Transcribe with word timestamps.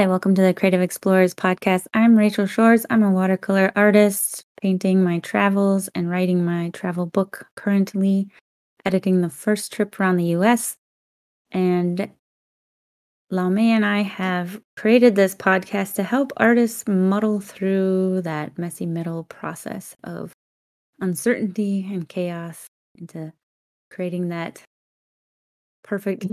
Hi, 0.00 0.06
welcome 0.06 0.34
to 0.34 0.40
the 0.40 0.54
Creative 0.54 0.80
Explorers 0.80 1.34
podcast. 1.34 1.86
I'm 1.92 2.16
Rachael 2.16 2.46
Shores. 2.46 2.86
I'm 2.88 3.02
a 3.02 3.10
watercolor 3.10 3.70
artist, 3.76 4.46
painting 4.62 5.04
my 5.04 5.18
travels 5.18 5.90
and 5.94 6.08
writing 6.08 6.42
my 6.42 6.70
travel 6.70 7.04
book 7.04 7.46
currently, 7.54 8.30
editing 8.86 9.20
the 9.20 9.28
first 9.28 9.74
trip 9.74 10.00
around 10.00 10.16
the 10.16 10.32
US. 10.36 10.78
And 11.50 12.10
Laumee 13.30 13.72
and 13.72 13.84
I 13.84 14.00
have 14.00 14.62
created 14.74 15.16
this 15.16 15.34
podcast 15.34 15.96
to 15.96 16.02
help 16.02 16.32
artists 16.38 16.88
muddle 16.88 17.38
through 17.38 18.22
that 18.22 18.56
messy 18.56 18.86
middle 18.86 19.24
process 19.24 19.96
of 20.02 20.32
uncertainty 20.98 21.86
and 21.92 22.08
chaos 22.08 22.68
into 22.98 23.34
creating 23.90 24.30
that 24.30 24.62
perfect 25.82 26.24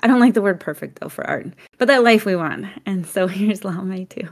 I 0.00 0.06
don't 0.06 0.20
like 0.20 0.34
the 0.34 0.42
word 0.42 0.60
perfect 0.60 1.00
though 1.00 1.08
for 1.08 1.26
art, 1.26 1.48
but 1.78 1.88
that 1.88 2.04
life 2.04 2.24
we 2.24 2.36
want. 2.36 2.66
And 2.86 3.06
so 3.06 3.26
here's 3.26 3.60
Laumee 3.60 4.08
too. 4.08 4.28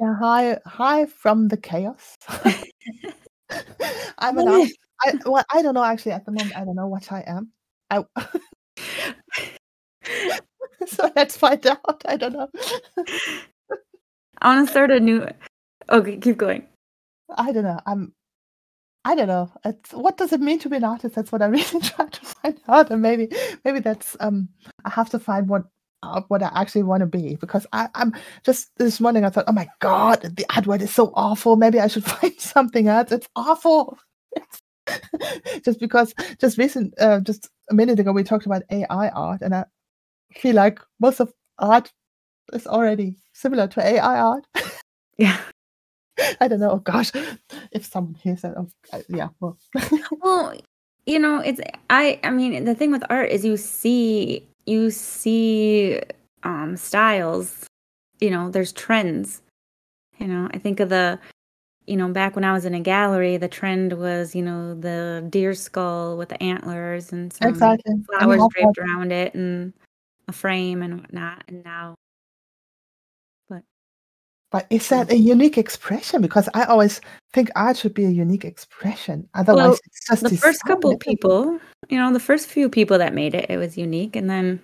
Yeah, 0.00 0.16
hi, 0.18 0.58
hi 0.66 1.06
from 1.06 1.48
the 1.48 1.56
chaos. 1.56 2.16
I'm 4.18 4.38
an 4.38 4.48
artist. 4.48 4.76
I, 5.02 5.14
well, 5.26 5.44
I 5.52 5.62
don't 5.62 5.74
know 5.74 5.84
actually 5.84 6.12
at 6.12 6.24
the 6.24 6.32
moment. 6.32 6.56
I 6.56 6.64
don't 6.64 6.76
know 6.76 6.86
what 6.86 7.12
I 7.12 7.22
am. 7.26 7.50
I, 7.90 8.04
so 10.86 11.12
let's 11.14 11.36
find 11.36 11.64
out. 11.66 12.02
I 12.06 12.16
don't 12.16 12.32
know. 12.32 12.48
I 14.40 14.54
want 14.54 14.66
to 14.66 14.70
start 14.70 14.90
a 14.90 15.00
new. 15.00 15.26
Okay, 15.90 16.16
keep 16.16 16.38
going. 16.38 16.66
I 17.36 17.52
don't 17.52 17.64
know. 17.64 17.80
I'm 17.86 18.14
I 19.04 19.14
don't 19.16 19.28
know. 19.28 19.50
It's 19.64 19.92
what 19.92 20.16
does 20.16 20.32
it 20.32 20.40
mean 20.40 20.58
to 20.60 20.68
be 20.68 20.76
an 20.76 20.84
artist? 20.84 21.14
That's 21.16 21.32
what 21.32 21.42
I'm 21.42 21.50
really 21.52 21.80
trying 21.80 22.10
to 22.10 22.20
find 22.24 22.60
out, 22.68 22.90
and 22.90 23.02
maybe 23.02 23.28
maybe 23.64 23.80
that's 23.80 24.16
um 24.20 24.48
I 24.84 24.90
have 24.90 25.10
to 25.10 25.18
find 25.18 25.48
what 25.48 25.64
uh, 26.02 26.22
what 26.28 26.42
I 26.42 26.50
actually 26.54 26.84
want 26.84 27.00
to 27.00 27.06
be 27.06 27.36
because 27.36 27.66
I, 27.72 27.88
I'm 27.94 28.14
just 28.44 28.70
this 28.78 29.00
morning 29.00 29.24
I 29.24 29.30
thought, 29.30 29.46
oh 29.48 29.52
my 29.52 29.68
god, 29.80 30.22
the 30.22 30.44
AdWord 30.50 30.82
is 30.82 30.92
so 30.92 31.12
awful. 31.14 31.56
Maybe 31.56 31.80
I 31.80 31.88
should 31.88 32.04
find 32.16 32.40
something 32.40 32.88
else. 32.88 33.12
It's 33.12 33.28
awful. 33.36 33.98
just 35.64 35.80
because 35.80 36.14
just 36.40 36.58
recent 36.58 36.94
uh, 37.00 37.20
just 37.20 37.48
a 37.70 37.74
minute 37.74 38.00
ago 38.00 38.12
we 38.12 38.22
talked 38.24 38.46
about 38.46 38.62
AI 38.70 39.08
art, 39.10 39.42
and 39.42 39.54
I 39.54 39.64
feel 40.36 40.56
like 40.56 40.80
most 41.00 41.20
of 41.20 41.32
art 41.58 41.92
is 42.52 42.66
already 42.66 43.16
similar 43.34 43.68
to 43.68 43.86
AI 43.86 44.20
art. 44.20 44.46
Yeah. 45.18 45.38
I 46.40 46.48
don't 46.48 46.60
know. 46.60 46.70
Oh 46.72 46.78
gosh, 46.78 47.12
if 47.72 47.84
someone 47.84 48.14
hears 48.14 48.42
that, 48.42 48.56
oh, 48.56 48.68
yeah. 49.08 49.28
Well, 49.40 49.58
well, 50.20 50.54
you 51.06 51.18
know, 51.18 51.40
it's 51.40 51.60
I. 51.90 52.20
I 52.22 52.30
mean, 52.30 52.64
the 52.64 52.74
thing 52.74 52.90
with 52.90 53.04
art 53.10 53.30
is 53.30 53.44
you 53.44 53.56
see 53.56 54.46
you 54.66 54.90
see 54.90 56.00
um 56.42 56.76
styles. 56.76 57.66
You 58.20 58.30
know, 58.30 58.50
there's 58.50 58.72
trends. 58.72 59.42
You 60.18 60.28
know, 60.28 60.48
I 60.52 60.58
think 60.58 60.78
of 60.78 60.88
the, 60.88 61.18
you 61.86 61.96
know, 61.96 62.08
back 62.08 62.36
when 62.36 62.44
I 62.44 62.52
was 62.52 62.64
in 62.64 62.74
a 62.74 62.80
gallery, 62.80 63.36
the 63.36 63.48
trend 63.48 63.94
was, 63.94 64.36
you 64.36 64.42
know, 64.42 64.74
the 64.74 65.26
deer 65.28 65.54
skull 65.54 66.16
with 66.16 66.28
the 66.28 66.40
antlers 66.40 67.12
and 67.12 67.32
some 67.32 67.48
exactly. 67.48 67.94
flowers 68.06 68.42
draped 68.54 68.78
around 68.78 69.10
it 69.10 69.34
and 69.34 69.72
a 70.28 70.32
frame 70.32 70.82
and 70.82 71.00
whatnot. 71.00 71.42
And 71.48 71.64
now 71.64 71.96
but 74.52 74.66
is 74.68 74.90
that 74.90 75.10
a 75.10 75.16
unique 75.16 75.56
expression? 75.56 76.20
Because 76.20 76.46
I 76.52 76.64
always 76.64 77.00
think 77.32 77.50
art 77.56 77.78
should 77.78 77.94
be 77.94 78.04
a 78.04 78.10
unique 78.10 78.44
expression. 78.44 79.26
Otherwise, 79.34 79.64
well, 79.64 79.78
it's 79.86 80.06
just 80.06 80.22
the 80.22 80.36
first 80.36 80.62
couple 80.64 80.96
people. 80.98 81.58
You 81.88 81.98
know, 81.98 82.12
the 82.12 82.20
first 82.20 82.46
few 82.46 82.68
people 82.68 82.98
that 82.98 83.14
made 83.14 83.34
it, 83.34 83.46
it 83.48 83.56
was 83.56 83.78
unique, 83.78 84.14
and 84.14 84.28
then 84.28 84.60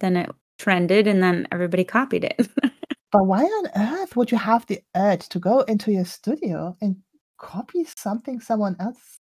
then 0.00 0.16
it 0.16 0.30
trended, 0.58 1.06
and 1.06 1.22
then 1.22 1.46
everybody 1.52 1.84
copied 1.84 2.24
it. 2.24 2.48
but 3.12 3.26
why 3.26 3.42
on 3.42 3.66
earth 3.76 4.16
would 4.16 4.32
you 4.32 4.38
have 4.38 4.66
the 4.66 4.80
urge 4.96 5.28
to 5.28 5.38
go 5.38 5.60
into 5.60 5.92
your 5.92 6.06
studio 6.06 6.74
and 6.80 6.96
copy 7.36 7.84
something 7.94 8.40
someone 8.40 8.76
else 8.80 9.18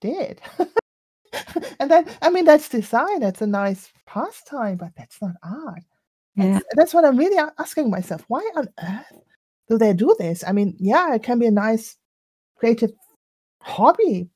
did? 0.00 0.40
and 1.80 1.90
then, 1.90 2.06
I 2.22 2.30
mean, 2.30 2.44
that's 2.44 2.68
design. 2.68 3.18
That's 3.18 3.42
a 3.42 3.48
nice 3.48 3.90
pastime, 4.06 4.76
but 4.76 4.92
that's 4.96 5.20
not 5.20 5.34
art. 5.42 5.82
Yeah. 6.36 6.52
That's, 6.52 6.64
that's 6.74 6.94
what 6.94 7.04
I'm 7.04 7.16
really 7.16 7.38
asking 7.58 7.90
myself. 7.90 8.24
Why 8.28 8.48
on 8.56 8.68
earth 8.82 9.22
do 9.68 9.78
they 9.78 9.92
do 9.92 10.14
this? 10.18 10.44
I 10.46 10.52
mean, 10.52 10.76
yeah, 10.78 11.14
it 11.14 11.22
can 11.22 11.38
be 11.38 11.46
a 11.46 11.50
nice 11.50 11.96
creative 12.56 12.92
hobby, 13.60 14.28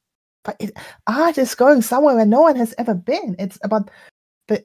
but 0.45 0.56
it, 0.61 0.73
art 1.06 1.39
is 1.39 1.55
going 1.55 1.83
somewhere 1.83 2.17
where 2.17 2.27
no 2.27 2.43
one 2.43 2.56
has 2.56 2.75
ever 2.79 2.95
been. 2.95 3.37
It's 3.39 3.59
about 3.62 3.91
the 4.49 4.65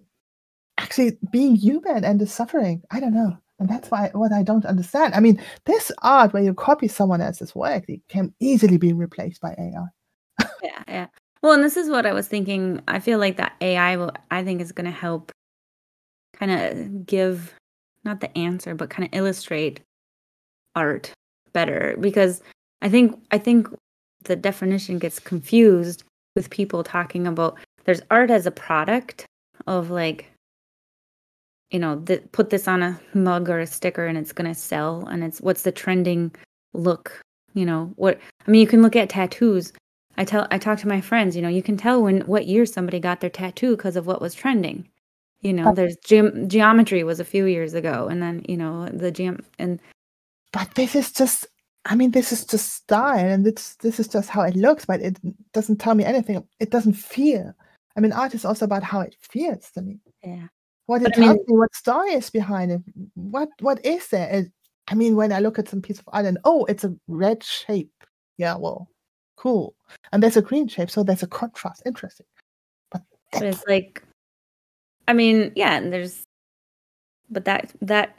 actually 0.78 1.18
being 1.32 1.56
human 1.56 2.04
and 2.04 2.20
the 2.20 2.28
suffering. 2.28 2.82
I 2.92 3.00
don't 3.00 3.14
know. 3.14 3.38
And 3.60 3.70
that's 3.70 3.92
why 3.92 4.10
what 4.14 4.34
I 4.34 4.42
don't 4.42 4.66
understand. 4.66 5.14
I 5.14 5.20
mean, 5.20 5.40
this 5.66 5.92
art 6.02 6.34
where 6.34 6.42
you 6.42 6.54
copy 6.54 6.88
someone 6.88 7.22
else's 7.22 7.54
work, 7.54 7.86
it 7.88 8.02
can 8.10 8.34
easily 8.40 8.78
be 8.78 8.92
replaced 8.92 9.40
by 9.40 9.56
AI. 9.58 10.48
yeah, 10.64 10.84
yeah. 10.88 11.08
Well, 11.44 11.54
and 11.54 11.64
this 11.64 11.78
is 11.78 11.90
what 11.90 12.06
I 12.06 12.14
was 12.14 12.28
thinking. 12.28 12.82
I 12.88 13.00
feel 13.00 13.20
like 13.20 13.38
that 13.38 13.54
AI 13.62 13.98
will 13.98 14.12
I 14.32 14.44
think 14.44 14.62
is 14.62 14.72
gonna 14.72 14.92
help 14.92 15.31
kind 16.42 16.52
of 16.52 17.06
give 17.06 17.54
not 18.04 18.20
the 18.20 18.36
answer 18.38 18.74
but 18.74 18.90
kind 18.90 19.08
of 19.08 19.18
illustrate 19.18 19.80
art 20.76 21.14
better. 21.54 21.96
Because 22.00 22.42
i 22.82 22.90
think 22.90 23.18
i 23.32 23.38
think 23.38 23.68
the 24.24 24.36
definition 24.36 25.00
gets 25.00 25.20
confused 25.20 26.04
with 26.36 26.50
people 26.50 26.84
talking 26.84 27.28
about 27.28 27.58
there's 27.86 28.02
art 28.10 28.32
as 28.32 28.46
a 28.46 28.52
product 28.52 29.26
of 29.68 29.90
like 29.90 30.32
you 31.70 31.80
know 31.80 32.00
th- 32.00 32.24
put 32.32 32.50
this 32.50 32.68
on 32.68 32.82
a 32.84 33.00
mug 33.14 33.50
or 33.50 33.60
a 33.60 33.68
sticker 33.68 34.06
and 34.06 34.18
it's 34.18 34.34
going 34.34 34.50
to 34.50 34.56
sell 34.56 35.06
and 35.08 35.24
it's 35.24 35.42
what's 35.42 35.64
the 35.64 35.72
trending 35.72 36.32
look 36.74 37.22
you 37.54 37.66
know? 37.66 37.92
What 37.98 38.20
i 38.48 38.52
mean 38.52 38.62
you 38.62 38.68
can 38.68 38.82
look 38.82 38.96
at 38.96 39.10
tattoos. 39.10 39.74
I 40.18 40.24
tell 40.24 40.48
i 40.52 40.58
talk 40.58 40.80
to 40.80 40.88
my 40.88 41.02
friends 41.02 41.36
you 41.36 41.42
know 41.42 41.50
you 41.50 41.64
can 41.64 41.78
tell 41.78 42.02
when 42.02 42.22
what 42.22 42.48
year 42.48 42.66
somebody 42.66 43.00
got 43.00 43.20
their 43.20 43.30
tattoo 43.30 43.76
because 43.76 43.96
of 43.96 44.08
what 44.08 44.22
was 44.22 44.34
trending 44.34 44.88
you 45.42 45.54
know, 45.54 45.70
oh. 45.70 45.74
there's 45.74 45.98
ge- 45.98 46.48
geometry 46.48 47.04
was 47.04 47.20
a 47.20 47.26
few 47.26 47.46
years 47.46 47.74
ago, 47.74 48.08
and 48.10 48.22
then 48.22 48.46
you 48.48 48.58
know 48.58 48.88
the 48.90 49.12
geom 49.12 49.44
and. 49.60 49.80
But 50.54 50.76
this 50.76 50.96
is 50.96 51.12
just. 51.12 51.48
I 51.86 51.96
mean, 51.96 52.12
this 52.12 52.32
is 52.32 52.46
just 52.46 52.74
style, 52.74 53.18
and 53.18 53.48
it's 53.48 53.76
this 53.78 54.00
is 54.00 54.08
just 54.08 54.30
how 54.30 54.44
it 54.44 54.56
looks, 54.56 54.86
but 54.86 55.02
it 55.02 55.18
doesn't 55.52 55.78
tell 55.78 55.96
me 55.96 56.04
anything. 56.04 56.46
It 56.60 56.70
doesn't 56.70 56.94
feel. 56.94 57.54
I 57.98 58.00
mean, 58.00 58.12
art 58.12 58.36
is 58.36 58.46
also 58.46 58.66
about 58.66 58.84
how 58.84 59.02
it 59.02 59.16
feels 59.20 59.72
to 59.72 59.82
me. 59.82 60.00
Yeah. 60.24 60.48
What 60.86 61.02
it 61.02 61.14
tells 61.14 61.38
mean, 61.38 61.46
me, 61.48 61.58
what 61.58 61.74
story 61.74 62.12
is 62.12 62.30
behind 62.30 62.72
it. 62.72 62.82
What 63.16 63.50
what 63.62 63.84
is 63.86 64.08
there? 64.10 64.30
It, 64.30 64.52
I 64.90 64.96
mean, 64.96 65.16
when 65.16 65.32
I 65.32 65.40
look 65.40 65.58
at 65.58 65.70
some 65.70 65.82
piece 65.82 66.00
of 66.00 66.10
art 66.10 66.26
and 66.26 66.38
oh, 66.44 66.66
it's 66.66 66.84
a 66.84 66.96
red 67.08 67.44
shape. 67.44 67.94
Yeah, 68.38 68.58
well, 68.58 68.90
cool. 69.38 69.76
And 70.12 70.22
there's 70.22 70.38
a 70.38 70.42
green 70.42 70.68
shape, 70.68 70.92
so 70.92 71.04
there's 71.04 71.24
a 71.24 71.28
contrast. 71.28 71.84
Interesting. 71.86 72.26
But, 72.92 73.02
but 73.32 73.44
it's 73.44 73.64
like 73.68 74.04
I 75.12 75.14
mean, 75.14 75.52
yeah, 75.58 75.76
and 75.76 75.92
there's 75.92 76.24
but 77.30 77.44
that 77.44 77.74
that 77.82 78.18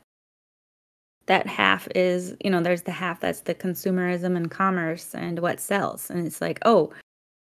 that 1.24 1.46
half 1.46 1.88
is, 1.94 2.36
you 2.44 2.50
know, 2.50 2.60
there's 2.60 2.82
the 2.82 2.90
half 2.90 3.18
that's 3.18 3.40
the 3.40 3.54
consumerism 3.54 4.36
and 4.36 4.50
commerce 4.50 5.14
and 5.14 5.38
what 5.38 5.58
sells. 5.58 6.10
And 6.10 6.26
it's 6.26 6.42
like, 6.42 6.58
oh, 6.66 6.92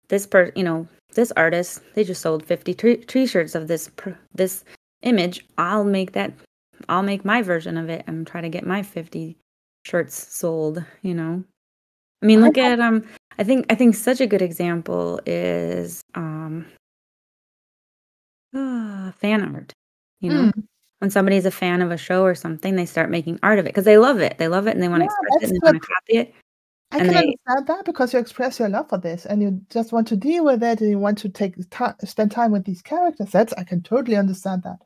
this 0.06 0.24
per, 0.24 0.52
you 0.54 0.62
know, 0.62 0.86
this 1.14 1.32
artist, 1.36 1.82
they 1.94 2.04
just 2.04 2.22
sold 2.22 2.46
50 2.46 2.74
t- 2.74 2.96
t-shirts 2.98 3.56
of 3.56 3.66
this 3.66 3.90
this 4.36 4.64
image. 5.02 5.44
I'll 5.58 5.82
make 5.82 6.12
that 6.12 6.32
I'll 6.88 7.02
make 7.02 7.24
my 7.24 7.42
version 7.42 7.76
of 7.76 7.88
it 7.88 8.04
and 8.06 8.24
try 8.28 8.40
to 8.40 8.48
get 8.48 8.64
my 8.64 8.84
50 8.84 9.36
shirts 9.84 10.32
sold, 10.32 10.84
you 11.02 11.14
know. 11.14 11.42
I 12.22 12.26
mean, 12.26 12.40
look 12.40 12.56
at 12.56 12.78
um 12.78 13.04
I 13.36 13.42
think 13.42 13.66
I 13.68 13.74
think 13.74 13.96
such 13.96 14.20
a 14.20 14.28
good 14.28 14.42
example 14.42 15.18
is 15.26 16.02
um 16.14 16.66
Ah, 18.54 19.12
fan 19.20 19.42
art. 19.54 19.72
You 20.20 20.30
know, 20.30 20.42
Mm. 20.44 20.64
when 21.00 21.10
somebody's 21.10 21.44
a 21.44 21.50
fan 21.50 21.82
of 21.82 21.90
a 21.90 21.96
show 21.96 22.22
or 22.22 22.34
something, 22.34 22.76
they 22.76 22.86
start 22.86 23.10
making 23.10 23.38
art 23.42 23.58
of 23.58 23.66
it 23.66 23.70
because 23.70 23.84
they 23.84 23.98
love 23.98 24.20
it. 24.20 24.38
They 24.38 24.48
love 24.48 24.66
it 24.66 24.74
and 24.74 24.82
they 24.82 24.88
wanna 24.88 25.04
Yeah, 25.04 25.10
express 25.10 25.34
it 25.36 25.40
that's 25.40 25.50
and 25.52 25.60
they 25.60 25.66
wanna 25.66 25.80
copy 25.80 26.16
it. 26.18 26.34
I 26.92 26.98
And 26.98 27.06
can 27.06 27.14
they 27.14 27.20
understand 27.20 27.66
that 27.66 27.84
because 27.84 28.12
you 28.12 28.20
express 28.20 28.58
your 28.60 28.68
love 28.68 28.88
for 28.88 28.98
this 28.98 29.26
and 29.26 29.42
you 29.42 29.60
just 29.70 29.92
want 29.92 30.06
to 30.08 30.16
deal 30.16 30.44
with 30.44 30.62
it 30.62 30.80
and 30.80 30.90
you 30.90 30.98
want 30.98 31.18
to 31.18 31.28
take 31.28 31.56
ti 31.56 31.84
spend 32.06 32.30
time 32.30 32.52
with 32.52 32.64
these 32.64 32.82
characters. 32.82 33.30
That's 33.32 33.52
I 33.54 33.64
can 33.64 33.82
totally 33.82 34.16
understand 34.16 34.62
that. 34.62 34.78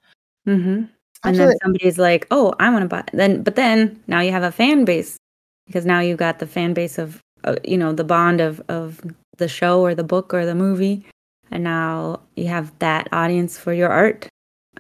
Mhm. 0.46 0.88
And 1.24 1.36
then 1.36 1.52
somebody's 1.62 1.98
like, 1.98 2.26
"Oh, 2.30 2.54
I 2.58 2.70
wanna 2.70 2.86
buy" 2.86 3.04
then 3.12 3.42
but 3.42 3.56
then 3.56 4.02
now 4.06 4.20
you 4.20 4.30
have 4.32 4.42
a 4.44 4.52
fan 4.52 4.84
base 4.86 5.18
because 5.66 5.84
now 5.84 6.00
you've 6.00 6.18
got 6.18 6.38
the 6.38 6.46
fan 6.46 6.72
base 6.72 6.96
of, 6.96 7.20
uh, 7.44 7.56
you 7.64 7.76
know, 7.76 7.92
the 7.92 8.04
bond 8.04 8.40
of 8.40 8.62
of 8.68 9.02
the 9.36 9.48
show 9.48 9.82
or 9.82 9.94
the 9.94 10.04
book 10.04 10.32
or 10.32 10.46
the 10.46 10.54
movie, 10.54 11.04
and 11.50 11.64
now 11.64 12.20
you 12.36 12.48
have 12.48 12.76
that 12.78 13.08
audience 13.12 13.58
for 13.58 13.72
your 13.72 13.90
art 13.90 14.28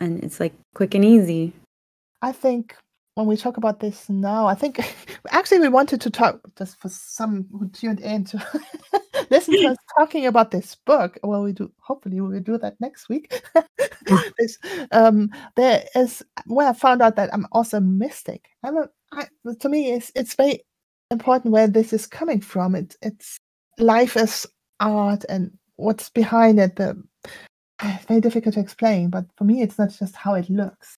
and 0.00 0.22
it's 0.22 0.40
like 0.40 0.54
quick 0.74 0.94
and 0.94 1.04
easy. 1.04 1.52
I 2.22 2.32
think 2.32 2.74
when 3.14 3.26
we 3.26 3.36
talk 3.36 3.56
about 3.56 3.80
this 3.80 4.08
now, 4.08 4.46
I 4.46 4.54
think 4.54 4.80
actually 5.30 5.58
we 5.58 5.68
wanted 5.68 6.00
to 6.02 6.10
talk 6.10 6.40
just 6.56 6.80
for 6.80 6.88
some 6.88 7.46
who 7.50 7.68
tuned 7.68 8.00
in 8.00 8.24
to 8.26 8.62
listen 9.30 9.54
to 9.54 9.66
us 9.70 9.76
talking 9.98 10.26
about 10.26 10.50
this 10.50 10.76
book. 10.86 11.18
Well, 11.22 11.42
we 11.42 11.52
do 11.52 11.72
hopefully 11.80 12.20
we 12.20 12.28
will 12.28 12.40
do 12.40 12.58
that 12.58 12.80
next 12.80 13.08
week. 13.08 13.42
this, 14.38 14.58
um, 14.92 15.30
there 15.56 15.84
is 15.96 16.22
where 16.46 16.68
I 16.68 16.72
found 16.72 17.02
out 17.02 17.16
that 17.16 17.32
I'm 17.34 17.46
also 17.50 17.78
a 17.78 17.80
mystic. 17.80 18.48
I'm 18.62 18.76
a, 18.76 18.88
I, 19.12 19.26
to 19.60 19.68
me, 19.68 19.92
it's 19.92 20.12
it's 20.14 20.34
very 20.34 20.60
important 21.10 21.52
where 21.52 21.66
this 21.66 21.92
is 21.92 22.06
coming 22.06 22.40
from. 22.40 22.76
It's 22.76 22.96
it's 23.02 23.38
life 23.78 24.16
as 24.16 24.46
art 24.80 25.24
and 25.28 25.57
what's 25.78 26.10
behind 26.10 26.60
it. 26.60 26.76
The 26.76 27.02
it's 27.82 28.06
very 28.08 28.20
difficult 28.22 28.54
to 28.56 28.60
explain, 28.60 29.10
but 29.10 29.26
for 29.38 29.44
me, 29.44 29.62
it's 29.62 29.78
not 29.78 29.90
just 29.98 30.16
how 30.16 30.34
it 30.34 30.50
looks. 30.50 30.96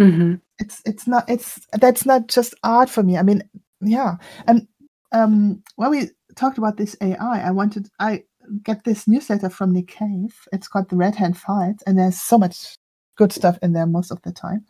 hmm 0.00 0.34
It's 0.58 0.82
it's 0.86 1.06
not 1.08 1.28
it's 1.30 1.60
that's 1.80 2.06
not 2.06 2.28
just 2.28 2.54
art 2.64 2.90
for 2.90 3.02
me. 3.04 3.18
I 3.18 3.22
mean, 3.24 3.42
yeah, 3.82 4.16
and 4.46 4.68
um, 5.12 5.62
when 5.76 5.90
we 5.90 6.10
talked 6.36 6.58
about 6.58 6.78
this 6.78 6.96
AI, 7.02 7.42
I 7.48 7.50
wanted 7.52 7.88
I 8.00 8.24
get 8.64 8.84
this 8.84 9.08
newsletter 9.08 9.50
from 9.50 9.72
Nick 9.72 9.88
Cave. 9.88 10.36
It's 10.52 10.68
called 10.68 10.90
the 10.90 10.96
Red 10.96 11.16
Hand 11.16 11.38
Files, 11.38 11.82
and 11.86 11.98
there's 11.98 12.20
so 12.20 12.38
much 12.38 12.76
good 13.18 13.32
stuff 13.32 13.58
in 13.62 13.72
there 13.74 13.86
most 13.86 14.12
of 14.12 14.22
the 14.22 14.32
time. 14.32 14.66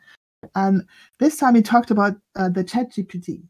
And 0.57 0.85
this 1.21 1.39
time 1.39 1.57
he 1.57 1.63
talked 1.63 1.91
about 1.93 2.17
uh, 2.37 2.51
the 2.51 2.65
ChatGPT, 2.65 3.45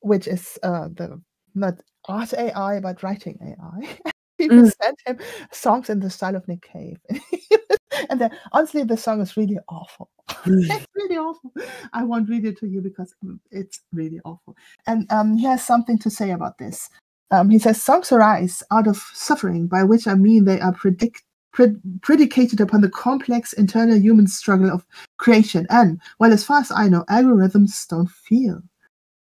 which 0.00 0.28
is 0.28 0.58
uh, 0.62 0.88
the 0.88 1.20
not 1.54 1.74
art 2.08 2.34
AI 2.34 2.80
but 2.80 3.02
writing 3.02 3.38
AI. 3.42 3.98
People 4.38 4.58
Mm. 4.58 4.72
sent 4.82 4.98
him 5.06 5.18
songs 5.52 5.88
in 5.90 6.00
the 6.00 6.10
style 6.10 6.36
of 6.36 6.46
Nick 6.48 6.62
Cave, 6.62 6.98
and 8.10 8.20
then, 8.20 8.30
honestly, 8.52 8.84
the 8.84 8.96
song 8.96 9.20
is 9.20 9.36
really 9.36 9.58
awful. 9.68 10.10
it's 10.46 10.86
really 10.94 11.16
awful. 11.16 11.52
I 11.92 12.02
won't 12.02 12.28
read 12.28 12.44
it 12.44 12.58
to 12.58 12.66
you 12.66 12.80
because 12.80 13.14
mm, 13.24 13.38
it's 13.50 13.80
really 13.92 14.20
awful. 14.24 14.56
And 14.86 15.10
um, 15.12 15.36
he 15.36 15.44
has 15.46 15.64
something 15.64 15.98
to 16.00 16.10
say 16.10 16.32
about 16.32 16.58
this. 16.58 16.88
Um, 17.30 17.50
he 17.50 17.58
says 17.58 17.80
songs 17.82 18.12
arise 18.12 18.62
out 18.70 18.86
of 18.86 18.96
suffering, 19.14 19.66
by 19.66 19.82
which 19.84 20.06
I 20.06 20.14
mean 20.14 20.44
they 20.44 20.60
are 20.60 20.72
predict, 20.72 21.22
pred- 21.54 21.80
predicated 22.02 22.60
upon 22.60 22.80
the 22.82 22.90
complex 22.90 23.52
internal 23.52 23.98
human 23.98 24.26
struggle 24.26 24.70
of 24.70 24.84
creation. 25.18 25.66
And, 25.70 26.00
well, 26.20 26.32
as 26.32 26.44
far 26.44 26.60
as 26.60 26.70
I 26.70 26.88
know, 26.88 27.04
algorithms 27.08 27.86
don't 27.88 28.10
feel. 28.10 28.62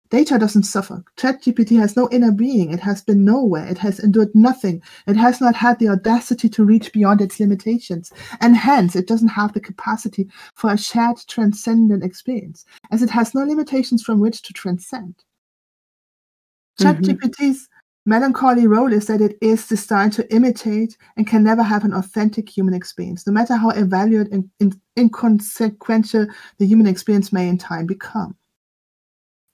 Data 0.10 0.40
doesn't 0.40 0.64
suffer. 0.64 1.04
ChatGPT 1.18 1.78
has 1.78 1.96
no 1.96 2.10
inner 2.12 2.32
being. 2.32 2.72
It 2.74 2.80
has 2.80 3.04
been 3.04 3.24
nowhere. 3.24 3.68
It 3.68 3.78
has 3.78 4.00
endured 4.00 4.34
nothing. 4.34 4.82
It 5.06 5.16
has 5.16 5.40
not 5.40 5.56
had 5.56 5.78
the 5.78 5.90
audacity 5.90 6.50
to 6.50 6.66
reach 6.66 6.92
beyond 6.92 7.22
its 7.22 7.40
limitations. 7.40 8.12
And 8.42 8.58
hence, 8.58 8.96
it 8.96 9.08
doesn't 9.08 9.28
have 9.28 9.54
the 9.54 9.60
capacity 9.60 10.28
for 10.56 10.72
a 10.72 10.78
shared 10.78 11.18
transcendent 11.28 12.04
experience, 12.04 12.66
as 12.90 13.04
it 13.04 13.12
has 13.12 13.36
no 13.36 13.44
limitations 13.44 14.02
from 14.02 14.20
which 14.20 14.42
to 14.42 14.54
transcend. 14.54 15.14
Mhm. 16.80 17.04
ChatGPT's 17.04 17.68
melancholy 18.08 18.66
role 18.66 18.92
is 18.92 19.06
that 19.06 19.22
it 19.22 19.38
is 19.42 19.68
designed 19.68 20.14
to 20.14 20.34
imitate 20.34 20.98
and 21.18 21.28
can 21.28 21.44
never 21.44 21.62
have 21.62 21.84
an 21.84 21.94
authentic 21.94 22.50
human 22.50 22.74
experience, 22.74 23.28
no 23.28 23.34
matter 23.34 23.56
how 23.56 23.70
evaluate 23.70 24.32
and 24.32 24.50
inconsequential 24.98 26.26
the 26.58 26.66
human 26.66 26.88
experience 26.88 27.32
may 27.32 27.48
in 27.48 27.60
time 27.60 27.86
become. 27.86 28.36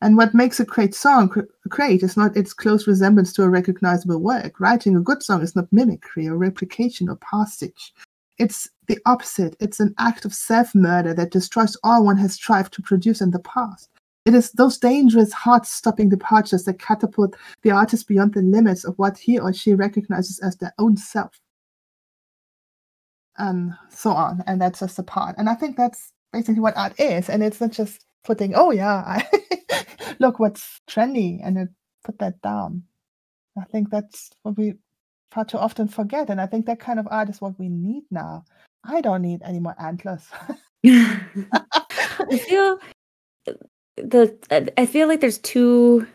And 0.01 0.17
what 0.17 0.33
makes 0.33 0.59
a 0.59 0.65
great 0.65 0.93
song 0.93 1.33
great 1.67 2.03
is 2.03 2.17
not 2.17 2.35
its 2.35 2.53
close 2.53 2.85
resemblance 2.85 3.31
to 3.33 3.43
a 3.43 3.49
recognizable 3.49 4.19
work. 4.19 4.59
Writing 4.59 4.95
a 4.95 5.01
good 5.01 5.23
song 5.23 5.41
is 5.41 5.55
not 5.55 5.71
mimicry 5.71 6.27
or 6.27 6.37
replication 6.37 7.09
or 7.09 7.15
pastiche. 7.15 7.93
It's 8.37 8.69
the 8.87 8.99
opposite. 9.05 9.55
It's 9.59 9.79
an 9.79 9.95
act 9.97 10.25
of 10.25 10.33
self 10.33 10.75
murder 10.75 11.13
that 11.13 11.31
destroys 11.31 11.77
all 11.83 12.03
one 12.03 12.17
has 12.17 12.33
strived 12.33 12.73
to 12.73 12.81
produce 12.81 13.21
in 13.21 13.31
the 13.31 13.39
past. 13.39 13.89
It 14.25 14.33
is 14.33 14.51
those 14.51 14.77
dangerous, 14.77 15.31
heart 15.31 15.65
stopping 15.65 16.09
departures 16.09 16.63
that 16.63 16.79
catapult 16.79 17.35
the 17.61 17.71
artist 17.71 18.07
beyond 18.07 18.33
the 18.33 18.41
limits 18.41 18.83
of 18.83 18.97
what 18.97 19.17
he 19.17 19.39
or 19.39 19.53
she 19.53 19.75
recognizes 19.75 20.39
as 20.39 20.57
their 20.57 20.73
own 20.79 20.97
self. 20.97 21.39
And 23.37 23.73
so 23.89 24.11
on. 24.11 24.43
And 24.47 24.59
that's 24.59 24.79
just 24.79 24.97
a 24.97 25.03
part. 25.03 25.35
And 25.37 25.47
I 25.47 25.55
think 25.55 25.77
that's 25.77 26.11
basically 26.33 26.61
what 26.61 26.75
art 26.75 26.99
is. 26.99 27.29
And 27.29 27.43
it's 27.43 27.61
not 27.61 27.71
just 27.71 28.05
putting, 28.23 28.55
oh, 28.55 28.71
yeah, 28.71 29.03
I 29.05 29.27
look 30.19 30.39
what's 30.39 30.79
trendy 30.87 31.39
and 31.43 31.57
it, 31.57 31.69
put 32.03 32.19
that 32.19 32.41
down. 32.41 32.83
I 33.57 33.63
think 33.65 33.89
that's 33.89 34.29
what 34.43 34.57
we 34.57 34.75
far 35.31 35.45
too 35.45 35.57
often 35.57 35.87
forget. 35.87 36.29
And 36.29 36.39
I 36.39 36.45
think 36.45 36.65
that 36.65 36.79
kind 36.79 36.99
of 36.99 37.07
art 37.09 37.29
is 37.29 37.41
what 37.41 37.57
we 37.59 37.69
need 37.69 38.03
now. 38.11 38.43
I 38.83 39.01
don't 39.01 39.21
need 39.21 39.41
any 39.43 39.59
more 39.59 39.75
antlers. 39.79 40.23
I 40.85 42.37
feel 42.47 42.79
the 43.97 44.71
I- 44.77 44.85
feel 44.85 45.07
like 45.07 45.21
there's 45.21 45.39
two 45.39 46.05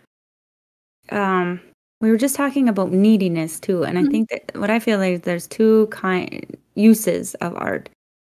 um 1.10 1.60
we 2.00 2.10
were 2.10 2.16
just 2.16 2.36
talking 2.36 2.68
about 2.68 2.92
neediness 2.92 3.58
too 3.58 3.84
and 3.84 3.98
I 3.98 4.02
Mhm. 4.02 4.10
think 4.10 4.28
that 4.30 4.52
what 4.54 4.70
I 4.70 4.78
feel 4.78 4.98
like 4.98 5.22
there's 5.22 5.46
two 5.46 5.86
kind 5.88 6.56
uses 6.74 7.34
of 7.36 7.54
art 7.56 7.88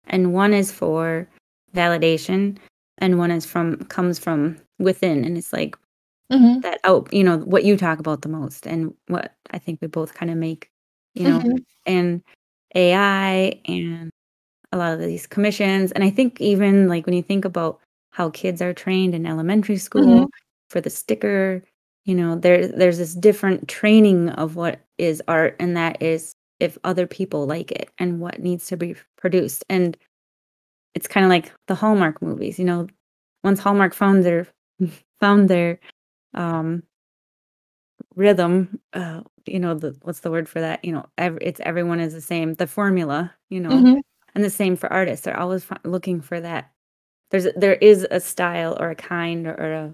and 0.08 0.34
one 0.34 0.54
is 0.54 0.72
for 0.72 1.28
validation 1.76 2.58
and 3.00 3.18
one 3.18 3.32
is 3.32 3.46
from 3.46 3.78
comes 3.86 4.20
from 4.20 4.58
within 4.80 5.24
and 5.26 5.38
it's 5.38 5.54
like 5.54 5.76
Mhm, 6.32 6.64
that 6.64 6.80
out 6.84 7.12
you 7.14 7.24
know 7.24 7.38
what 7.40 7.64
you 7.66 7.78
talk 7.78 8.00
about 8.00 8.22
the 8.22 8.30
most 8.30 8.66
and 8.68 8.94
what 9.08 9.36
I 9.52 9.60
think 9.60 9.80
we 9.82 9.88
both 9.88 10.14
kind 10.14 10.32
of 10.32 10.38
make 10.38 10.70
you 11.16 11.26
know 11.28 11.44
mhm, 11.44 11.66
and 11.86 12.24
AI 12.76 13.62
and 13.66 14.12
a 14.72 14.78
lot 14.78 14.94
of 14.94 15.00
these 15.00 15.28
commissions. 15.28 15.92
And 15.94 16.04
I 16.04 16.10
think 16.10 16.42
even 16.42 16.88
like 16.90 17.06
when 17.06 17.16
you 17.16 17.24
think 17.24 17.46
about 17.46 17.80
how 18.12 18.30
kids 18.32 18.62
are 18.62 18.74
trained 18.74 19.16
in 19.16 19.26
elementary 19.26 19.78
school 19.78 20.26
mhm, 20.26 20.30
for 20.70 20.82
the 20.82 20.90
sticker 20.90 21.64
you 22.06 22.16
know 22.16 22.36
there 22.36 22.68
there's 22.68 22.98
this 23.00 23.16
different 23.16 23.68
training 23.68 24.30
of 24.32 24.56
what 24.56 24.80
is 24.98 25.22
art 25.28 25.56
and 25.60 25.76
that 25.78 26.02
is 26.02 26.34
if 26.60 26.78
other 26.84 27.08
people 27.08 27.46
like 27.48 27.72
it 27.72 27.90
and 28.00 28.20
what 28.20 28.40
needs 28.40 28.68
to 28.68 28.78
be 28.78 28.96
produced. 29.18 29.64
And 29.70 29.98
it's 30.96 31.08
kind 31.08 31.26
of 31.26 31.30
like 31.30 31.52
the 31.68 31.76
Hallmark 31.76 32.22
movies 32.22 32.60
you 32.60 32.66
know 32.66 32.88
once 33.44 33.60
Hallmark 33.60 33.94
found 33.94 34.24
their 34.26 34.48
found 35.22 35.50
their 35.50 35.80
um 36.36 36.84
rhythm 38.16 38.80
uh 38.94 39.22
you 39.46 39.60
know 39.60 39.76
the 39.76 39.96
what's 40.04 40.22
the 40.22 40.32
word 40.32 40.50
for 40.50 40.60
that? 40.62 40.84
You 40.84 40.94
know 40.94 41.06
ev- 41.18 41.38
it's 41.42 41.60
everyone 41.62 42.00
is 42.00 42.14
the 42.14 42.22
same 42.22 42.54
the 42.56 42.68
formula 42.68 43.34
you 43.50 43.60
know 43.60 43.86
mhm, 43.86 44.02
and 44.36 44.44
the 44.44 44.50
same 44.50 44.76
for 44.76 44.92
artists. 44.92 45.26
They're 45.26 45.40
always 45.40 45.64
fi- 45.64 45.78
looking 45.84 46.22
for 46.22 46.40
that. 46.42 46.72
There's 47.32 47.46
a- 47.48 47.54
there 47.58 47.76
is 47.76 48.08
a 48.12 48.20
style 48.20 48.78
or 48.80 48.92
a 48.92 48.96
kind 48.96 49.48
or, 49.48 49.54
or 49.56 49.74
a, 49.74 49.94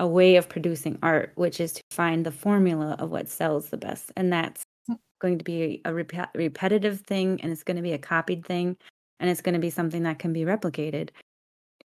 a 0.00 0.08
way 0.08 0.36
of 0.36 0.48
producing 0.48 0.98
art 1.02 1.32
which 1.36 1.60
is 1.60 1.72
to 1.74 1.82
find 1.90 2.26
the 2.26 2.32
formula 2.32 2.96
of 3.00 3.10
what 3.10 3.28
sells 3.28 3.70
the 3.70 3.76
best 3.78 4.12
and 4.16 4.32
that's 4.32 4.64
mm, 4.90 4.98
going 5.20 5.38
to 5.38 5.44
be 5.44 5.80
a 5.84 5.90
repe- 5.92 6.28
repetitive 6.34 7.00
thing 7.02 7.40
and 7.42 7.52
it's 7.52 7.64
going 7.64 7.76
to 7.76 7.82
be 7.82 7.92
a 7.94 7.98
copied 7.98 8.44
thing 8.46 8.76
and 9.20 9.28
it's 9.30 9.40
going 9.42 9.54
to 9.54 9.60
be 9.60 9.70
something 9.70 10.02
that 10.04 10.18
can 10.18 10.32
be 10.32 10.42
replicated 10.42 11.10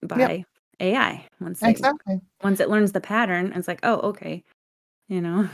Yep, 0.01 0.09
by 0.09 0.45
ai 0.79 1.25
once 1.39 1.61
exactly. 1.63 2.19
once 2.43 2.59
it 2.59 2.69
learns 2.69 2.91
the 2.91 2.99
pattern 3.01 3.53
it's 3.55 3.67
like 3.67 3.79
oh 3.83 3.99
okay 4.09 4.43
you 5.07 5.21
know 5.21 5.47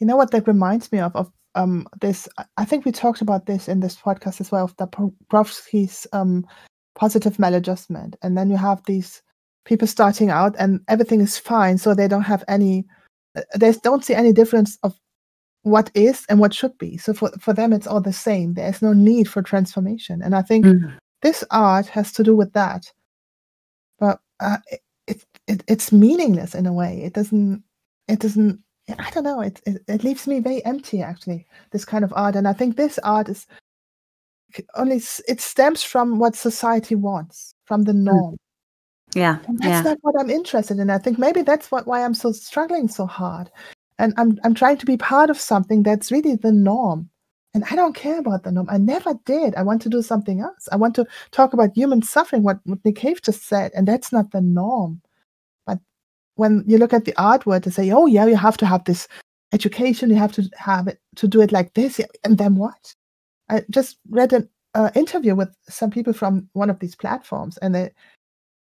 You 0.00 0.06
know 0.08 0.16
what 0.16 0.32
that 0.32 0.46
reminds 0.48 0.90
me 0.92 0.98
of? 0.98 1.14
Of 1.16 1.30
um 1.54 1.86
this. 2.00 2.28
I- 2.36 2.44
I 2.56 2.64
think 2.64 2.84
we 2.84 2.92
talked 2.92 3.22
about 3.22 3.46
this 3.46 3.68
in 3.68 3.78
this 3.80 3.96
podcast 3.96 4.40
as 4.40 4.50
well. 4.50 4.64
Of 4.64 4.76
Dabrowski's 4.76 6.06
um 6.12 6.44
positive 6.96 7.36
maladjustment, 7.38 8.14
and 8.22 8.36
then 8.36 8.50
you 8.50 8.56
have 8.56 8.82
these 8.86 9.22
people 9.64 9.86
starting 9.88 10.30
out, 10.30 10.54
and 10.58 10.80
everything 10.88 11.20
is 11.20 11.38
fine, 11.38 11.78
so 11.78 11.94
they 11.94 12.08
don't 12.08 12.26
have 12.26 12.42
any. 12.48 12.84
uh, 13.36 13.42
They 13.56 13.72
don't 13.82 14.04
see 14.04 14.14
any 14.14 14.32
difference 14.32 14.78
of 14.82 14.98
what 15.64 15.90
is 15.94 16.24
and 16.28 16.38
what 16.38 16.54
should 16.54 16.76
be. 16.78 16.96
So 16.96 17.12
for 17.12 17.30
for 17.40 17.52
them, 17.52 17.72
it's 17.72 17.86
all 17.86 18.00
the 18.00 18.12
same. 18.12 18.54
There 18.54 18.68
is 18.68 18.80
no 18.82 18.92
need 18.92 19.28
for 19.28 19.42
transformation, 19.42 20.22
and 20.22 20.34
I 20.34 20.42
think 20.42 20.64
Mhm. 20.66 20.96
this 21.22 21.44
art 21.50 21.86
has 21.88 22.12
to 22.12 22.22
do 22.22 22.36
with 22.36 22.52
that. 22.52 22.90
But 23.98 24.20
uh, 24.40 24.58
it, 24.70 24.80
it, 25.06 25.24
it 25.48 25.64
it's 25.68 25.92
meaningless 25.92 26.54
in 26.54 26.66
a 26.66 26.72
way. 26.72 27.02
It 27.02 27.14
doesn't. 27.14 27.62
It 28.08 28.20
doesn't. 28.20 28.60
I 28.98 29.10
don't 29.10 29.24
know. 29.24 29.40
It, 29.40 29.60
it 29.66 29.82
it 29.88 30.04
leaves 30.04 30.26
me 30.26 30.40
very 30.40 30.64
empty 30.64 31.02
actually. 31.02 31.46
This 31.70 31.84
kind 31.84 32.04
of 32.04 32.12
art, 32.14 32.36
and 32.36 32.46
I 32.46 32.52
think 32.52 32.76
this 32.76 32.98
art 33.02 33.28
is 33.28 33.46
only 34.76 35.00
it 35.28 35.40
stems 35.40 35.82
from 35.82 36.18
what 36.18 36.36
society 36.36 36.94
wants, 36.94 37.54
from 37.64 37.82
the 37.84 37.92
Mm. 37.92 38.04
norm, 38.04 38.36
yeah 39.14 39.38
and 39.48 39.58
that's 39.58 39.84
yeah 39.84 39.90
not 39.90 39.98
what 40.02 40.14
I'm 40.20 40.30
interested 40.30 40.78
in. 40.78 40.90
I 40.90 40.98
think 40.98 41.18
maybe 41.18 41.42
that's 41.42 41.70
what 41.72 41.86
why 41.86 42.04
I'm 42.04 42.14
so 42.14 42.32
struggling 42.32 42.88
so 42.88 43.06
hard, 43.06 43.50
and 43.98 44.14
I'm 44.16 44.38
I'm 44.44 44.54
trying 44.54 44.78
to 44.78 44.86
be 44.86 44.96
part 44.96 45.30
of 45.30 45.38
something 45.38 45.82
that's 45.82 46.10
really 46.10 46.36
the 46.36 46.52
norm. 46.52 47.10
And 47.54 47.64
I 47.70 47.76
don't 47.76 47.94
care 47.94 48.18
about 48.18 48.42
the 48.42 48.50
norm. 48.50 48.66
I 48.68 48.78
never 48.78 49.14
did. 49.26 49.54
I 49.54 49.62
want 49.62 49.80
to 49.82 49.88
do 49.88 50.02
something 50.02 50.40
else. 50.40 50.68
I 50.72 50.76
want 50.76 50.96
to 50.96 51.06
talk 51.30 51.52
about 51.52 51.76
human 51.76 52.02
suffering, 52.02 52.42
what, 52.42 52.58
what 52.64 52.80
Nick 52.84 52.96
Cave 52.96 53.22
just 53.22 53.44
said, 53.46 53.70
and 53.76 53.86
that's 53.86 54.10
not 54.12 54.32
the 54.32 54.40
norm. 54.40 55.00
But 55.64 55.78
when 56.34 56.64
you 56.66 56.78
look 56.78 56.92
at 56.92 57.04
the 57.04 57.12
artwork, 57.12 57.64
they 57.64 57.70
say, 57.70 57.90
"Oh 57.92 58.06
yeah, 58.06 58.26
you 58.26 58.36
have 58.36 58.56
to 58.58 58.66
have 58.66 58.84
this 58.84 59.06
education. 59.52 60.10
You 60.10 60.16
have 60.16 60.32
to 60.32 60.50
have 60.56 60.88
it 60.88 61.00
to 61.16 61.28
do 61.28 61.40
it 61.40 61.52
like 61.52 61.74
this." 61.74 62.00
And 62.24 62.38
then 62.38 62.56
what? 62.56 62.94
I 63.48 63.64
just 63.70 63.98
read 64.10 64.32
an 64.32 64.48
uh, 64.74 64.90
interview 64.96 65.34
with 65.36 65.54
some 65.68 65.90
people 65.90 66.12
from 66.12 66.48
one 66.54 66.70
of 66.70 66.80
these 66.80 66.96
platforms, 66.96 67.56
and 67.58 67.74
they 67.74 67.92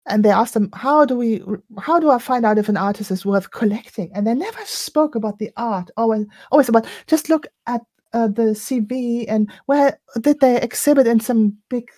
and 0.08 0.24
they 0.24 0.29
asked 0.29 0.53
them, 0.53 0.70
"How 0.74 1.06
do 1.06 1.15
we? 1.15 1.44
How 1.79 2.00
do 2.00 2.10
I 2.10 2.20
find 2.20 2.46
out 2.46 2.58
if 2.58 2.70
an 2.70 2.77
artist 2.77 3.12
is 3.12 3.25
worth 3.25 3.51
collecting?" 3.51 4.12
And 4.13 4.25
they 4.25 4.34
never 4.34 4.60
spoke 4.65 5.15
about 5.15 5.39
the 5.39 5.51
art. 5.58 5.91
Always, 5.98 6.25
always 6.51 6.70
about 6.70 6.88
just 7.08 7.29
look 7.29 7.48
at 7.68 7.82
uh, 8.13 8.27
the 8.27 8.53
CV 8.56 9.25
and 9.27 9.51
where 9.68 10.00
did 10.22 10.39
they 10.39 10.60
exhibit 10.62 11.08
in 11.08 11.20
some 11.20 11.58
big 11.70 11.89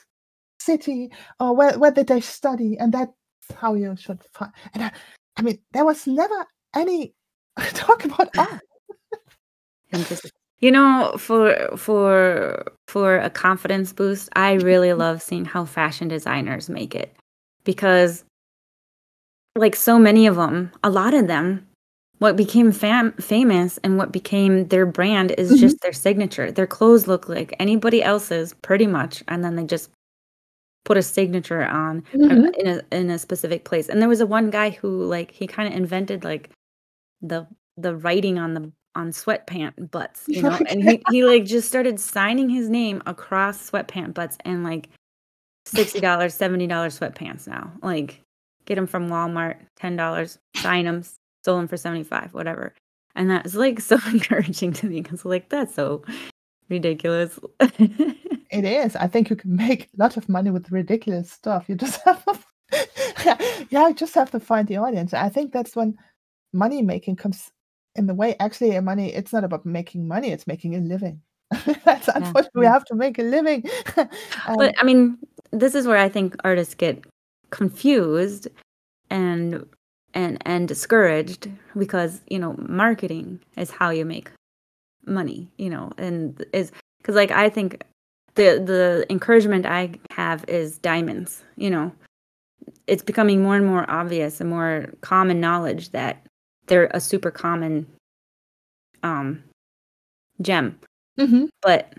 city 0.60 1.10
or 1.40 1.56
where, 1.56 1.78
where 1.80 1.92
did 1.92 2.08
they 2.08 2.22
study 2.22 2.78
and 2.78 2.94
that's 2.94 3.12
how 3.56 3.74
you 3.74 3.96
should 3.96 4.22
find 4.34 4.52
and 4.74 4.84
I, 4.84 4.92
I 5.38 5.42
mean 5.42 5.58
there 5.72 5.86
was 5.86 6.06
never 6.06 6.46
any 6.76 7.16
talk 7.74 8.06
about 8.06 8.30
art 8.38 8.62
Interesting. 9.94 10.32
You 10.60 10.72
know, 10.72 11.16
for 11.18 11.70
for 11.76 12.64
for 12.88 13.18
a 13.18 13.30
confidence 13.30 13.94
boost, 13.94 14.30
I 14.36 14.54
really 14.54 14.94
love 15.06 15.22
seeing 15.22 15.46
how 15.46 15.66
fashion 15.66 16.08
designers 16.08 16.70
make 16.70 16.96
it 16.96 17.16
because 17.64 18.24
like 19.56 19.76
so 19.76 20.00
many 20.00 20.28
of 20.28 20.36
them, 20.36 20.72
a 20.84 20.90
lot 20.90 21.14
of 21.14 21.28
them 21.28 21.68
what 22.20 22.36
became 22.36 22.72
fam- 22.72 23.14
famous 23.14 23.80
and 23.84 23.98
what 23.98 24.12
became 24.12 24.68
their 24.68 24.86
brand 24.86 25.32
is 25.40 25.54
Mhm. 25.54 25.60
just 25.60 25.78
their 25.82 25.92
signature. 25.92 26.52
Their 26.52 26.68
clothes 26.68 27.08
look 27.08 27.28
like 27.28 27.56
anybody 27.60 28.04
else's 28.04 28.54
pretty 28.62 28.86
much 28.86 29.24
and 29.28 29.44
then 29.44 29.56
they 29.56 29.64
just 29.66 29.90
put 30.86 30.98
a 30.98 31.02
signature 31.02 31.64
on 31.64 32.04
uh, 32.14 32.18
Mhm. 32.18 32.56
in 32.58 32.68
a 32.68 32.82
in 32.96 33.10
a 33.10 33.18
specific 33.18 33.66
place. 33.66 33.90
And 33.90 34.00
there 34.02 34.10
was 34.10 34.22
a 34.22 34.28
one 34.28 34.52
guy 34.52 34.70
who 34.70 35.04
like 35.06 35.32
he 35.32 35.48
kind 35.48 35.68
of 35.68 35.76
invented 35.78 36.24
like 36.24 36.52
the 37.22 37.48
the 37.78 37.96
writing 37.96 38.38
on 38.38 38.54
the 38.54 38.72
on 38.94 39.10
sweatpant 39.12 39.90
butts, 39.90 40.26
you 40.28 40.44
know, 40.44 40.60
and 40.70 40.84
he 40.84 41.02
he 41.10 41.24
like 41.24 41.46
just 41.46 41.68
started 41.68 42.00
signing 42.00 42.50
his 42.50 42.70
name 42.70 43.02
across 43.08 43.72
sweatpant 43.72 44.14
butts 44.14 44.38
and 44.46 44.64
like 44.64 44.90
sixty 45.66 46.00
dollars, 46.00 46.34
seventy 46.34 46.68
dollars 46.68 47.00
sweatpants 47.00 47.48
now. 47.48 47.72
Like 47.82 48.22
get 48.66 48.76
them 48.76 48.88
from 48.88 49.10
Walmart, 49.10 49.58
ten 49.76 49.96
dollars, 49.96 50.38
sign 50.58 50.86
them, 50.86 51.04
sell 51.44 51.58
them 51.58 51.68
for 51.68 51.78
seventy 51.78 52.04
five, 52.04 52.34
whatever. 52.34 52.74
And 53.16 53.30
that's 53.30 53.56
like 53.56 53.80
so 53.82 53.98
encouraging 54.08 54.74
to 54.74 54.88
me 54.88 55.02
because 55.02 55.26
like 55.26 55.50
that's 55.50 55.76
so 55.76 56.04
ridiculous. 56.70 57.40
It 58.52 58.66
is. 58.66 58.96
I 58.98 59.08
think 59.08 59.30
you 59.30 59.36
can 59.36 59.56
make 59.56 59.84
a 59.84 59.88
lot 59.98 60.18
of 60.18 60.28
money 60.28 60.52
with 60.52 60.72
ridiculous 60.72 61.32
stuff. 61.32 61.70
You 61.70 61.76
just 61.76 62.02
have 62.06 62.26
to, 62.26 63.66
yeah, 63.70 63.88
you 63.88 63.94
just 63.94 64.14
have 64.16 64.30
to 64.32 64.40
find 64.40 64.68
the 64.68 64.78
audience. 64.78 65.14
I 65.14 65.30
think 65.30 65.54
that's 65.54 65.76
when 65.76 65.98
money 66.52 66.82
making 66.82 67.16
comes 67.16 67.50
in 67.96 68.08
the 68.08 68.14
way. 68.14 68.36
Actually, 68.40 68.78
money, 68.82 69.14
it's 69.14 69.32
not 69.32 69.46
about 69.46 69.66
making 69.66 70.08
money, 70.08 70.32
it's 70.32 70.48
making 70.48 70.76
a 70.76 70.80
living. 70.80 71.22
That's 71.86 72.08
Yeah, 72.08 72.14
unfortunately, 72.16 72.62
we 72.62 72.66
have 72.66 72.86
to 72.86 72.96
make 72.96 73.20
a 73.20 73.24
living. 73.24 73.64
Um, 74.48 74.58
But 74.58 74.76
I 74.78 74.84
mean, 74.84 75.18
this 75.52 75.76
is 75.76 75.88
where 75.88 75.98
I 75.98 76.10
think 76.10 76.36
artists 76.44 76.76
get 76.76 77.04
confused 77.52 78.48
and 79.10 79.66
and 80.14 80.38
and 80.46 80.68
discouraged 80.68 81.50
because 81.78 82.22
you 82.30 82.40
know 82.40 82.56
marketing 82.60 83.40
is 83.58 83.72
how 83.72 83.90
you 83.90 84.06
make 84.06 84.32
money 85.06 85.50
you 85.58 85.70
know 85.70 85.92
and 85.98 86.46
is 86.54 86.72
because 87.00 87.16
like 87.16 87.32
i 87.32 87.50
think 87.50 87.84
the 88.36 88.62
the 88.66 89.06
encouragement 89.10 89.66
i 89.66 89.92
have 90.12 90.46
is 90.48 90.78
diamonds 90.80 91.44
you 91.58 91.70
know. 91.70 91.92
It's 92.88 93.04
becoming 93.04 93.44
more 93.44 93.56
and 93.56 93.66
more 93.66 93.90
obvious 93.90 94.42
and 94.42 94.50
more 94.50 94.88
common 95.02 95.40
knowledge 95.40 95.92
that 95.92 96.26
they're 96.68 96.92
a 96.94 97.00
super 97.02 97.32
common 97.32 97.88
um 99.04 99.44
gem. 100.42 100.80
Mhm, 101.20 101.50
but 101.62 101.94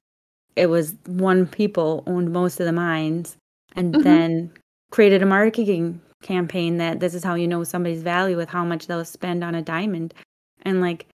it 0.56 0.66
was 0.68 0.96
one 1.06 1.46
people 1.46 2.04
owned 2.06 2.32
most 2.32 2.60
of 2.60 2.66
the 2.66 2.72
mines 2.72 3.36
and 3.76 3.94
Mhm. 3.94 4.02
then 4.02 4.52
created 4.90 5.22
a 5.22 5.26
marketing 5.26 6.00
campaign 6.22 6.76
that 6.78 7.00
this 7.00 7.14
is 7.14 7.24
how 7.24 7.34
you 7.34 7.48
know 7.48 7.64
somebody's 7.64 8.02
value 8.02 8.36
with 8.36 8.48
how 8.48 8.64
much 8.64 8.86
they'll 8.86 9.04
spend 9.04 9.42
on 9.42 9.54
a 9.54 9.62
diamond 9.62 10.14
and 10.62 10.80
like 10.80 11.06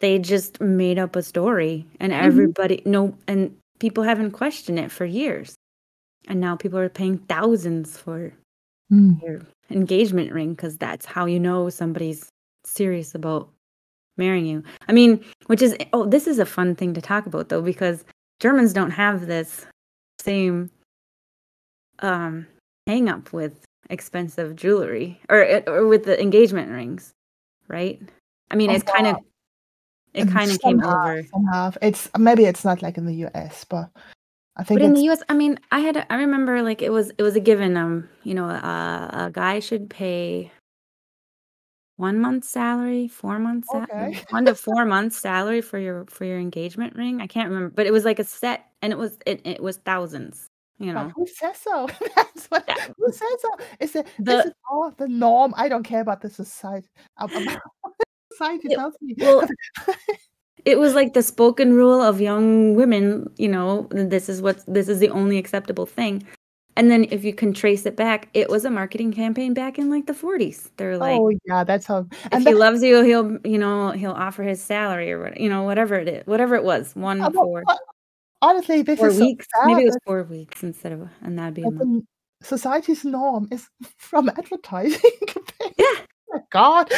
they 0.00 0.18
just 0.18 0.60
made 0.60 0.98
up 0.98 1.16
a 1.16 1.22
story 1.22 1.86
and 2.00 2.12
Mhm. 2.12 2.18
everybody 2.18 2.82
no 2.84 3.16
and 3.26 3.56
people 3.78 4.02
haven't 4.04 4.32
questioned 4.32 4.78
it 4.78 4.90
for 4.90 5.04
years 5.06 5.54
and 6.28 6.40
now 6.40 6.56
people 6.56 6.78
are 6.78 6.88
paying 6.90 7.18
thousands 7.18 7.96
for 7.96 8.32
mm, 8.92 9.22
your 9.22 9.40
engagement 9.70 10.32
ring 10.32 10.54
because 10.54 10.76
that's 10.76 11.06
how 11.06 11.24
you 11.26 11.40
know 11.40 11.70
somebody's 11.70 12.28
serious 12.64 13.14
about 13.14 13.48
marrying 14.16 14.46
you. 14.46 14.62
I 14.88 14.92
mean, 14.92 15.24
which 15.46 15.62
is 15.62 15.76
oh, 15.92 16.06
this 16.06 16.26
is 16.26 16.38
a 16.38 16.46
fun 16.46 16.74
thing 16.76 16.94
to 16.94 17.00
talk 17.00 17.26
about 17.26 17.48
though 17.48 17.62
because 17.62 18.04
Germans 18.40 18.72
don't 18.72 18.90
have 18.90 19.26
this 19.26 19.66
same 20.20 20.70
um 22.00 22.46
hang 22.86 23.08
up 23.08 23.32
with 23.32 23.64
expensive 23.90 24.56
jewelry 24.56 25.20
or 25.28 25.38
it- 25.42 25.68
or 25.68 25.86
with 25.86 26.04
the 26.04 26.20
engagement 26.20 26.70
rings, 26.70 27.12
right? 27.68 28.00
I 28.50 28.56
mean, 28.56 28.70
Oh, 28.70 28.74
it's 28.74 28.84
kind 28.84 29.06
of 29.06 29.16
it 30.14 30.28
kind 30.28 30.50
of 30.50 30.60
came 30.60 30.78
have, 30.80 30.90
over. 30.90 31.24
have. 31.52 31.78
It's 31.82 32.08
maybe 32.18 32.44
it's 32.44 32.64
not 32.64 32.82
like 32.82 32.96
in 32.98 33.06
the 33.06 33.14
US, 33.26 33.64
but 33.64 33.90
I 34.56 34.62
think 34.64 34.80
But 34.80 34.86
in 34.86 34.94
the 34.94 35.02
US, 35.10 35.22
I 35.28 35.34
mean, 35.34 35.58
I 35.72 35.80
had 35.80 36.06
I 36.10 36.16
remember 36.16 36.62
like 36.62 36.82
it 36.82 36.90
was 36.90 37.10
it 37.18 37.22
was 37.22 37.36
a 37.36 37.40
given 37.40 37.76
um, 37.76 38.08
you 38.22 38.34
know, 38.34 38.48
uh, 38.48 39.26
a 39.26 39.30
guy 39.32 39.60
should 39.60 39.90
pay 39.90 40.52
one 41.96 42.18
month 42.18 42.44
salary, 42.44 43.08
four 43.08 43.38
months, 43.38 43.68
okay. 43.74 44.18
one 44.30 44.44
to 44.46 44.54
four 44.54 44.84
months 44.84 45.16
salary 45.16 45.60
for 45.60 45.78
your 45.78 46.04
for 46.06 46.24
your 46.24 46.38
engagement 46.38 46.94
ring. 46.96 47.20
I 47.20 47.26
can't 47.26 47.48
remember, 47.48 47.70
but 47.74 47.86
it 47.86 47.92
was 47.92 48.04
like 48.04 48.18
a 48.18 48.24
set, 48.24 48.66
and 48.82 48.92
it 48.92 48.98
was 48.98 49.18
it, 49.26 49.40
it 49.44 49.62
was 49.62 49.78
thousands. 49.78 50.46
You 50.78 50.92
know, 50.92 51.08
who 51.14 51.26
says 51.26 51.56
so? 51.58 51.88
That's 52.16 52.46
what 52.46 52.66
That- 52.66 52.94
who 52.98 53.12
says 53.12 53.40
so? 53.40 53.50
Is 53.80 53.96
it 53.96 54.06
The- 54.18 54.24
this 54.24 54.46
is 54.46 54.52
all 54.70 54.90
the 54.96 55.08
norm? 55.08 55.54
I 55.56 55.68
don't 55.68 55.84
care 55.84 56.00
about 56.00 56.20
the 56.20 56.30
society. 56.30 56.88
About 57.16 57.30
society 58.32 58.68
It- 58.72 58.76
tells 58.76 58.94
me. 59.00 59.14
well, 59.18 59.46
it 60.64 60.78
was 60.78 60.94
like 60.94 61.14
the 61.14 61.22
spoken 61.22 61.74
rule 61.74 62.00
of 62.00 62.20
young 62.20 62.74
women. 62.74 63.30
You 63.36 63.48
know, 63.48 63.88
this 63.90 64.28
is 64.28 64.42
what 64.42 64.64
this 64.66 64.88
is 64.88 64.98
the 64.98 65.10
only 65.10 65.38
acceptable 65.38 65.86
thing. 65.86 66.24
And 66.76 66.90
then 66.90 67.06
if 67.12 67.22
you 67.22 67.32
can 67.32 67.52
trace 67.52 67.86
it 67.86 67.94
back, 67.94 68.28
it 68.34 68.50
was 68.50 68.64
a 68.64 68.70
marketing 68.70 69.12
campaign 69.12 69.54
back 69.54 69.78
in 69.78 69.90
like 69.90 70.06
the 70.06 70.12
40s. 70.12 70.70
They're 70.76 70.98
like, 70.98 71.20
oh 71.20 71.30
yeah, 71.44 71.62
that's 71.62 71.86
how. 71.86 72.08
if 72.32 72.42
he 72.42 72.52
loves 72.52 72.82
you, 72.82 73.00
he'll 73.04 73.38
you 73.44 73.58
know 73.58 73.92
he'll 73.92 74.10
offer 74.10 74.42
his 74.42 74.60
salary 74.60 75.12
or 75.12 75.32
you 75.36 75.48
know 75.48 75.62
whatever 75.62 75.94
it 75.94 76.08
is, 76.08 76.26
whatever 76.26 76.56
it 76.56 76.64
was, 76.64 76.96
one 76.96 77.20
uh, 77.20 77.30
for 77.30 77.62
honestly, 78.44 78.82
this 78.82 78.98
four 78.98 79.08
is 79.08 79.18
so 79.18 79.24
weeks, 79.24 79.46
sad 79.54 79.66
maybe 79.66 79.82
it 79.82 79.86
was 79.86 79.98
four 80.04 80.22
weeks 80.24 80.62
instead 80.62 80.92
of, 80.92 81.08
and 81.22 81.38
that'd 81.38 81.54
be 81.54 81.62
a 81.62 81.70
month. 81.70 82.04
society's 82.42 83.04
norm 83.04 83.48
is 83.50 83.68
from 83.98 84.28
advertising. 84.28 85.00
Yeah, 85.78 85.86
Oh 86.34 86.40
God, 86.50 86.90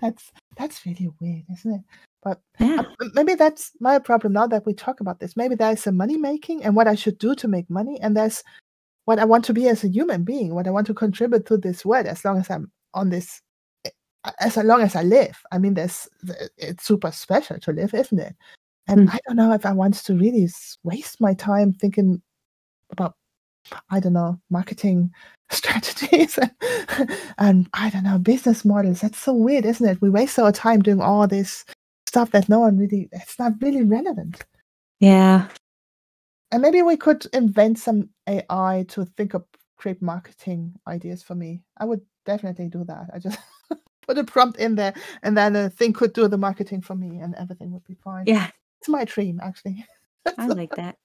that's 0.00 0.32
that's 0.56 0.84
really 0.86 1.08
weird, 1.20 1.44
isn't 1.52 1.74
it? 1.74 1.80
But 2.22 2.40
yeah, 2.58 2.82
Uh, 3.00 3.08
maybe 3.14 3.34
that's 3.34 3.72
my 3.80 3.98
problem 3.98 4.32
now 4.34 4.46
that 4.46 4.66
we 4.66 4.74
talk 4.74 5.00
about 5.00 5.20
this. 5.20 5.36
Maybe 5.36 5.54
there's 5.54 5.86
a 5.86 5.92
money 5.92 6.16
making 6.16 6.64
and 6.64 6.74
what 6.76 6.88
I 6.88 6.94
should 6.94 7.18
do 7.18 7.34
to 7.36 7.48
make 7.48 7.68
money, 7.70 8.00
and 8.00 8.16
there's 8.16 8.42
what 9.06 9.18
I 9.18 9.24
want 9.24 9.44
to 9.46 9.54
be 9.54 9.68
as 9.68 9.84
a 9.84 9.88
human 9.88 10.24
being, 10.24 10.54
what 10.54 10.66
I 10.66 10.70
want 10.70 10.86
to 10.88 10.94
contribute 10.94 11.46
to 11.46 11.56
this 11.58 11.84
world 11.84 12.06
as 12.06 12.24
long 12.24 12.38
as 12.38 12.50
I'm 12.50 12.70
on 12.94 13.10
this, 13.10 13.40
eh, 13.84 13.90
as 14.40 14.56
long 14.56 14.82
as 14.82 14.96
I 14.96 15.02
live. 15.02 15.38
I 15.52 15.58
mean, 15.58 15.74
there's 15.74 16.08
it's 16.56 16.84
super 16.84 17.10
special 17.12 17.58
to 17.60 17.72
live, 17.72 17.94
isn't 17.94 18.18
it? 18.18 18.36
And 18.90 19.08
Mm. 19.08 19.14
I 19.14 19.20
don't 19.28 19.36
know 19.38 19.52
if 19.54 19.66
I 19.66 19.72
want 19.72 19.96
to 19.96 20.14
really 20.14 20.48
waste 20.84 21.20
my 21.20 21.34
time 21.34 21.74
thinking 21.74 22.22
about, 22.92 23.16
I 23.90 24.00
don't 24.00 24.14
know, 24.14 24.40
marketing 24.50 25.12
strategies 25.52 26.38
and, 26.38 26.52
and 27.38 27.70
I 27.74 27.90
don't 27.90 28.04
know, 28.04 28.18
business 28.18 28.64
models. 28.64 29.02
That's 29.02 29.18
so 29.18 29.34
weird, 29.34 29.66
isn't 29.66 29.88
it? 29.88 30.02
We 30.02 30.10
waste 30.10 30.38
our 30.40 30.52
time 30.52 30.82
doing 30.82 31.02
all 31.02 31.28
this 31.28 31.64
stuff 32.08 32.32
that 32.32 32.48
no 32.50 32.60
one 32.60 32.78
really, 32.78 33.08
it's 33.12 33.38
not 33.38 33.54
really 33.62 33.84
relevant. 33.84 34.44
yeah. 35.00 35.48
And 36.50 36.62
maybe 36.62 36.82
we 36.82 36.96
could 36.96 37.26
invent 37.32 37.78
some 37.78 38.10
AI 38.28 38.86
to 38.90 39.04
think 39.04 39.34
of 39.34 39.44
create 39.76 40.00
marketing 40.02 40.74
ideas 40.88 41.22
for 41.22 41.34
me. 41.34 41.62
I 41.78 41.84
would 41.84 42.00
definitely 42.26 42.68
do 42.68 42.84
that. 42.84 43.10
I 43.14 43.18
just 43.18 43.38
put 44.06 44.18
a 44.18 44.24
prompt 44.24 44.58
in 44.58 44.74
there 44.76 44.94
and 45.22 45.36
then 45.36 45.56
a 45.56 45.70
thing 45.70 45.92
could 45.92 46.12
do 46.14 46.28
the 46.28 46.38
marketing 46.38 46.80
for 46.82 46.94
me 46.94 47.18
and 47.20 47.34
everything 47.36 47.72
would 47.72 47.84
be 47.84 47.94
fine. 48.02 48.24
Yeah, 48.26 48.50
It's 48.80 48.88
my 48.88 49.04
dream 49.04 49.40
actually. 49.42 49.84
I 50.38 50.46
like 50.46 50.70
that. 50.76 50.96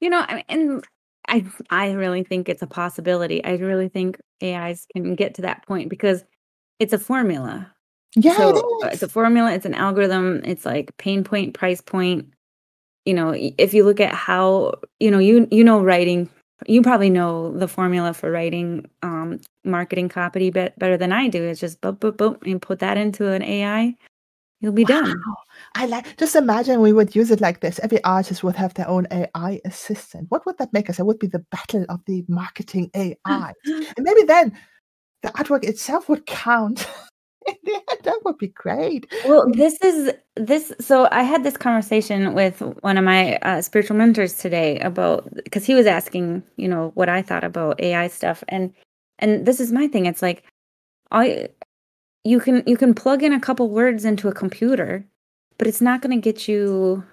You 0.00 0.10
know, 0.10 0.22
and 0.48 0.84
I 1.28 1.44
I 1.70 1.92
really 1.92 2.24
think 2.24 2.48
it's 2.48 2.62
a 2.62 2.66
possibility. 2.66 3.44
I 3.44 3.52
really 3.56 3.88
think 3.88 4.20
AIs 4.42 4.86
can 4.94 5.14
get 5.14 5.34
to 5.34 5.42
that 5.42 5.66
point 5.66 5.88
because 5.88 6.24
it's 6.78 6.92
a 6.92 6.98
formula. 6.98 7.72
yeah, 8.16 8.36
so 8.36 8.48
it 8.50 8.64
uh, 8.84 8.90
it's 8.92 9.02
a 9.02 9.08
formula, 9.08 9.52
it's 9.52 9.66
an 9.66 9.74
algorithm, 9.74 10.42
it's 10.44 10.66
like 10.66 10.96
pain 10.96 11.22
point, 11.24 11.54
price 11.54 11.80
point. 11.80 12.26
You 13.04 13.14
know, 13.14 13.34
if 13.36 13.74
you 13.74 13.84
look 13.84 14.00
at 14.00 14.14
how, 14.14 14.74
you 15.00 15.10
know, 15.10 15.18
you 15.18 15.46
you 15.50 15.62
know 15.62 15.82
writing, 15.82 16.28
you 16.66 16.82
probably 16.82 17.10
know 17.10 17.56
the 17.56 17.68
formula 17.68 18.12
for 18.14 18.30
writing 18.30 18.88
um 19.02 19.40
marketing 19.64 20.08
copy 20.08 20.50
bet 20.50 20.76
better 20.78 20.96
than 20.96 21.12
I 21.12 21.28
do. 21.28 21.44
It's 21.44 21.60
just 21.60 21.80
boop 21.80 21.98
boop 21.98 22.16
boop 22.16 22.50
and 22.50 22.60
put 22.60 22.80
that 22.80 22.96
into 22.96 23.30
an 23.30 23.42
AI, 23.42 23.94
you'll 24.62 24.72
be 24.72 24.84
done. 24.84 25.08
Wow. 25.26 25.36
I 25.74 25.86
like 25.86 26.16
just 26.16 26.34
imagine 26.34 26.80
we 26.80 26.92
would 26.94 27.14
use 27.14 27.30
it 27.30 27.42
like 27.42 27.60
this. 27.60 27.78
Every 27.80 28.02
artist 28.04 28.42
would 28.42 28.56
have 28.56 28.72
their 28.74 28.88
own 28.88 29.06
AI 29.10 29.60
assistant. 29.66 30.30
What 30.30 30.46
would 30.46 30.56
that 30.58 30.72
make 30.72 30.88
us? 30.88 30.98
It 30.98 31.04
would 31.04 31.18
be 31.18 31.26
the 31.26 31.44
battle 31.50 31.84
of 31.90 32.00
the 32.06 32.24
marketing 32.28 32.90
AI. 32.94 33.52
And 33.66 33.92
maybe 33.98 34.22
then 34.22 34.58
the 35.22 35.28
artwork 35.28 35.64
itself 35.64 36.08
would 36.08 36.24
count 36.24 36.88
Yeah, 37.64 37.78
that 38.02 38.18
would 38.24 38.38
be 38.38 38.48
great. 38.48 39.12
Well, 39.26 39.50
this 39.52 39.78
is 39.82 40.12
this 40.36 40.72
so 40.80 41.08
I 41.10 41.22
had 41.22 41.42
this 41.42 41.56
conversation 41.56 42.34
with 42.34 42.60
one 42.82 42.98
of 42.98 43.04
my, 43.04 43.36
uh, 43.38 43.62
spiritual 43.62 43.96
mentors 43.96 44.38
today 44.38 44.78
about 44.80 45.28
because 45.44 45.64
he 45.64 45.74
was 45.74 45.86
asking, 45.86 46.42
you 46.56 46.68
know, 46.68 46.92
what 46.94 47.08
I 47.08 47.22
thought 47.22 47.44
about 47.44 47.80
AI 47.80 48.08
stuff, 48.08 48.44
and 48.48 48.72
and 49.18 49.46
this 49.46 49.60
is 49.60 49.72
my 49.72 49.88
thing, 49.88 50.06
it's 50.06 50.22
like, 50.22 50.44
I 51.10 51.48
you 52.24 52.40
can 52.40 52.62
you 52.66 52.76
can 52.76 52.94
plug 52.94 53.22
in 53.22 53.32
a 53.32 53.40
couple 53.40 53.68
words 53.70 54.04
into 54.04 54.28
a 54.28 54.34
computer, 54.34 55.04
but 55.58 55.66
it's 55.66 55.80
not 55.80 56.02
gonna 56.02 56.18
get 56.18 56.48
you 56.48 57.04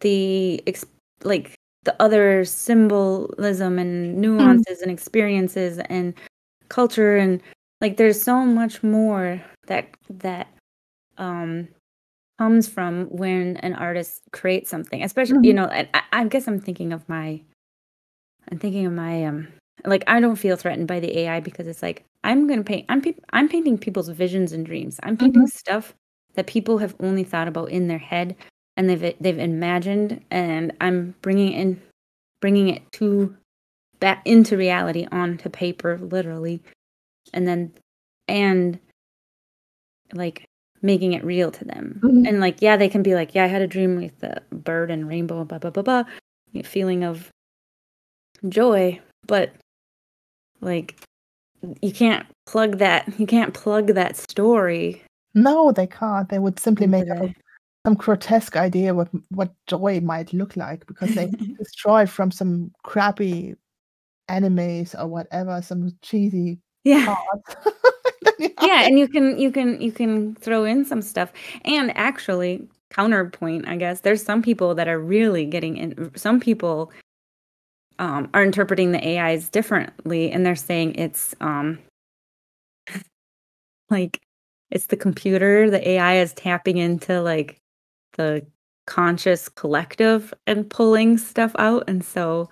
the 0.00 0.62
ex 0.68 0.84
like, 1.24 1.54
the 1.84 1.96
other 2.02 2.44
symbolism 2.44 3.78
and 3.78 4.16
Mm. 4.38 4.62
nuances 4.62 4.82
and 4.82 4.90
experiences 4.92 5.78
and 5.90 6.14
culture, 6.70 7.16
and, 7.16 7.42
like, 7.80 7.96
there's 7.98 8.20
so 8.22 8.44
much 8.46 8.82
more 8.84 9.42
that 9.68 9.88
that, 10.10 10.48
um, 11.18 11.68
comes 12.38 12.68
from 12.68 13.06
when 13.10 13.56
an 13.58 13.74
artist 13.74 14.22
creates 14.32 14.70
something, 14.70 15.02
especially 15.04 15.38
you 15.42 15.52
Mhm. 15.52 15.56
know, 15.56 15.66
and 15.66 15.88
I 15.94 16.02
I 16.12 16.24
guess 16.28 16.48
I'm 16.48 16.60
thinking 16.60 16.92
of 16.92 17.08
my 17.08 17.42
I'm 18.50 18.58
thinking 18.58 18.86
of 18.86 18.92
my, 18.92 19.24
um 19.26 19.48
like, 19.84 20.04
I 20.06 20.20
don't 20.20 20.36
feel 20.36 20.56
threatened 20.56 20.88
by 20.88 21.00
the 21.00 21.16
AI 21.20 21.40
because 21.40 21.66
it's 21.66 21.82
like, 21.82 22.04
I'm 22.24 22.46
gonna 22.48 22.64
paint 22.64 22.86
I'm 22.88 23.00
paint 23.02 23.22
I'm 23.32 23.48
painting 23.48 23.78
people's 23.78 24.08
visions 24.10 24.52
and 24.52 24.64
dreams. 24.66 24.98
I'm 25.02 25.16
painting 25.16 25.44
Mhm. 25.46 25.50
stuff 25.52 25.94
that 26.34 26.46
people 26.46 26.78
have 26.78 26.94
only 27.00 27.24
thought 27.24 27.48
about 27.48 27.70
in 27.70 27.88
their 27.88 27.98
head, 27.98 28.36
and 28.76 28.88
they've 28.88 29.14
they've 29.20 29.38
imagined, 29.38 30.24
and 30.30 30.72
I'm 30.80 31.14
bringing 31.22 31.52
in 31.52 31.80
bringing 32.40 32.68
it 32.68 32.82
to 32.94 33.36
back 34.00 34.22
into 34.26 34.56
reality 34.58 35.06
onto 35.12 35.48
paper, 35.50 35.98
literally, 35.98 36.62
and 37.34 37.48
then 37.48 37.72
and 38.28 38.80
like, 40.14 40.44
making 40.82 41.12
it 41.12 41.24
real 41.24 41.50
to 41.52 41.64
them, 41.64 42.02
Mhm. 42.02 42.26
and, 42.26 42.40
like, 42.40 42.60
yeah, 42.60 42.76
they 42.76 42.88
can 42.88 43.02
be 43.04 43.14
like, 43.14 43.34
"Yeah, 43.34 43.44
I 43.44 43.46
had 43.46 43.62
a 43.62 43.66
dream 43.68 43.96
with 43.96 44.18
the 44.18 44.42
bird 44.50 44.90
and 44.90 45.06
rainbow, 45.06 45.44
blah, 45.44 45.58
blah, 45.58 45.70
blah, 45.70 45.82
blah," 45.84 46.04
feeling 46.64 47.04
of 47.04 47.30
joy, 48.48 49.00
but, 49.26 49.52
like, 50.62 50.96
you 51.82 51.92
can't 51.92 52.26
plug 52.46 52.78
that 52.78 53.08
you 53.20 53.26
can't 53.26 53.54
plug 53.54 53.88
that 53.88 54.16
story 54.16 55.02
No, 55.34 55.72
they 55.72 55.86
can't. 55.86 56.28
They 56.28 56.38
would 56.40 56.58
simply 56.58 56.86
make 56.86 57.08
up 57.10 57.30
some 57.86 57.94
grotesque 57.94 58.56
idea 58.56 58.94
what 58.94 59.08
what 59.30 59.52
joy 59.66 60.00
might 60.00 60.32
look 60.32 60.56
like 60.56 60.86
because 60.86 61.14
they 61.14 61.30
destroy 61.58 62.06
from 62.06 62.30
some 62.30 62.72
crappy 62.84 63.54
animes 64.28 64.94
or 64.98 65.06
whatever, 65.08 65.62
some 65.62 65.92
cheesy 66.02 66.58
Yeah. 66.84 67.06
parts. 67.06 67.56
Then 68.22 68.34
you 68.38 68.50
have 68.58 68.68
Yeah, 68.68 68.86
and 68.86 68.98
you 68.98 69.08
can 69.08 69.38
you 69.38 69.50
can 69.52 69.80
you 69.80 69.92
can 69.92 70.34
throw 70.36 70.64
in 70.64 70.84
some 70.84 71.02
stuff, 71.02 71.32
and 71.64 71.92
actually, 71.96 72.68
counterpoint, 72.90 73.66
I 73.68 73.76
guess, 73.76 74.00
there's 74.02 74.22
some 74.22 74.42
people 74.42 74.74
that 74.74 74.88
are 74.88 74.98
really 75.00 75.46
getting 75.46 75.76
in 75.76 76.10
some 76.16 76.40
people 76.40 76.92
um, 78.02 78.28
are 78.34 78.42
interpreting 78.42 78.90
the 78.90 79.18
AIs 79.18 79.48
differently, 79.48 80.32
and 80.32 80.44
they're 80.44 80.56
saying 80.56 80.96
it's, 80.96 81.36
um 81.40 81.78
like, 83.90 84.20
it's 84.70 84.86
the 84.86 84.96
computer, 84.96 85.70
the 85.70 85.86
AI 85.88 86.16
is 86.16 86.32
tapping 86.32 86.78
into, 86.78 87.22
like, 87.22 87.58
the 88.16 88.44
conscious 88.86 89.48
collective 89.48 90.34
and 90.48 90.68
pulling 90.68 91.16
stuff 91.16 91.54
out, 91.58 91.84
and 91.86 92.04
so 92.04 92.50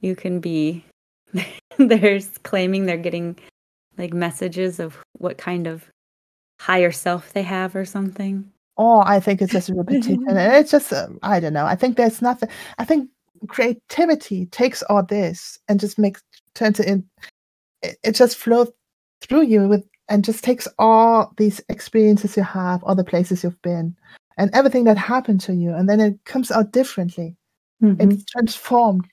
you 0.00 0.14
can 0.14 0.38
be 0.38 0.84
there's 1.78 2.38
claiming 2.44 2.86
they're 2.86 2.96
getting, 2.96 3.36
like, 3.98 4.12
messages 4.12 4.78
of 4.78 4.96
what 5.18 5.38
kind 5.38 5.66
of 5.66 5.90
higher 6.60 6.92
self 6.92 7.32
they 7.32 7.42
have 7.42 7.74
or 7.74 7.84
something. 7.84 8.48
Oh, 8.76 9.02
I 9.04 9.18
think 9.18 9.42
it's 9.42 9.52
just 9.52 9.70
a 9.70 9.74
repetition, 9.74 10.24
it's 10.28 10.70
just, 10.70 10.92
um, 10.92 11.18
I 11.24 11.40
don't 11.40 11.52
know, 11.52 11.66
I 11.66 11.74
think 11.74 11.96
there's 11.96 12.22
nothing 12.22 12.48
I 12.78 12.84
think 12.84 13.10
creativity 13.48 14.46
takes 14.46 14.82
all 14.84 15.02
this 15.02 15.58
and 15.68 15.80
just 15.80 15.98
makes 15.98 16.22
turns 16.54 16.80
it 16.80 16.86
in 16.86 17.04
it 17.82 17.98
it 18.04 18.12
just 18.14 18.36
flows 18.36 18.70
through 19.22 19.42
you 19.42 19.68
with 19.68 19.84
and 20.08 20.24
just 20.24 20.44
takes 20.44 20.68
all 20.78 21.32
these 21.38 21.60
experiences 21.70 22.36
you 22.36 22.42
have, 22.42 22.84
all 22.84 22.94
the 22.94 23.04
places 23.04 23.42
you've 23.42 23.60
been, 23.62 23.96
and 24.36 24.50
everything 24.54 24.84
that 24.84 24.98
happened 24.98 25.40
to 25.40 25.54
you, 25.54 25.74
and 25.74 25.88
then 25.88 25.98
it 26.00 26.22
comes 26.26 26.50
out 26.50 26.72
differently. 26.72 27.36
It's 27.82 28.16
Mhm. 28.16 28.26
transformed 28.26 29.06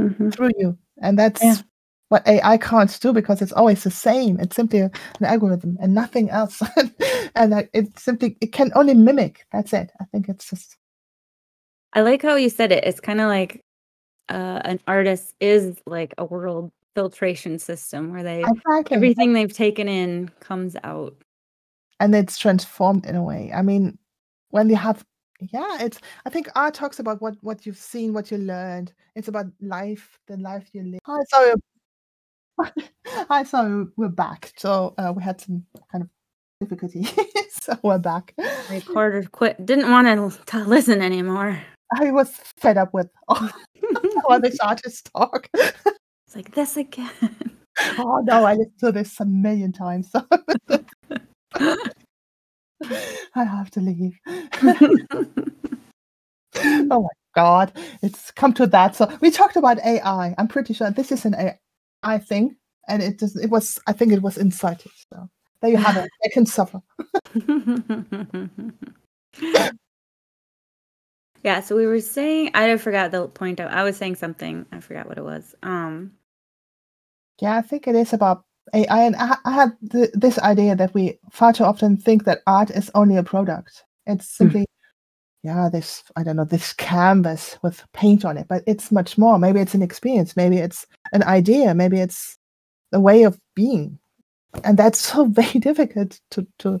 Mhm. 0.00 0.34
through 0.34 0.52
you, 0.58 0.78
and 1.02 1.18
Yeah. 1.18 1.28
that's 1.28 1.64
what 2.08 2.26
AI 2.26 2.56
can't 2.58 2.98
do 3.00 3.12
because 3.12 3.42
it's 3.42 3.52
always 3.52 3.82
the 3.84 3.90
same. 3.90 4.38
It's 4.40 4.56
simply 4.56 4.80
an 4.80 4.90
algorithm 5.22 5.76
and 5.80 5.94
nothing 5.94 6.30
else. 6.30 6.62
And, 7.36 7.52
uh, 7.52 7.64
it 7.74 7.98
simply 7.98 8.36
it 8.40 8.52
can 8.52 8.72
only 8.74 8.94
mimic, 8.94 9.44
that's 9.52 9.72
it. 9.74 9.90
I 10.00 10.04
think 10.06 10.28
it's 10.30 10.48
just 10.48 10.76
I 11.96 12.02
like 12.02 12.20
how 12.20 12.36
you 12.36 12.50
said 12.50 12.72
it, 12.72 12.84
it's 12.84 13.00
kinda 13.00 13.26
like, 13.26 13.62
uh, 14.28 14.60
an 14.66 14.80
artist 14.86 15.34
is 15.40 15.78
like 15.86 16.12
a 16.18 16.26
world 16.26 16.70
filtration 16.94 17.58
system 17.58 18.12
where 18.12 18.22
they 18.22 18.44
Exactly. 18.44 18.96
everything 18.96 19.32
they've 19.32 19.52
taken 19.52 19.88
in 19.88 20.30
comes 20.40 20.76
out. 20.84 21.16
And 21.98 22.14
it's 22.14 22.36
transformed 22.36 23.06
in 23.06 23.16
a 23.16 23.22
way. 23.22 23.50
I 23.54 23.62
mean, 23.62 23.98
when 24.50 24.68
you 24.68 24.76
have 24.76 25.02
yeah, 25.40 25.78
it's 25.80 25.98
I 26.26 26.30
think 26.30 26.48
art 26.54 26.74
talks 26.74 26.98
about 26.98 27.22
what 27.22 27.36
what 27.40 27.64
you've 27.64 27.78
seen, 27.78 28.12
what 28.12 28.30
you 28.30 28.38
learned. 28.38 28.92
It's 29.14 29.28
about 29.28 29.46
life, 29.62 30.18
the 30.26 30.36
life 30.36 30.68
you 30.74 30.82
live. 30.82 31.00
Hi, 31.06 31.22
sorry. 31.30 31.54
Hi, 33.06 33.42
sorry, 33.42 33.86
we're 33.96 34.08
back. 34.08 34.52
So, 34.56 34.94
uh, 34.98 35.12
we 35.16 35.22
had 35.22 35.40
some 35.40 35.64
kind 35.92 36.04
of 36.04 36.10
difficulty, 36.60 37.06
so 37.50 37.78
we're 37.82 37.98
back. 37.98 38.34
Recorder 38.70 39.28
quit 39.30 39.64
didn't 39.64 39.90
wanna 39.90 40.30
to 40.30 40.64
listen 40.64 41.00
anymore. 41.00 41.62
I 41.92 42.10
was 42.10 42.30
fed 42.56 42.76
up 42.76 42.92
with 42.92 43.08
all 43.28 43.48
all 44.28 44.40
these 44.40 44.58
artists 44.60 45.02
talk. 45.02 45.48
It's 45.54 46.34
like, 46.34 46.54
"This 46.54 46.76
again." 46.76 47.10
Oh, 47.98 48.22
no, 48.24 48.46
I 48.46 48.54
listened 48.54 48.78
to 48.80 48.90
this 48.90 49.20
a 49.20 49.26
million 49.26 49.70
times, 49.70 50.10
so 50.10 50.26
I 53.34 53.44
have 53.44 53.70
to 53.72 53.80
leave. 53.80 54.18
Oh 56.90 57.02
my 57.02 57.08
god, 57.34 57.72
it's 58.02 58.30
come 58.30 58.54
to 58.54 58.66
that. 58.68 58.96
So, 58.96 59.14
we 59.20 59.30
talked 59.30 59.56
about 59.56 59.78
AI. 59.84 60.34
I'm 60.38 60.48
pretty 60.48 60.72
sure 60.72 60.90
this 60.90 61.12
is 61.12 61.26
an 61.26 61.34
AI 61.34 62.18
thing, 62.18 62.56
and 62.88 63.02
it 63.02 63.18
just 63.18 63.36
it 63.36 63.50
was 63.50 63.78
I 63.86 63.92
think 63.92 64.14
it 64.14 64.22
was 64.22 64.38
incited, 64.38 64.92
so 65.12 65.28
there 65.60 65.70
you 65.70 65.76
have 65.76 65.98
it. 65.98 66.08
I 66.24 66.28
can 66.32 66.46
suffer. 66.46 66.80
Yeah, 71.46 71.60
so 71.60 71.76
we 71.76 71.86
were 71.86 72.00
saying 72.00 72.50
I 72.54 72.76
forgot 72.76 73.12
the 73.12 73.28
point 73.28 73.60
of 73.60 73.70
I 73.70 73.84
was 73.84 73.96
saying 73.96 74.16
something, 74.16 74.66
I 74.72 74.80
forgot 74.80 75.06
what 75.06 75.16
it 75.16 75.22
was, 75.22 75.54
um 75.62 76.10
Yeah, 77.40 77.56
I 77.56 77.62
think 77.62 77.86
it 77.86 77.94
is 77.94 78.12
about 78.12 78.44
AI, 78.74 79.02
and 79.04 79.14
I 79.16 79.36
I 79.44 79.52
had 79.52 79.76
th 79.92 80.10
this 80.14 80.38
idea 80.40 80.74
that 80.76 80.92
we 80.94 81.18
far 81.30 81.52
too 81.52 81.64
often 81.64 81.96
think 81.96 82.24
that 82.24 82.40
art 82.46 82.70
is 82.70 82.90
only 82.94 83.16
a 83.16 83.22
product. 83.22 83.84
It's 84.06 84.26
Mm. 84.26 84.36
simply, 84.36 84.66
yeah, 85.44 85.68
this 85.70 86.04
I 86.16 86.24
don't 86.24 86.36
know, 86.36 86.44
this 86.46 86.72
canvas 86.74 87.58
with 87.62 87.84
paint 87.92 88.24
on 88.24 88.38
it, 88.38 88.48
but 88.48 88.62
it's 88.66 88.92
much 88.92 89.18
more. 89.18 89.38
Maybe 89.38 89.60
it's 89.60 89.74
an 89.74 89.82
experience, 89.82 90.36
maybe 90.36 90.58
it's 90.58 90.86
an 91.12 91.22
idea, 91.24 91.74
maybe 91.74 92.00
it's 92.00 92.38
a 92.92 93.00
way 93.00 93.24
of 93.24 93.38
being, 93.56 93.98
and 94.64 94.78
that's 94.78 95.00
so 95.00 95.26
very 95.40 95.60
difficult 95.60 96.20
to 96.32 96.46
to 96.60 96.80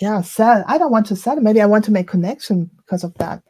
yeah, 0.00 0.20
sell. 0.22 0.64
I 0.66 0.78
don't 0.78 0.90
want 0.92 1.06
to 1.06 1.16
sell 1.16 1.36
maybe 1.40 1.60
I 1.60 1.66
want 1.66 1.84
to 1.86 1.92
make 1.92 2.08
connection 2.08 2.70
because 2.76 3.04
of 3.04 3.14
that, 3.14 3.42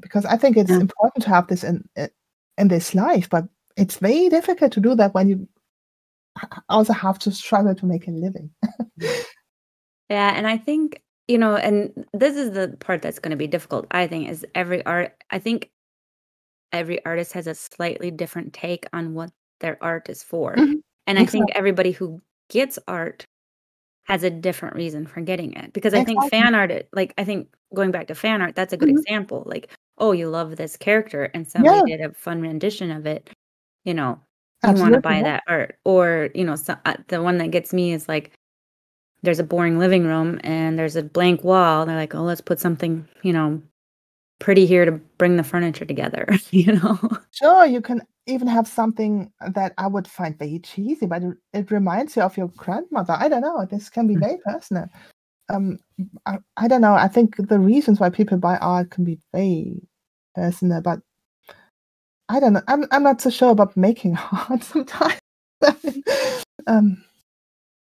because 0.00 0.24
I 0.24 0.36
think 0.36 0.56
it's 0.56 0.70
Yeah. 0.70 0.80
important 0.80 1.24
to 1.24 1.30
have 1.30 1.46
this 1.48 1.64
in 1.64 1.88
in 2.58 2.68
this 2.68 2.94
life, 2.94 3.28
but 3.30 3.44
it's 3.76 3.96
very 3.98 4.28
difficult 4.28 4.72
to 4.72 4.80
do 4.80 4.94
that 4.96 5.14
when 5.14 5.28
you 5.28 5.48
also 6.68 6.92
have 6.92 7.18
to 7.20 7.30
struggle 7.30 7.74
to 7.74 7.86
make 7.86 8.08
a 8.08 8.10
living. 8.10 8.50
Yeah, 10.10 10.32
and 10.34 10.46
I 10.46 10.56
think, 10.56 11.02
you 11.26 11.36
know, 11.36 11.56
and 11.56 11.92
this 12.14 12.34
is 12.34 12.52
the 12.52 12.74
part 12.80 13.02
that's 13.02 13.18
gonna 13.18 13.36
be 13.36 13.46
difficult, 13.46 13.86
I 13.90 14.06
think, 14.06 14.28
is 14.30 14.46
every 14.54 14.84
art 14.86 15.12
I 15.30 15.38
think 15.38 15.70
every 16.72 17.04
artist 17.04 17.32
has 17.34 17.46
a 17.46 17.54
slightly 17.54 18.10
different 18.10 18.52
take 18.52 18.86
on 18.92 19.14
what 19.14 19.30
their 19.60 19.76
art 19.82 20.08
is 20.08 20.22
for, 20.22 20.54
Mhm. 20.54 20.80
and 21.06 21.18
I 21.18 21.26
think 21.26 21.50
everybody 21.54 21.92
who 21.92 22.20
gets 22.48 22.78
art 22.88 23.26
has 24.08 24.22
a 24.24 24.30
different 24.30 24.74
reason 24.76 25.06
for 25.06 25.20
getting 25.20 25.52
it, 25.54 25.72
because 25.74 25.94
I 25.94 26.02
think 26.02 26.24
fan 26.24 26.54
art 26.54 26.70
it 26.70 26.88
like, 26.94 27.14
I 27.18 27.24
think 27.24 27.48
going 27.74 27.90
back 27.90 28.06
to 28.08 28.14
fan 28.14 28.40
art, 28.42 28.54
that's 28.56 28.72
a 28.72 28.76
good 28.78 28.88
Mhm. 28.88 28.90
example, 28.90 29.42
like, 29.46 29.70
oh, 29.98 30.12
you 30.12 30.28
love 30.30 30.56
this 30.56 30.76
character 30.76 31.24
and 31.34 31.46
somebody 31.48 31.82
Yeah. 31.82 31.82
did 31.82 32.00
a 32.00 32.12
fun 32.14 32.40
rendition 32.40 32.90
of 32.90 33.06
it, 33.06 33.30
you 33.84 33.94
know, 33.94 34.20
you 34.70 34.78
wanna 34.78 34.98
buy 34.98 35.22
that 35.22 35.42
art, 35.48 35.78
or, 35.84 36.30
you 36.34 36.44
know, 36.44 36.56
so 36.56 36.76
uh, 36.86 36.96
the 37.08 37.22
one 37.22 37.38
that 37.38 37.50
gets 37.50 37.72
me 37.74 37.92
is, 37.92 38.08
like, 38.08 38.32
there's 39.22 39.40
a 39.40 39.44
boring 39.44 39.78
living 39.80 40.04
room 40.06 40.40
and 40.44 40.78
there's 40.78 40.96
a 40.96 41.02
blank 41.04 41.44
wall, 41.44 41.86
they're 41.86 41.96
like, 41.96 42.14
"Oh, 42.14 42.22
let's 42.24 42.40
put 42.42 42.60
something, 42.60 43.08
you 43.22 43.32
know, 43.34 43.62
pretty 44.38 44.66
here 44.66 44.84
to 44.84 44.92
bring 45.18 45.36
the 45.36 45.42
furniture 45.44 45.84
together," 45.84 46.26
you 46.50 46.72
know? 46.74 46.98
Sure, 47.32 47.66
you 47.66 47.80
can 47.80 48.02
even 48.26 48.48
have 48.48 48.68
something 48.68 49.32
that 49.54 49.72
I 49.78 49.86
would 49.86 50.06
find 50.06 50.38
very 50.38 50.58
cheesy, 50.58 51.06
but 51.06 51.22
it, 51.52 51.70
reminds 51.70 52.16
you 52.16 52.22
of 52.22 52.36
your 52.36 52.48
grandmother. 52.48 53.16
I 53.18 53.28
don't 53.28 53.40
know. 53.42 53.66
This 53.66 53.88
can 53.88 54.06
be 54.06 54.14
Mm. 54.16 54.20
very 54.20 54.38
personal. 54.44 54.86
Um, 55.48 55.78
I, 56.26 56.38
I 56.56 56.68
don't 56.68 56.82
know. 56.82 56.94
I 56.94 57.08
think 57.08 57.36
the 57.36 57.58
reasons 57.58 58.00
why 58.00 58.10
people 58.10 58.38
buy 58.38 58.58
art 58.58 58.90
can 58.90 59.04
be 59.04 59.18
very 59.32 59.80
personal, 60.34 60.82
but 60.82 61.00
I 62.28 62.40
don't 62.40 62.52
know. 62.52 62.62
I'm 62.68 62.84
I'm 62.90 63.02
not 63.02 63.20
so 63.20 63.30
sure 63.30 63.50
about 63.50 63.76
making 63.76 64.16
art 64.50 64.62
sometimes. 64.62 65.20
um, 66.66 67.02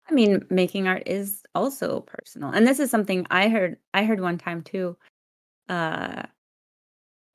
I 0.09 0.13
mean, 0.13 0.45
making 0.49 0.87
art 0.87 1.03
is 1.05 1.43
also 1.55 2.01
personal. 2.01 2.51
And 2.51 2.65
this 2.67 2.79
is 2.79 2.91
something 2.91 3.25
I 3.31 3.49
heard 3.49 3.77
I 3.93 4.03
heard 4.05 4.19
one 4.21 4.37
time 4.37 4.61
too, 4.61 4.97
uh, 5.69 6.23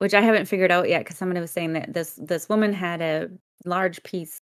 which 0.03 0.13
I 0.13 0.21
haven't 0.21 0.47
figured 0.47 0.71
out 0.71 0.89
yet 0.89 1.01
because 1.05 1.17
somebody 1.17 1.41
was 1.41 1.51
saying 1.51 1.73
that 1.75 1.93
this 1.93 2.19
this 2.21 2.49
woman 2.49 2.73
had 2.73 3.01
a 3.01 3.29
large 3.65 4.03
piece 4.03 4.41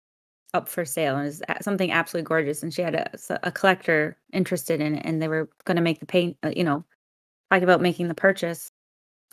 up 0.54 0.70
for 0.70 0.86
sale 0.86 1.18
and 1.18 1.26
it 1.28 1.30
was 1.30 1.44
something 1.62 1.92
absolutely 1.92 2.28
gorgeous, 2.28 2.64
and 2.64 2.74
she 2.74 2.84
had 2.84 2.96
a 3.44 3.52
collector 3.54 4.18
interested 4.34 4.82
in 4.82 4.96
it, 4.98 5.04
and 5.06 5.22
they 5.22 5.30
were 5.30 5.50
going 5.66 5.78
to 5.78 5.84
make 5.84 6.00
the 6.02 6.08
paint, 6.08 6.38
uh, 6.46 6.52
you 6.56 6.64
know, 6.66 6.86
talk 7.52 7.64
about 7.64 7.82
making 7.82 8.10
the 8.10 8.16
purchase. 8.16 8.72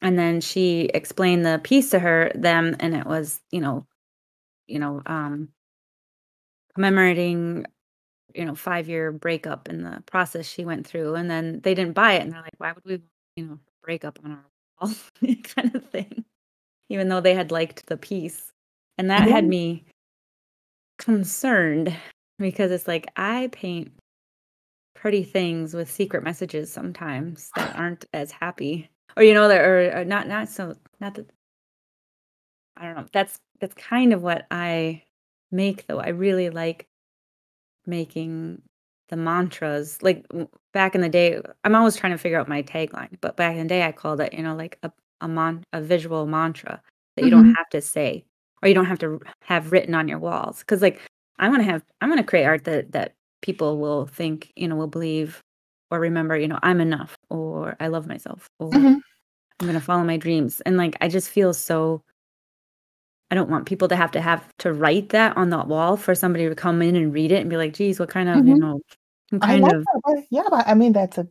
And 0.02 0.18
then 0.18 0.40
she 0.42 0.90
explained 0.94 1.46
the 1.46 1.60
piece 1.64 1.90
to 1.90 2.00
her, 2.00 2.32
them, 2.34 2.76
and 2.80 2.96
it 2.96 3.06
was, 3.06 3.40
you 3.52 3.60
know, 3.60 3.86
you 4.68 4.78
know, 4.80 5.02
um, 5.06 5.50
commemorating 6.74 7.66
you 8.34 8.44
know, 8.46 8.54
five-year 8.54 9.12
breakup 9.12 9.68
in 9.68 9.82
the 9.84 10.02
process 10.06 10.46
she 10.48 10.64
went 10.64 10.86
through, 10.86 11.16
and 11.16 11.30
then 11.30 11.60
they 11.62 11.74
didn't 11.74 11.94
buy 11.94 12.14
it, 12.14 12.22
and 12.22 12.32
they're 12.32 12.42
like, 12.42 12.54
"Why 12.58 12.72
would 12.72 12.84
we, 12.86 13.02
you 13.36 13.46
know, 13.46 13.60
break 13.82 14.04
up 14.04 14.18
on 14.24 14.32
our 14.32 14.38
wall?" 14.38 14.51
kind 15.44 15.74
of 15.74 15.84
thing, 15.90 16.24
even 16.88 17.08
though 17.08 17.20
they 17.20 17.34
had 17.34 17.50
liked 17.50 17.86
the 17.86 17.96
piece. 17.96 18.52
And 18.98 19.10
that 19.10 19.28
had 19.28 19.44
mm-hmm. 19.44 19.50
me 19.50 19.84
concerned 20.98 21.94
because 22.38 22.70
it's 22.70 22.86
like 22.88 23.08
I 23.16 23.48
paint 23.52 23.92
pretty 24.94 25.24
things 25.24 25.74
with 25.74 25.90
secret 25.90 26.22
messages 26.22 26.72
sometimes 26.72 27.50
that 27.56 27.76
aren't 27.78 28.04
as 28.12 28.30
happy. 28.30 28.88
Or 29.16 29.22
you 29.22 29.34
know, 29.34 29.48
that 29.48 29.60
or, 29.60 30.00
or 30.00 30.04
not 30.04 30.28
not 30.28 30.48
so 30.48 30.74
not 31.00 31.14
that 31.14 31.26
I 32.76 32.84
don't 32.84 32.96
know. 32.96 33.06
That's 33.12 33.38
that's 33.60 33.74
kind 33.74 34.12
of 34.12 34.22
what 34.22 34.46
I 34.50 35.02
make 35.50 35.86
though. 35.86 36.00
I 36.00 36.08
really 36.08 36.50
like 36.50 36.86
making 37.86 38.62
the 39.12 39.16
mantras 39.18 39.98
like 40.02 40.26
back 40.72 40.94
in 40.94 41.02
the 41.02 41.08
day 41.08 41.38
i'm 41.64 41.74
always 41.74 41.94
trying 41.96 42.12
to 42.12 42.18
figure 42.18 42.40
out 42.40 42.48
my 42.48 42.62
tagline 42.62 43.10
but 43.20 43.36
back 43.36 43.52
in 43.54 43.64
the 43.64 43.68
day 43.68 43.82
i 43.84 43.92
called 43.92 44.20
it 44.22 44.32
you 44.32 44.42
know 44.42 44.56
like 44.56 44.78
a 44.82 44.90
a, 45.20 45.28
mon- 45.28 45.62
a 45.74 45.82
visual 45.82 46.26
mantra 46.26 46.80
that 47.16 47.24
you 47.24 47.30
don't 47.30 47.44
hmm 47.44 47.52
have 47.54 47.68
to 47.70 47.80
say 47.82 48.24
or 48.62 48.68
you 48.68 48.74
don't 48.74 48.86
have 48.86 48.98
to 48.98 49.20
have 49.42 49.70
written 49.70 49.94
on 49.94 50.08
your 50.08 50.18
walls. 50.18 50.60
Because 50.60 50.80
like 50.82 51.00
i'm 51.38 51.50
gonna 51.52 51.62
have 51.62 51.82
i'm 52.00 52.08
gonna 52.08 52.24
create 52.24 52.44
art 52.46 52.64
that 52.64 52.92
that 52.92 53.14
people 53.42 53.78
will 53.78 54.06
think 54.06 54.50
you 54.56 54.66
know 54.66 54.76
will 54.76 54.86
believe 54.86 55.40
or 55.90 56.00
remember 56.00 56.36
you 56.38 56.48
know 56.48 56.58
i'm 56.62 56.80
enough 56.80 57.16
or 57.30 57.76
i 57.80 57.88
love 57.88 58.06
myself 58.06 58.48
or 58.58 58.72
hmm 58.72 58.98
i'm 59.60 59.66
gonna 59.66 59.80
follow 59.80 60.04
my 60.04 60.16
dreams. 60.16 60.62
And 60.62 60.76
like 60.78 60.96
i 61.02 61.08
just 61.08 61.28
feel 61.30 61.52
so 61.54 62.02
I 63.30 63.34
don't 63.34 63.48
want 63.50 63.66
people 63.66 63.88
to 63.88 63.96
have 63.96 64.10
to 64.12 64.20
have 64.20 64.46
to 64.58 64.72
write 64.74 65.08
that 65.10 65.36
on 65.38 65.48
the 65.48 65.58
wall 65.64 65.96
for 65.96 66.14
somebody 66.14 66.48
to 66.48 66.54
come 66.54 66.82
in 66.82 66.94
and 66.96 67.14
read 67.14 67.32
it 67.32 67.40
and 67.40 67.48
be 67.48 67.56
like, 67.56 67.72
"Geez, 67.72 67.98
what 67.98 68.10
kind 68.10 68.28
of, 68.28 68.46
you 68.46 68.54
hmm 68.54 68.58
know, 68.58 68.80
I 69.40 69.56
like 69.56 69.74
of" 69.74 69.84
that. 69.84 70.24
Yeah, 70.30 70.44
but 70.50 70.66
I 70.66 70.74
mean 70.74 70.92
that's 70.92 71.18
a 71.18 71.26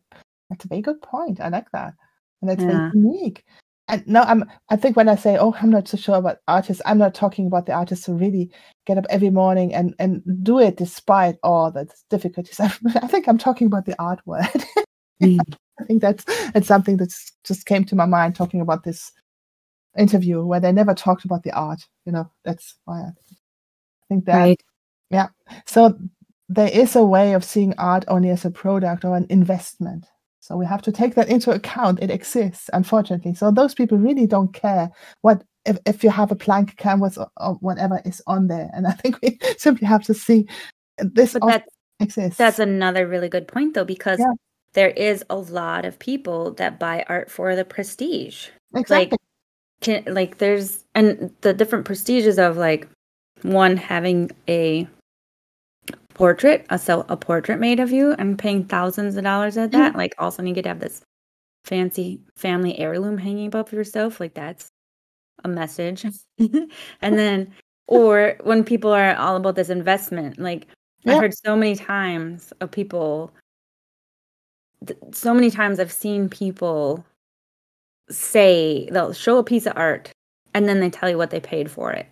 that's 0.50 0.66
a 0.66 0.68
very 0.68 0.82
good 0.82 1.02
point. 1.02 1.40
I 1.40 1.50
like 1.50 1.72
that, 1.72 1.94
and 2.42 2.50
that's 2.50 2.64
very 2.64 2.92
unique. 2.94 3.46
And 3.88 4.08
no, 4.08 4.22
I'm. 4.22 4.46
I 4.70 4.76
think 4.76 4.96
when 4.96 5.10
I 5.10 5.16
say, 5.16 5.38
"Oh, 5.38 5.54
I'm 5.62 5.70
not 5.70 5.88
so 5.88 5.98
sure 5.98 6.16
about 6.16 6.38
artists," 6.48 6.82
I'm 6.86 6.98
not 6.98 7.14
talking 7.14 7.48
about 7.48 7.66
the 7.66 7.74
artists 7.74 8.06
who 8.06 8.14
really 8.14 8.50
get 8.86 8.98
up 8.98 9.06
every 9.10 9.30
morning 9.30 9.74
and 9.74 9.94
and 10.00 10.22
do 10.44 10.60
it 10.60 10.78
despite 10.78 11.38
all 11.44 11.72
the 11.72 11.88
difficulties. 12.10 12.60
I, 12.60 12.66
I 13.02 13.08
think 13.08 13.28
I'm 13.28 13.38
talking 13.38 13.68
about 13.68 13.86
the 13.86 14.00
art 14.02 14.22
world. 14.26 14.48
Mm. 15.22 15.40
I 15.80 15.84
think 15.84 16.02
that's 16.02 16.26
it's 16.56 16.68
something 16.68 16.98
that's 16.98 17.32
just 17.44 17.68
came 17.68 17.84
to 17.86 17.96
my 17.96 18.06
mind 18.06 18.36
talking 18.36 18.60
about 18.60 18.84
this 18.84 19.12
interview 19.96 20.44
where 20.44 20.60
they 20.60 20.72
never 20.72 20.96
talked 20.96 21.26
about 21.26 21.44
the 21.44 21.52
art. 21.52 21.88
You 22.06 22.12
know, 22.12 22.32
that's 22.44 22.76
why 22.86 23.02
I 23.02 23.10
think 24.10 24.26
that 24.26 24.36
Right. 24.36 24.64
yeah. 25.12 25.28
So 25.68 25.96
there 26.52 26.70
is 26.70 26.96
a 26.98 27.04
way 27.04 27.34
of 27.34 27.46
seeing 27.46 27.74
art 27.78 28.04
only 28.10 28.30
as 28.30 28.44
a 28.44 28.52
product 28.52 29.06
or 29.06 29.16
an 29.16 29.26
investment. 29.30 30.06
So 30.42 30.58
we 30.58 30.66
have 30.66 30.82
to 30.82 30.92
take 30.92 31.16
that 31.16 31.30
into 31.30 31.52
account. 31.52 32.00
It 32.02 32.12
exists, 32.12 32.70
unfortunately. 32.74 33.36
So 33.36 33.52
those 33.52 33.74
people 33.74 33.98
really 33.98 34.28
don't 34.28 34.54
care 34.54 34.92
what 35.22 35.44
if, 35.66 35.78
if 35.86 36.04
you 36.04 36.10
have 36.10 36.32
a 36.32 36.36
blank 36.36 36.76
canvas 36.76 37.18
or, 37.18 37.30
or 37.38 37.54
whatever 37.62 38.02
is 38.04 38.22
on 38.28 38.48
there. 38.48 38.70
And 38.74 38.86
I 38.86 38.92
think 38.92 39.18
we 39.22 39.40
simply 39.58 39.88
have 39.88 40.04
to 40.04 40.14
see 40.14 40.46
this 40.98 41.36
also 41.36 41.62
exists. 42.02 42.38
that's 42.38 42.60
another 42.60 43.08
really 43.08 43.30
good 43.30 43.48
point 43.48 43.76
though 43.76 43.86
because 43.86 44.20
Yeah. 44.20 44.34
there 44.74 44.90
is 44.90 45.24
a 45.30 45.38
lot 45.38 45.86
of 45.86 46.00
people 46.00 46.52
that 46.56 46.80
buy 46.80 47.06
art 47.08 47.32
for 47.32 47.56
the 47.56 47.64
prestige. 47.64 48.50
exactly. 48.76 49.12
Like 49.12 49.20
can, 49.82 50.14
like 50.14 50.38
there's 50.40 50.84
and 50.96 51.34
the 51.42 51.54
different 51.54 51.86
prestiges 51.86 52.38
of 52.38 52.58
like 52.58 52.90
one 53.44 53.78
having 53.78 54.32
a 54.50 54.88
portrait, 56.14 56.66
a 56.70 56.78
sell 56.78 57.06
a 57.10 57.18
portrait 57.18 57.60
made 57.60 57.80
of 57.80 57.92
you 57.92 58.14
and 58.14 58.38
paying 58.38 58.66
thousands 58.66 59.16
of 59.18 59.24
dollars 59.24 59.58
at 59.58 59.72
that. 59.72 59.90
Mm-hmm. 59.90 59.98
Like 59.98 60.16
all 60.18 60.28
of 60.28 60.34
a 60.34 60.36
sudden 60.36 60.48
you 60.48 60.54
get 60.54 60.64
to 60.64 60.70
have 60.70 60.80
this 60.80 61.02
fancy 61.66 62.22
family 62.36 62.78
heirloom 62.80 63.18
hanging 63.18 63.48
above 63.48 63.72
yourself. 63.72 64.20
Like 64.20 64.34
that's 64.34 64.72
a 65.44 65.48
message. 65.48 66.06
and 66.40 66.70
then 67.02 67.52
or 67.88 68.36
when 68.44 68.64
people 68.64 68.92
are 68.92 69.16
all 69.16 69.36
about 69.36 69.56
this 69.56 69.70
investment, 69.70 70.40
like 70.40 70.68
I've 71.06 71.20
heard 71.20 71.34
so 71.34 71.56
many 71.56 71.76
times 71.76 72.54
of 72.62 72.72
people 72.72 73.34
th- 74.86 75.00
so 75.12 75.34
many 75.34 75.52
times 75.52 75.80
I've 75.80 75.92
seen 75.92 76.30
people 76.30 77.06
say 78.10 78.90
they'll 78.92 79.14
show 79.14 79.38
a 79.38 79.44
piece 79.44 79.66
of 79.66 79.74
art 79.76 80.12
and 80.54 80.68
then 80.68 80.80
they 80.80 80.90
tell 80.90 81.10
you 81.10 81.18
what 81.18 81.32
they 81.32 81.40
paid 81.40 81.72
for 81.72 81.92
it. 81.92 82.08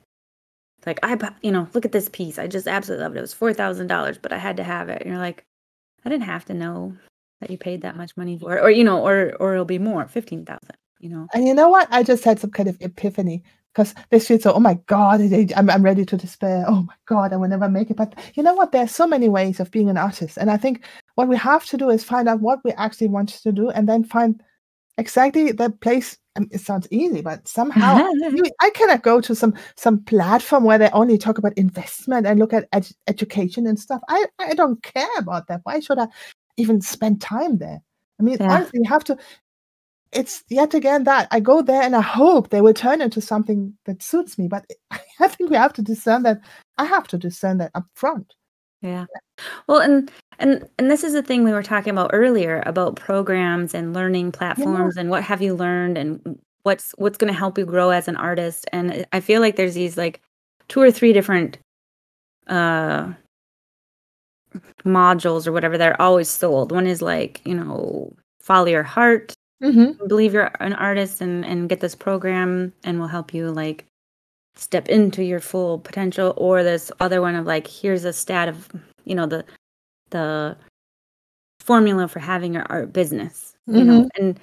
Like 0.86 1.00
I, 1.04 1.18
you 1.42 1.52
know, 1.52 1.68
look 1.74 1.86
at 1.86 1.92
this 1.92 2.10
piece. 2.10 2.39
I 2.39 2.48
just 2.48 2.68
absolutely 2.68 3.04
loved 3.04 3.15
it. 3.15 3.20
It 3.20 3.22
was 3.22 3.34
four 3.34 3.54
thousand 3.54 3.88
dollars, 3.88 4.18
but 4.18 4.32
I 4.34 4.38
had 4.38 4.58
to 4.58 4.63
have 4.63 4.89
it. 4.89 5.02
And 5.02 5.10
you're 5.10 5.22
like, 5.22 5.46
I 6.06 6.10
didn't 6.10 6.24
have 6.24 6.46
to 6.46 6.54
know 6.54 6.96
that 7.42 7.50
you 7.50 7.58
paid 7.58 7.82
that 7.82 7.98
much 7.98 8.15
money 8.18 8.38
for 8.38 8.58
it, 8.58 8.63
or 8.63 8.70
you 8.70 8.84
know, 8.84 9.06
or 9.06 9.34
or 9.39 9.54
it'll 9.54 9.65
be 9.65 9.80
more, 9.80 10.08
fifteen 10.08 10.46
thousand. 10.46 10.76
You 11.00 11.10
know, 11.10 11.28
And 11.34 11.48
you 11.48 11.54
know 11.54 11.70
what? 11.70 11.88
I 11.92 12.04
just 12.04 12.26
had 12.26 12.39
some 12.39 12.52
kind 12.52 12.68
of 12.68 12.76
epiphany 12.82 13.42
because 13.74 13.96
this 14.10 14.28
feels 14.28 14.44
so, 14.44 14.52
oh 14.52 14.60
my 14.60 14.74
God, 14.88 15.22
I'm, 15.56 15.70
I'm 15.70 15.84
ready 15.84 16.04
to 16.04 16.18
despair. 16.18 16.65
Oh 16.68 16.82
my 16.82 16.96
God, 17.06 17.32
I 17.32 17.38
will 17.38 17.48
never 17.48 17.70
make 17.70 17.89
it. 17.89 17.96
But 17.96 18.15
you 18.34 18.44
know 18.44 18.54
what? 18.54 18.74
There 18.74 18.84
are 18.84 18.88
so 18.88 19.08
many 19.08 19.30
ways 19.30 19.62
of 19.62 19.72
being 19.72 19.89
an 19.89 19.98
artist. 19.98 20.38
And 20.38 20.52
I 20.52 20.58
think 20.58 20.84
what 21.15 21.30
we 21.30 21.38
have 21.38 21.65
to 21.68 21.78
do 21.78 21.89
is 21.89 22.04
find 22.04 22.28
out 22.28 22.42
what 22.42 22.60
we 22.65 22.72
actually 22.74 23.08
want 23.08 23.30
to 23.30 23.52
do 23.54 23.70
and 23.70 23.88
then 23.88 24.04
find 24.04 24.44
exactly 25.00 25.52
the 25.52 25.70
place. 25.70 26.18
Mean, 26.38 26.50
it 26.52 26.62
sounds 26.62 26.88
easy, 26.92 27.22
but 27.22 27.48
somehow 27.48 27.98
I 28.62 28.70
cannot 28.72 29.04
go 29.04 29.20
to 29.22 29.36
some 29.36 29.54
some 29.76 30.04
platform 30.06 30.64
where 30.64 30.78
they 30.78 30.90
only 30.92 31.18
talk 31.18 31.38
about 31.38 31.58
investment 31.58 32.26
and 32.28 32.40
look 32.40 32.54
at 32.54 32.68
ed- 32.72 32.92
education 33.08 33.68
and 33.68 33.80
stuff. 33.80 34.02
I, 34.08 34.26
I 34.40 34.54
don't 34.54 34.82
care 34.84 35.18
about 35.18 35.48
that. 35.48 35.62
Why 35.64 35.80
should 35.80 36.00
I 36.00 36.08
even 36.58 36.82
spend 36.82 37.20
time 37.22 37.58
there? 37.58 37.82
I 38.20 38.24
mean, 38.24 38.38
Yeah. 38.40 38.54
honestly, 38.54 38.80
you 38.84 38.90
have 38.90 39.04
to 39.06 39.18
it's 40.12 40.44
yet 40.50 40.74
again 40.74 41.04
that 41.04 41.28
I 41.32 41.40
go 41.40 41.62
there 41.62 41.82
and 41.84 41.96
I 41.96 42.02
hope 42.02 42.50
they 42.50 42.62
will 42.62 42.74
turn 42.74 43.02
into 43.02 43.22
something 43.22 43.74
that 43.86 44.02
suits 44.02 44.38
me. 44.38 44.48
But 44.48 44.66
I 45.20 45.28
think 45.28 45.50
we 45.50 45.56
have 45.58 45.74
to 45.74 45.82
discern 45.82 46.24
that. 46.24 46.40
I 46.78 46.86
have 46.86 47.08
to 47.10 47.18
discern 47.18 47.58
that 47.60 47.72
up 47.76 47.86
front. 47.96 48.34
Yeah. 48.82 49.06
Well, 49.68 49.80
and 49.80 50.12
and 50.39 50.68
and 50.78 50.89
this 50.92 51.04
is 51.04 51.13
the 51.13 51.24
thing 51.24 51.44
we 51.44 51.52
were 51.54 51.63
talking 51.63 51.92
about 51.92 52.12
earlier 52.13 52.63
about 52.65 52.96
programs 52.96 53.74
and 53.74 53.94
learning 53.94 54.32
platforms 54.32 54.98
and 54.98 55.10
what 55.10 55.24
have 55.24 55.42
you 55.42 55.54
learned 55.56 55.98
and 55.98 56.39
what's 56.63 56.94
what's 56.98 57.18
going 57.18 57.32
to 57.34 57.38
help 57.38 57.58
you 57.58 57.65
grow 57.65 57.89
as 57.89 58.08
an 58.08 58.15
artist. 58.15 58.65
And 58.72 59.06
I 59.13 59.20
feel 59.20 59.42
like 59.42 59.56
there's 59.56 59.76
these 59.76 59.98
like 59.98 60.22
two 60.68 60.82
or 60.82 60.92
three 60.92 61.13
different 61.13 61.58
uh 62.48 63.13
modules 64.86 65.46
or 65.48 65.52
whatever 65.52 65.78
that 65.78 65.92
are 65.92 66.02
always 66.02 66.30
sold. 66.30 66.72
One 66.72 66.88
is 66.88 67.02
like, 67.02 67.42
you 67.46 67.54
know, 67.56 68.13
follow 68.42 68.68
your 68.68 68.84
heart, 68.84 69.34
Mm-hmm. 69.62 70.08
believe 70.08 70.34
you're 70.34 70.52
an 70.62 70.72
artist 70.72 71.20
and 71.20 71.44
and 71.46 71.68
get 71.68 71.82
this 71.82 71.94
program 71.94 72.72
and 72.86 72.98
we'll 72.98 73.10
help 73.10 73.34
you 73.34 73.52
like 73.52 73.86
step 74.60 74.89
into 74.89 75.24
your 75.24 75.39
full 75.39 75.80
potential 75.80 76.34
or 76.38 76.63
this 76.63 76.91
other 77.00 77.22
one 77.22 77.36
of 77.36 77.45
like 77.45 77.67
here's 77.67 78.04
a 78.04 78.13
stat 78.13 78.48
of 78.48 78.67
you 79.06 79.15
know 79.15 79.26
the 79.26 79.45
the 80.10 80.56
formula 81.60 82.08
for 82.08 82.19
having 82.19 82.54
your 82.54 82.65
art 82.69 82.91
business 82.91 83.56
you 83.67 83.84
know? 83.84 84.02
Mm-hmm. 84.02 84.24
And 84.24 84.39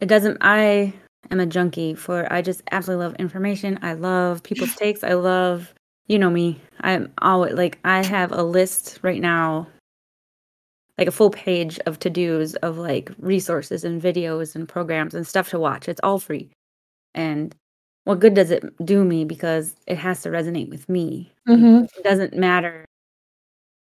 it 0.00 0.06
doesn't 0.06 0.38
i 0.40 0.92
am 1.30 1.40
a 1.40 1.46
junkie 1.46 1.94
for 1.94 2.30
i 2.32 2.42
just 2.42 2.62
absolutely 2.72 3.06
love 3.06 3.14
information. 3.16 3.78
I 3.82 3.94
love 3.94 4.42
people's 4.42 4.74
takes. 4.76 5.04
I 5.04 5.14
love 5.14 5.72
you 6.06 6.18
know 6.18 6.30
me. 6.30 6.60
I'm 6.80 7.12
always 7.18 7.54
like 7.54 7.78
i 7.84 8.02
have 8.04 8.32
a 8.32 8.42
list 8.42 8.98
right 9.02 9.20
now 9.20 9.68
like 10.98 11.08
a 11.08 11.12
full 11.12 11.30
page 11.30 11.78
of 11.86 11.98
to-dos 11.98 12.54
of 12.56 12.78
like 12.78 13.10
resources 13.18 13.84
and 13.84 14.00
videos 14.00 14.54
and 14.54 14.68
programs 14.68 15.14
and 15.14 15.26
stuff 15.26 15.50
to 15.50 15.58
watch. 15.58 15.88
It's 15.88 16.00
all 16.02 16.18
free. 16.18 16.50
And 17.14 17.54
what 18.04 18.20
good 18.20 18.34
does 18.34 18.50
it 18.50 18.64
do 18.84 19.04
me 19.04 19.24
because 19.24 19.74
it 19.86 19.96
has 19.98 20.22
to 20.22 20.28
resonate 20.30 20.68
with 20.70 20.88
me. 20.88 21.32
Mhm. 21.48 21.84
It 21.96 22.04
doesn't 22.04 22.34
matter. 22.36 22.84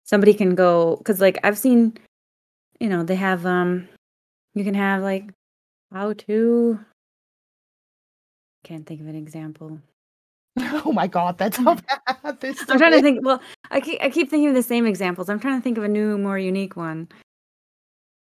Somebody 0.05 0.34
can 0.34 0.55
go 0.55 0.97
because 0.97 1.21
like 1.21 1.39
I've 1.43 1.58
seen, 1.58 1.93
you 2.79 2.89
know, 2.89 3.03
they 3.03 3.15
have 3.15 3.45
um 3.45 3.88
you 4.55 4.63
can 4.63 4.73
have 4.75 5.03
like 5.03 5.32
how 5.93 6.13
to 6.13 6.79
can't 8.63 8.86
think 8.86 9.01
of 9.01 9.08
an 9.08 9.15
example. 9.15 9.79
Oh 10.86 10.91
my 10.91 11.08
god, 11.08 11.38
that's 11.38 11.58
how 11.58 11.75
bad 11.75 12.39
this 12.41 12.63
I'm 12.69 12.77
trying 12.77 12.91
to 12.93 13.01
think. 13.01 13.23
Well, 13.25 13.41
I 13.71 13.79
keep 13.82 14.01
I 14.01 14.10
keep 14.10 14.29
thinking 14.29 14.49
of 14.49 14.55
the 14.55 14.63
same 14.63 14.86
examples. 14.86 15.29
I'm 15.29 15.39
trying 15.39 15.58
to 15.60 15.63
think 15.63 15.77
of 15.77 15.84
a 15.84 15.88
new, 15.88 16.17
more 16.17 16.38
unique 16.38 16.75
one. 16.75 17.08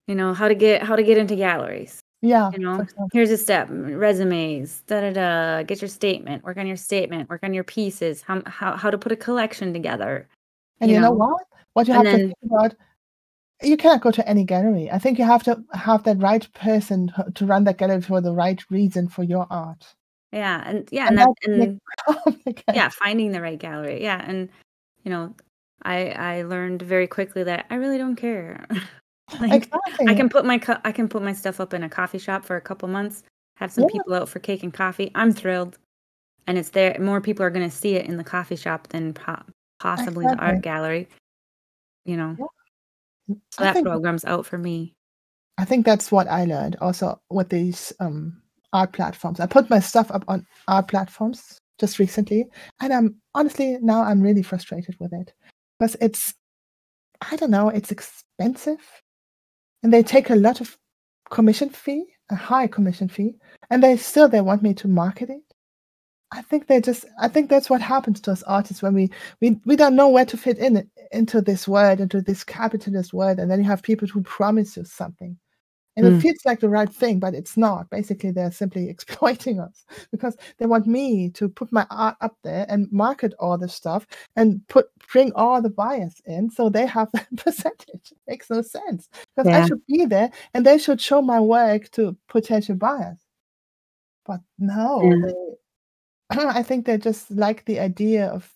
You 0.08 0.16
know, 0.16 0.34
how 0.34 0.48
to 0.48 0.56
get 0.56 0.84
how 0.84 0.96
to 0.96 1.04
get 1.04 1.18
into 1.18 1.36
galleries. 1.36 2.02
Yeah, 2.22 2.52
You 2.54 2.60
know, 2.60 2.86
here's 3.14 3.32
a 3.32 3.38
step: 3.38 3.70
mm, 3.70 4.00
resumes, 4.00 4.82
da 4.88 5.02
da 5.02 5.12
da. 5.12 5.64
Get 5.64 5.82
your 5.82 5.90
statement. 5.90 6.44
Work 6.44 6.58
on 6.58 6.68
your 6.68 6.78
statement. 6.78 7.30
Work 7.30 7.44
on 7.44 7.54
your 7.54 7.64
pieces. 7.64 8.22
How 8.22 8.44
how 8.46 8.76
how 8.76 8.92
to 8.92 8.98
put 8.98 9.12
a 9.12 9.16
collection 9.16 9.74
together. 9.74 10.28
And 10.80 10.90
You 10.90 10.96
you 10.96 11.02
know 11.02 11.12
know, 11.12 11.16
what? 11.16 11.44
What 11.74 11.88
you 11.88 11.94
and 11.94 12.08
have 12.08 12.16
to 12.16 12.28
think 12.28 12.38
about 12.44 12.76
you 13.64 13.78
can't 13.78 14.02
go 14.02 14.12
to 14.12 14.28
any 14.28 14.44
gallery. 14.44 14.90
I 14.92 14.98
think 14.98 15.20
you 15.20 15.26
have 15.26 15.44
to 15.44 15.64
have 15.74 16.04
that 16.04 16.18
right 16.18 16.52
person 16.54 17.12
to 17.36 17.46
run 17.46 17.64
that 17.66 17.78
gallery 17.78 18.02
for 18.02 18.22
the 18.22 18.34
right 18.34 18.62
reason 18.70 19.08
for 19.08 19.24
your 19.24 19.48
art. 19.50 19.86
yeah, 20.32 20.64
and 20.66 20.90
yeah, 20.92 21.08
and 21.08 21.20
And 21.20 21.36
that 21.66 21.80
and 22.08 22.64
yeah, 22.74 22.90
finding 22.90 23.32
the 23.32 23.42
right 23.42 23.60
gallery. 23.60 24.02
Yeah, 24.04 24.24
and 24.28 24.50
you 25.04 25.12
know, 25.12 25.36
I 25.84 26.10
I 26.12 26.42
learned 26.44 26.82
very 26.82 27.08
quickly 27.08 27.44
that 27.44 27.66
I 27.70 27.76
really 27.76 27.98
don't 27.98 28.16
care. 28.16 28.66
Like, 29.40 29.72
I 30.08 30.14
can 30.14 30.30
put 30.30 30.46
my 30.46 30.58
co 30.58 30.78
I 30.84 30.92
can 30.92 31.08
put 31.08 31.22
my 31.24 31.34
stuff 31.34 31.60
up 31.60 31.74
in 31.74 31.84
a 31.84 31.90
coffee 31.90 32.18
shop 32.18 32.44
for 32.44 32.56
a 32.56 32.62
couple 32.62 32.88
months, 32.88 33.24
have 33.56 33.72
some 33.72 33.84
Yeah, 33.84 33.90
people 33.92 34.14
out 34.14 34.30
for 34.30 34.40
cake 34.40 34.64
and 34.64 34.74
coffee. 34.74 35.12
I'm 35.16 35.32
thrilled, 35.32 35.78
and 36.48 36.58
it's 36.58 36.70
there. 36.70 36.98
More 37.00 37.22
people 37.22 37.46
are 37.46 37.50
gonna 37.50 37.72
see 37.72 37.96
it 37.96 38.06
in 38.06 38.18
the 38.18 38.24
coffee 38.24 38.56
shop 38.56 38.88
than 38.90 39.14
po 39.14 39.38
possibly 39.80 40.26
the 40.28 40.36
art 40.38 40.62
gallery, 40.62 41.08
you 42.06 42.18
know? 42.18 42.36
Yeah. 42.38 43.36
So 43.52 43.64
that 43.64 43.74
think 43.74 43.88
program's 43.88 44.26
out 44.26 44.46
for 44.46 44.58
me. 44.58 44.94
I 45.58 45.66
think 45.66 45.86
that's 45.86 46.12
what 46.12 46.28
I 46.28 46.46
learned 46.46 46.76
also 46.82 47.20
with 47.30 47.50
these, 47.50 47.94
um, 48.00 48.42
art 48.74 48.94
platforms. 48.94 49.40
I 49.40 49.46
put 49.48 49.70
my 49.70 49.80
stuff 49.80 50.12
up 50.12 50.24
on 50.28 50.46
art 50.68 50.88
platforms 50.88 51.58
just 51.80 52.00
recently, 52.00 52.46
and 52.80 52.94
I'm 52.94 53.16
honestly, 53.34 53.78
now 53.82 54.04
I'm 54.04 54.22
really 54.22 54.44
frustrated 54.44 54.96
with 55.00 55.14
it 55.14 55.34
because 55.80 55.96
it's 56.02 56.34
I 57.30 57.36
don't 57.36 57.52
know, 57.52 57.70
it's 57.70 57.92
expensive, 57.92 58.80
and 59.84 59.94
they 59.94 60.04
take 60.04 60.30
a 60.30 60.36
lot 60.36 60.62
of 60.62 60.78
commission 61.30 61.70
fee, 61.70 62.06
a 62.30 62.36
high 62.36 62.68
commission 62.68 63.08
fee, 63.08 63.36
and 63.70 63.82
they 63.82 63.98
still 63.98 64.28
they 64.28 64.42
want 64.42 64.62
me 64.62 64.74
to 64.76 64.88
market 64.88 65.30
it. 65.30 65.42
I 66.32 66.42
think 66.42 66.68
they 66.68 66.80
just 66.80 67.06
I 67.20 67.28
think 67.28 67.50
that's 67.50 67.70
what 67.70 67.82
happens 67.82 68.22
to 68.22 68.32
us 68.32 68.44
artists 68.44 68.82
when 68.82 68.94
we 68.94 69.10
we 69.42 69.60
we 69.66 69.76
don't 69.76 69.96
know 69.96 70.10
where 70.10 70.26
to 70.26 70.38
fit 70.38 70.58
in 70.58 70.90
into 71.12 71.42
this 71.42 71.68
world, 71.68 72.00
into 72.00 72.22
this 72.22 72.44
capitalist 72.44 73.14
world, 73.14 73.40
and 73.40 73.52
then 73.52 73.60
you 73.60 73.66
have 73.66 73.84
people 73.84 74.08
who 74.08 74.22
promise 74.22 74.78
you 74.78 74.86
something. 74.86 75.38
And 75.98 76.06
it 76.08 76.14
Mm. 76.14 76.22
feels 76.22 76.38
like 76.46 76.60
the 76.62 76.70
right 76.70 76.90
thing, 76.90 77.20
but 77.20 77.34
it's 77.36 77.58
not. 77.58 77.90
Basically, 77.90 78.32
they're 78.32 78.52
simply 78.52 78.90
exploiting 78.94 79.60
us 79.60 79.86
because 80.12 80.38
they 80.58 80.66
want 80.66 80.88
me 80.88 81.30
to 81.32 81.50
put 81.50 81.72
my 81.72 81.86
art 81.92 82.16
up 82.22 82.38
there 82.44 82.66
and 82.70 82.92
market 82.92 83.34
all 83.40 83.58
the 83.58 83.68
stuff 83.70 84.08
and 84.36 84.66
put 84.68 84.88
bring 85.12 85.34
all 85.34 85.62
the 85.62 85.70
buyers 85.70 86.22
in 86.26 86.50
so 86.50 86.70
they 86.70 86.86
have 86.86 87.12
the 87.14 87.26
percentage. 87.38 88.12
It 88.12 88.18
makes 88.28 88.50
no 88.50 88.62
sense 88.62 89.10
because 89.36 89.52
I 89.54 89.66
should 89.68 89.86
be 89.88 90.06
there 90.06 90.32
and 90.54 90.66
they 90.66 90.78
should 90.78 91.02
show 91.02 91.22
my 91.22 91.40
work 91.40 91.90
to 91.92 92.16
potential 92.30 92.76
buyers. 92.76 93.20
But 94.26 94.42
no, 94.60 95.02
yeah, 95.04 95.32
they 96.30 96.46
I 96.48 96.64
think 96.64 96.86
they 96.86 96.98
just 96.98 97.32
like 97.32 97.66
the 97.66 97.80
idea 97.80 98.28
of 98.28 98.54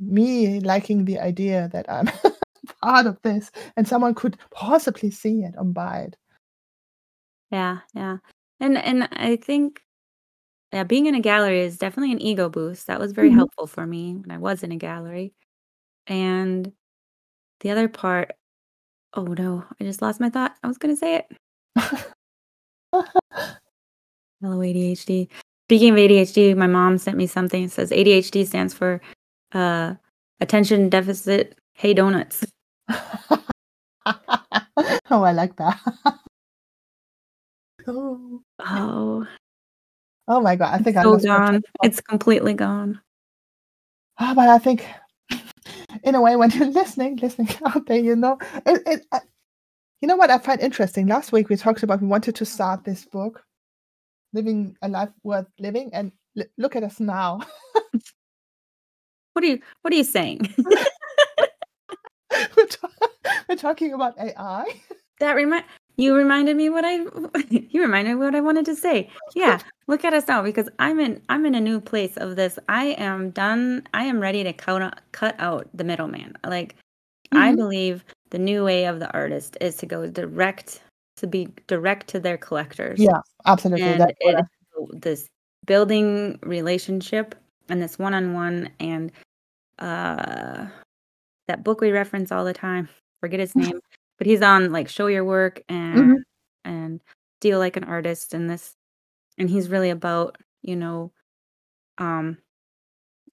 me 0.00 0.60
liking 0.60 1.04
the 1.04 1.18
idea 1.20 1.68
that 1.72 1.90
I'm 1.90 2.10
part 2.82 3.06
of 3.06 3.20
this 3.22 3.50
and 3.76 3.86
someone 3.86 4.14
could 4.14 4.38
possibly 4.50 5.10
see 5.10 5.42
it 5.42 5.54
and 5.56 5.74
buy 5.74 5.98
it. 6.00 6.16
Yeah, 7.50 7.80
yeah. 7.94 8.18
And 8.60 8.78
and 8.78 9.08
I 9.12 9.36
think, 9.36 9.82
yeah, 10.72 10.84
being 10.84 11.06
in 11.06 11.14
a 11.14 11.20
gallery 11.20 11.60
is 11.62 11.78
definitely 11.78 12.12
an 12.12 12.22
ego 12.22 12.48
boost. 12.48 12.86
That 12.88 13.00
was 13.00 13.12
very 13.12 13.30
Mhm. 13.30 13.36
helpful 13.36 13.66
for 13.66 13.86
me 13.86 14.14
when 14.16 14.30
I 14.30 14.38
was 14.38 14.62
in 14.62 14.72
a 14.72 14.76
gallery. 14.76 15.34
And 16.06 16.72
the 17.60 17.70
other 17.70 17.88
part 17.88 18.32
oh, 19.14 19.24
no, 19.24 19.64
I 19.80 19.84
just 19.84 20.02
lost 20.02 20.20
my 20.20 20.30
thought. 20.30 20.56
I 20.62 20.68
was 20.68 20.78
gonna 20.78 20.96
say 20.96 21.16
it. 21.16 21.26
Hello, 24.40 24.58
ADHD. 24.60 25.28
Speaking 25.68 25.90
of 25.92 25.96
ADHD, 25.98 26.54
my 26.56 26.66
mom 26.66 26.98
sent 26.98 27.16
me 27.16 27.26
something. 27.26 27.64
It 27.64 27.72
says 27.72 27.90
ADHD 27.92 28.46
stands 28.46 28.74
for 28.74 29.00
uh, 29.52 29.94
attention 30.40 30.88
deficit. 30.90 31.58
Hey, 31.74 31.94
donuts. 31.94 32.44
Oh, 35.10 35.22
I 35.22 35.32
like 35.32 35.56
that. 35.56 35.78
Oh. 37.86 38.40
Oh, 38.60 39.26
Oh 40.26 40.40
my 40.40 40.56
god, 40.56 40.72
I 40.72 40.76
it's 40.76 40.84
think 40.84 40.96
I 40.96 41.02
so 41.02 41.18
gone. 41.18 41.62
It's 41.82 42.00
completely 42.00 42.54
gone. 42.54 43.00
Oh, 44.18 44.34
but 44.34 44.48
I 44.48 44.58
think 44.58 44.86
in 46.02 46.14
a 46.14 46.20
way 46.20 46.36
when 46.36 46.50
you're 46.50 46.70
listening 46.70 47.16
listening 47.16 47.48
out 47.66 47.86
there, 47.86 47.98
you 47.98 48.16
know, 48.16 48.38
it 48.64 48.82
it 48.86 49.02
you 50.00 50.08
know 50.08 50.16
what 50.16 50.30
I 50.30 50.38
find 50.38 50.60
interesting? 50.60 51.06
Last 51.06 51.32
week 51.32 51.48
we 51.50 51.56
talked 51.56 51.82
about 51.82 52.00
we 52.00 52.06
wanted 52.08 52.34
to 52.36 52.44
start 52.46 52.84
this 52.84 53.04
book, 53.04 53.42
Living 54.32 54.76
a 54.82 54.88
Life 54.88 55.10
Worth 55.24 55.48
Living, 55.58 55.90
and 55.92 56.12
l 56.38 56.44
look 56.58 56.76
at 56.76 56.84
us 56.84 57.00
now. 57.00 57.40
What 59.34 59.44
are 59.44 59.48
you? 59.48 59.60
What 59.82 59.92
are 59.92 59.96
you 59.96 60.04
saying? 60.04 60.54
We're 62.56 62.66
ta 62.66 62.88
we're 63.48 63.56
talking 63.56 63.92
about 63.92 64.18
AI. 64.18 64.64
that 65.20 65.32
remind 65.34 65.64
you 65.96 66.14
reminded 66.14 66.56
me 66.56 66.68
what 66.68 66.84
I 66.84 66.96
you 67.48 67.80
reminded 67.82 68.14
me 68.16 68.24
what 68.24 68.34
I 68.34 68.40
wanted 68.40 68.64
to 68.66 68.76
say. 68.76 69.08
Yeah, 69.34 69.60
look 69.86 70.04
at 70.04 70.12
us 70.14 70.26
now 70.28 70.42
because 70.42 70.68
I'm 70.78 71.00
in 71.00 71.22
I'm 71.28 71.46
in 71.46 71.54
a 71.54 71.60
new 71.60 71.80
place 71.80 72.16
of 72.16 72.36
this. 72.36 72.58
I 72.68 72.86
am 72.98 73.30
done. 73.30 73.86
I 73.94 74.04
am 74.04 74.20
ready 74.20 74.42
to 74.44 74.52
cut 74.52 74.82
out, 74.82 75.00
cut 75.12 75.34
out 75.38 75.68
the 75.74 75.84
middleman. 75.84 76.36
Like 76.44 76.76
I 77.32 77.52
Mhm. 77.52 77.56
believe 77.56 78.04
the 78.30 78.38
new 78.38 78.64
way 78.64 78.86
of 78.86 79.00
the 79.00 79.10
artist 79.12 79.56
is 79.60 79.76
to 79.78 79.86
go 79.86 80.06
direct 80.08 80.82
to 81.16 81.26
be 81.26 81.48
direct 81.68 82.08
to 82.08 82.20
their 82.20 82.36
collectors. 82.36 83.00
Yeah, 83.00 83.20
absolutely, 83.46 83.84
And 83.84 84.00
that's 84.00 84.12
it 84.20 84.46
this 85.00 85.28
building 85.66 86.38
relationship 86.42 87.34
and 87.68 87.80
this 87.80 87.98
one-on-one 87.98 88.68
and, 88.80 89.10
uh, 89.78 90.66
that 91.48 91.64
book 91.64 91.80
we 91.80 91.90
reference 91.90 92.30
all 92.32 92.44
the 92.44 92.52
time, 92.52 92.88
forget 93.20 93.40
his 93.40 93.54
name, 93.72 93.80
but 94.18 94.26
he's 94.26 94.42
on, 94.42 94.72
like, 94.72 94.88
Show 94.88 95.06
Your 95.08 95.24
Work 95.24 95.62
and 95.68 96.14
Mhm. 96.14 96.24
and 96.64 97.02
Steal 97.40 97.58
Like 97.58 97.76
an 97.76 97.84
Artist 97.84 98.34
and 98.34 98.48
this 98.50 98.76
and 99.38 99.50
he's 99.50 99.70
really 99.70 99.90
about, 99.90 100.38
you 100.62 100.76
know, 100.76 101.12
um 101.98 102.38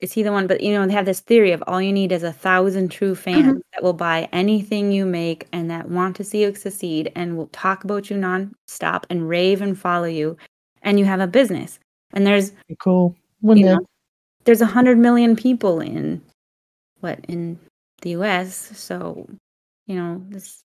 is 0.01 0.13
he 0.13 0.23
the 0.23 0.31
one 0.33 0.47
but, 0.47 0.61
you 0.61 0.73
know, 0.73 0.85
they 0.87 0.93
have 0.93 1.05
this 1.07 1.21
theory 1.21 1.51
of 1.53 1.63
all 1.67 1.81
you 1.81 1.93
need 1.93 2.11
is 2.13 2.23
a 2.23 2.33
1,000 2.33 2.89
true 2.91 3.15
Mhm. 3.33 3.53
fans 3.53 3.61
that 3.73 3.83
will 3.83 3.93
buy 3.93 4.29
anything 4.33 4.91
you 4.93 5.05
make 5.05 5.47
and 5.53 5.69
that 5.71 5.89
want 5.89 6.15
to 6.17 6.23
see 6.25 6.43
you 6.43 6.53
succeed 6.55 7.11
and 7.15 7.37
will 7.37 7.47
talk 7.49 7.83
about 7.85 8.09
you 8.11 8.17
nonstop 8.17 9.05
and 9.11 9.29
rave 9.29 9.61
and 9.63 9.79
follow 9.79 10.05
you, 10.07 10.37
and 10.83 10.99
you 10.99 11.05
have 11.05 11.21
a 11.21 11.27
business. 11.27 11.79
And 12.13 12.27
there's, 12.27 12.53
Cool, 12.79 13.15
you 13.51 13.65
know, 13.65 13.79
there's 14.45 14.61
100,000,000 14.61 15.35
people 15.37 15.81
in 15.81 16.21
what, 17.01 17.19
in 17.27 17.59
the 18.03 18.11
US, 18.11 18.55
so, 18.79 19.27
you 19.87 19.95
know, 19.97 20.23
this 20.29 20.63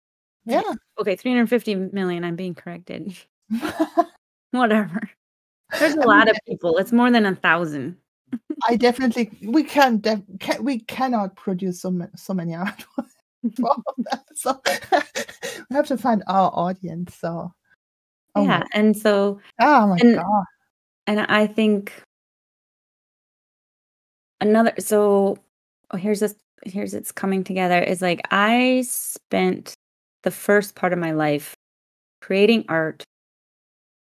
Yeah. 0.45 0.62
okay, 0.99 1.15
350,000,000, 1.15 2.23
I'm 2.23 2.36
being 2.36 2.56
corrected. 2.56 3.15
Whatever. 4.51 5.01
There's 5.80 5.93
a 5.95 6.01
lot 6.08 6.30
of 6.30 6.38
people, 6.47 6.77
it's 6.77 6.91
more 6.91 7.12
than 7.12 7.25
a 7.25 7.30
1,000. 7.32 7.97
I 8.69 8.75
definitely 8.77 9.30
we 9.43 9.63
can 9.63 9.97
def 9.99 10.21
can 10.39 10.63
we 10.63 10.80
cannot 10.82 11.36
produce 11.36 11.82
so 11.82 11.91
ma 11.91 12.06
so 12.15 12.34
many 12.34 12.54
artworks 12.54 13.12
for 13.58 13.69
all 13.69 13.84
of 13.88 14.06
that, 14.12 14.23
so 14.36 14.62
we 15.69 15.75
have 15.75 15.88
to 15.88 15.97
find 15.97 16.23
our 16.27 16.49
audience, 16.54 17.15
so 17.17 17.51
oh 18.36 18.43
Yeah, 18.45 18.63
and 18.73 18.95
so 18.95 19.41
oh 19.60 19.88
my 19.88 19.97
and 19.99 20.15
god. 20.15 20.43
and 21.08 21.19
I 21.21 21.47
think 21.47 21.91
another 24.41 24.73
so 24.80 25.38
oh, 25.91 25.97
here's 25.97 26.19
this 26.21 26.36
here's 26.65 26.93
it's 26.93 27.12
coming 27.12 27.43
together 27.43 27.80
is 27.80 28.01
like 28.01 28.21
I 28.32 28.84
spent 28.88 29.73
the 30.23 30.31
first 30.31 30.75
part 30.75 30.93
of 30.93 30.99
my 30.99 31.12
life 31.12 31.55
creating 32.21 32.65
art 32.69 33.03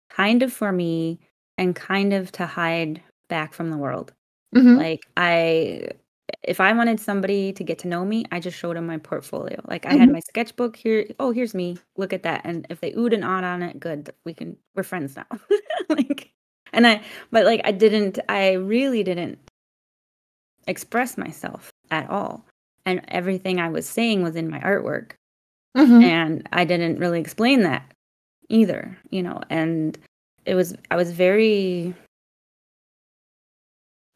kind 0.10 0.44
of 0.44 0.54
for 0.54 0.72
me 0.72 1.20
and 1.58 1.76
kind 1.76 2.14
of 2.14 2.32
to 2.34 2.46
hide 2.46 3.02
back 3.30 3.54
from 3.54 3.70
the 3.70 3.78
world. 3.78 4.14
Mhm. 4.56 4.78
Like 4.78 5.06
I 5.18 5.90
if 6.44 6.60
I 6.60 6.74
wanted 6.74 7.00
somebody 7.00 7.54
to 7.54 7.64
get 7.64 7.80
to 7.80 7.88
know 7.88 8.04
me, 8.06 8.26
I 8.32 8.40
just 8.40 8.58
showed 8.58 8.76
them 8.76 8.88
my 8.88 8.98
portfolio. 8.98 9.62
Like 9.68 9.86
I 9.86 9.94
had 9.94 10.10
Mhm. 10.10 10.14
my 10.14 10.20
sketchbook 10.22 10.76
here. 10.76 11.06
Oh, 11.20 11.32
here's 11.32 11.54
me. 11.54 11.78
Look 11.98 12.14
at 12.14 12.24
that. 12.24 12.42
And 12.46 12.66
if 12.70 12.80
they 12.82 12.92
oohed 12.94 13.14
and 13.14 13.24
awed 13.24 13.44
on 13.44 13.62
it, 13.64 13.80
good. 13.80 14.12
We 14.26 14.34
can 14.34 14.58
we're 14.76 14.84
friends 14.84 15.16
now. 15.16 15.26
like 15.90 16.32
and 16.74 16.88
I 16.88 17.02
but 17.32 17.46
like 17.46 17.62
I 17.64 17.72
didn't 17.72 18.20
I 18.30 18.54
really 18.54 19.04
didn't 19.04 19.40
express 20.68 21.18
myself 21.18 21.72
at 21.92 22.10
all. 22.10 22.46
And 22.86 23.02
everything 23.08 23.60
I 23.60 23.70
was 23.70 23.88
saying 23.88 24.22
was 24.24 24.36
in 24.36 24.50
my 24.50 24.60
artwork. 24.60 25.12
Mhm. 25.76 26.04
And 26.04 26.50
I 26.54 26.66
didn't 26.66 27.00
really 27.00 27.20
explain 27.20 27.62
that 27.64 27.92
either, 28.50 28.98
you 29.12 29.24
know, 29.24 29.42
and 29.50 29.98
it 30.46 30.56
was 30.56 30.76
I 30.92 30.96
was 30.96 31.12
very 31.12 31.94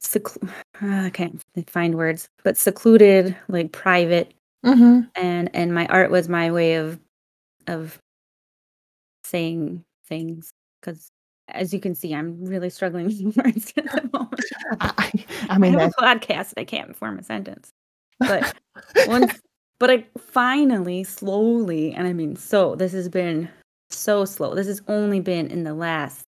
seclu- 0.04 0.50
I 0.82 1.10
can't 1.12 1.41
find 1.69 1.95
words, 1.95 2.30
but 2.43 2.58
secluded, 2.58 3.36
like 3.48 3.72
private, 3.72 4.34
Mhm. 4.65 5.10
and 5.15 5.50
and 5.54 5.74
my 5.74 5.88
art 5.88 6.12
was 6.12 6.30
my 6.30 6.52
way 6.52 6.76
of 6.76 7.00
of 7.67 8.00
saying 9.24 9.84
things 10.08 10.50
because 10.82 11.10
as 11.50 11.74
you 11.74 11.80
can 11.80 11.95
see, 11.95 12.13
I'm 12.13 12.45
really 12.45 12.69
struggling 12.69 13.06
with 13.08 13.36
words 13.38 13.74
at 13.78 13.86
the 13.86 14.10
moment. 14.13 14.41
I 14.80 14.93
I 14.98 15.26
I 15.50 15.56
I 15.56 15.58
mean, 15.58 15.74
have 15.74 15.91
a 15.98 16.02
podcast, 16.02 16.54
I 16.58 16.63
can't 16.65 16.95
form 16.95 17.17
a 17.19 17.24
sentence. 17.24 17.72
But 18.19 18.54
once 19.08 19.34
but 19.80 19.89
I 19.92 20.06
finally, 20.18 21.04
slowly, 21.04 21.94
and 21.94 22.08
I 22.08 22.13
mean 22.13 22.36
so 22.36 22.76
this 22.76 22.92
has 22.94 23.10
been 23.10 23.50
so 23.89 24.26
slow. 24.26 24.56
This 24.56 24.68
has 24.68 24.82
only 24.88 25.20
been 25.22 25.48
in 25.48 25.63
the 25.63 25.74
last 25.74 26.26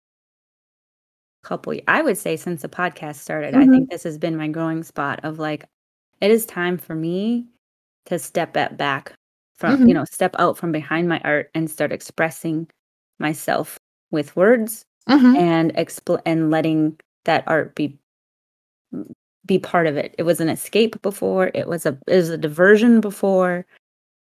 couple 1.45 1.75
I 1.89 2.03
would 2.03 2.19
say 2.19 2.37
since 2.37 2.63
the 2.63 2.69
podcast 2.69 3.17
started, 3.17 3.55
I 3.55 3.67
Mhm. 3.67 3.73
think 3.73 3.91
this 3.91 4.03
has 4.05 4.19
been 4.19 4.37
my 4.37 4.49
growing 4.49 4.83
spot 4.83 5.21
of, 5.25 5.39
like, 5.39 5.65
it 6.21 6.31
is 6.31 6.45
time 6.47 6.77
for 6.79 6.95
me 6.95 7.47
to 8.07 8.19
step 8.19 8.53
back 8.53 9.15
from 9.57 9.81
you 9.87 9.95
Mhm. 9.95 9.95
know, 9.95 10.05
step 10.05 10.35
out 10.39 10.59
from 10.59 10.73
behind 10.73 11.09
my 11.09 11.21
art 11.25 11.51
and 11.55 11.71
start 11.71 11.93
expressing 11.93 12.69
myself 13.19 13.79
with 14.11 14.37
words 14.37 14.85
Mhm. 15.09 15.37
and 15.39 15.75
expl 15.77 16.21
and 16.27 16.51
letting 16.51 16.99
that 17.25 17.45
art 17.47 17.75
be 17.75 17.99
be 19.47 19.59
part 19.59 19.87
of 19.87 19.97
it. 19.97 20.15
It 20.19 20.25
was 20.25 20.41
an 20.41 20.49
escape 20.49 21.01
before, 21.03 21.51
it 21.55 21.67
was 21.69 21.87
a 21.87 21.99
it 22.09 22.17
was 22.17 22.29
a 22.31 22.39
diversion 22.39 23.01
before, 23.01 23.67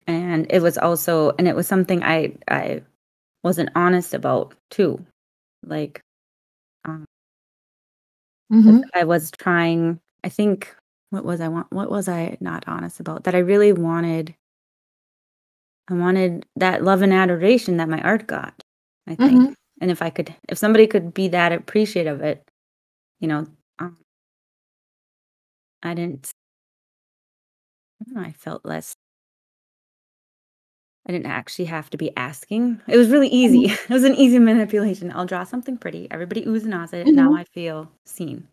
and 0.09 0.46
it 0.51 0.62
was 0.62 0.79
also 0.79 1.33
and 1.38 1.48
it 1.48 1.57
was 1.57 1.68
something 1.68 2.03
I 2.05 2.35
I 2.48 2.83
wasn't 3.44 3.70
honest 3.77 4.14
about 4.14 4.55
too. 4.70 5.05
Like, 5.64 6.03
um 6.87 7.07
Mhm. 8.51 8.83
I 8.94 9.05
was 9.05 9.31
trying 9.31 10.01
I 10.25 10.29
think 10.29 10.75
what 11.11 11.25
was 11.25 11.40
I 11.40 11.48
want 11.48 11.70
what 11.72 11.90
was 11.90 12.09
I 12.09 12.37
not 12.40 12.64
honest 12.66 13.01
about? 13.01 13.25
That 13.25 13.35
I 13.35 13.38
really 13.38 13.72
wanted 13.72 14.35
I 15.88 15.94
wanted 15.94 16.46
that 16.57 16.85
love 16.85 17.03
and 17.03 17.12
adoration 17.12 17.77
that 17.79 17.88
my 17.88 18.01
art 18.03 18.27
got, 18.27 18.62
I 19.07 19.16
think. 19.16 19.48
Mhm. 19.48 19.55
And 19.81 19.90
if 19.90 20.01
I 20.03 20.11
could 20.11 20.35
if 20.48 20.59
somebody 20.59 20.87
could 20.87 21.12
be 21.12 21.29
that 21.29 21.53
appreciative 21.53 22.20
of 22.20 22.25
it, 22.25 22.48
you 23.20 23.29
know, 23.29 23.46
I 25.83 25.95
didn't 25.95 26.33
I 28.01 28.05
don't 28.05 28.14
know, 28.14 28.29
I 28.29 28.33
felt 28.33 28.64
less 28.64 28.95
I 31.07 31.12
didn't 31.12 31.27
actually 31.27 31.64
have 31.66 31.90
to 31.90 31.97
be 31.97 32.16
asking. 32.16 32.81
It 32.87 32.97
was 32.97 33.09
really 33.11 33.29
easy. 33.29 33.66
Mhm. 33.66 33.79
It 33.90 33.92
was 33.92 34.05
an 34.05 34.14
easy 34.14 34.38
manipulation. 34.38 35.11
I'll 35.14 35.27
draw 35.27 35.45
something 35.45 35.77
pretty, 35.77 36.09
everybody 36.11 36.42
oohs 36.45 36.64
and 36.64 36.75
ahs 36.75 36.92
it, 36.92 37.11
now 37.12 37.33
Mhm. 37.33 37.38
I 37.40 37.45
feel 37.45 37.90
seen, 38.05 38.47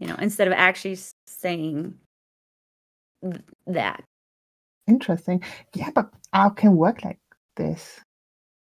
you 0.00 0.08
know, 0.08 0.16
instead 0.20 0.48
of 0.48 0.54
actually 0.54 0.98
saying 1.26 1.98
th 3.22 3.40
that. 3.66 4.02
Interesting. 4.88 5.42
Yeah, 5.74 5.90
but 5.94 6.12
I 6.32 6.48
can 6.50 6.76
work 6.76 7.04
like 7.04 7.20
this. 7.56 8.00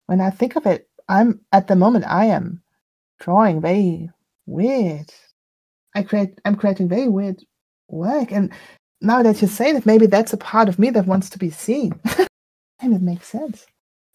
When 0.06 0.20
I 0.20 0.30
think 0.30 0.56
of 0.56 0.66
it, 0.66 0.88
I'm 1.09 1.40
at 1.52 1.68
the 1.68 1.76
moment, 1.76 2.06
I 2.09 2.26
am 2.26 2.62
drawing 3.20 3.61
very 3.62 4.11
weird. 4.46 5.12
I 5.94 6.02
create 6.04 6.40
I'm 6.46 6.56
creating 6.56 6.88
very 6.88 7.09
weird 7.09 7.42
work, 7.88 8.33
and 8.33 8.53
now 9.01 9.22
that 9.22 9.40
you 9.42 9.49
say 9.49 9.72
that, 9.72 9.87
maybe 9.87 10.07
that's 10.07 10.33
a 10.33 10.37
part 10.38 10.68
of 10.68 10.79
me 10.79 10.90
that 10.90 11.07
wants 11.07 11.31
to 11.31 11.38
be 11.38 11.51
seen. 11.51 11.92
And 12.81 12.94
it 12.94 13.01
makes 13.03 13.29
sense. 13.29 13.66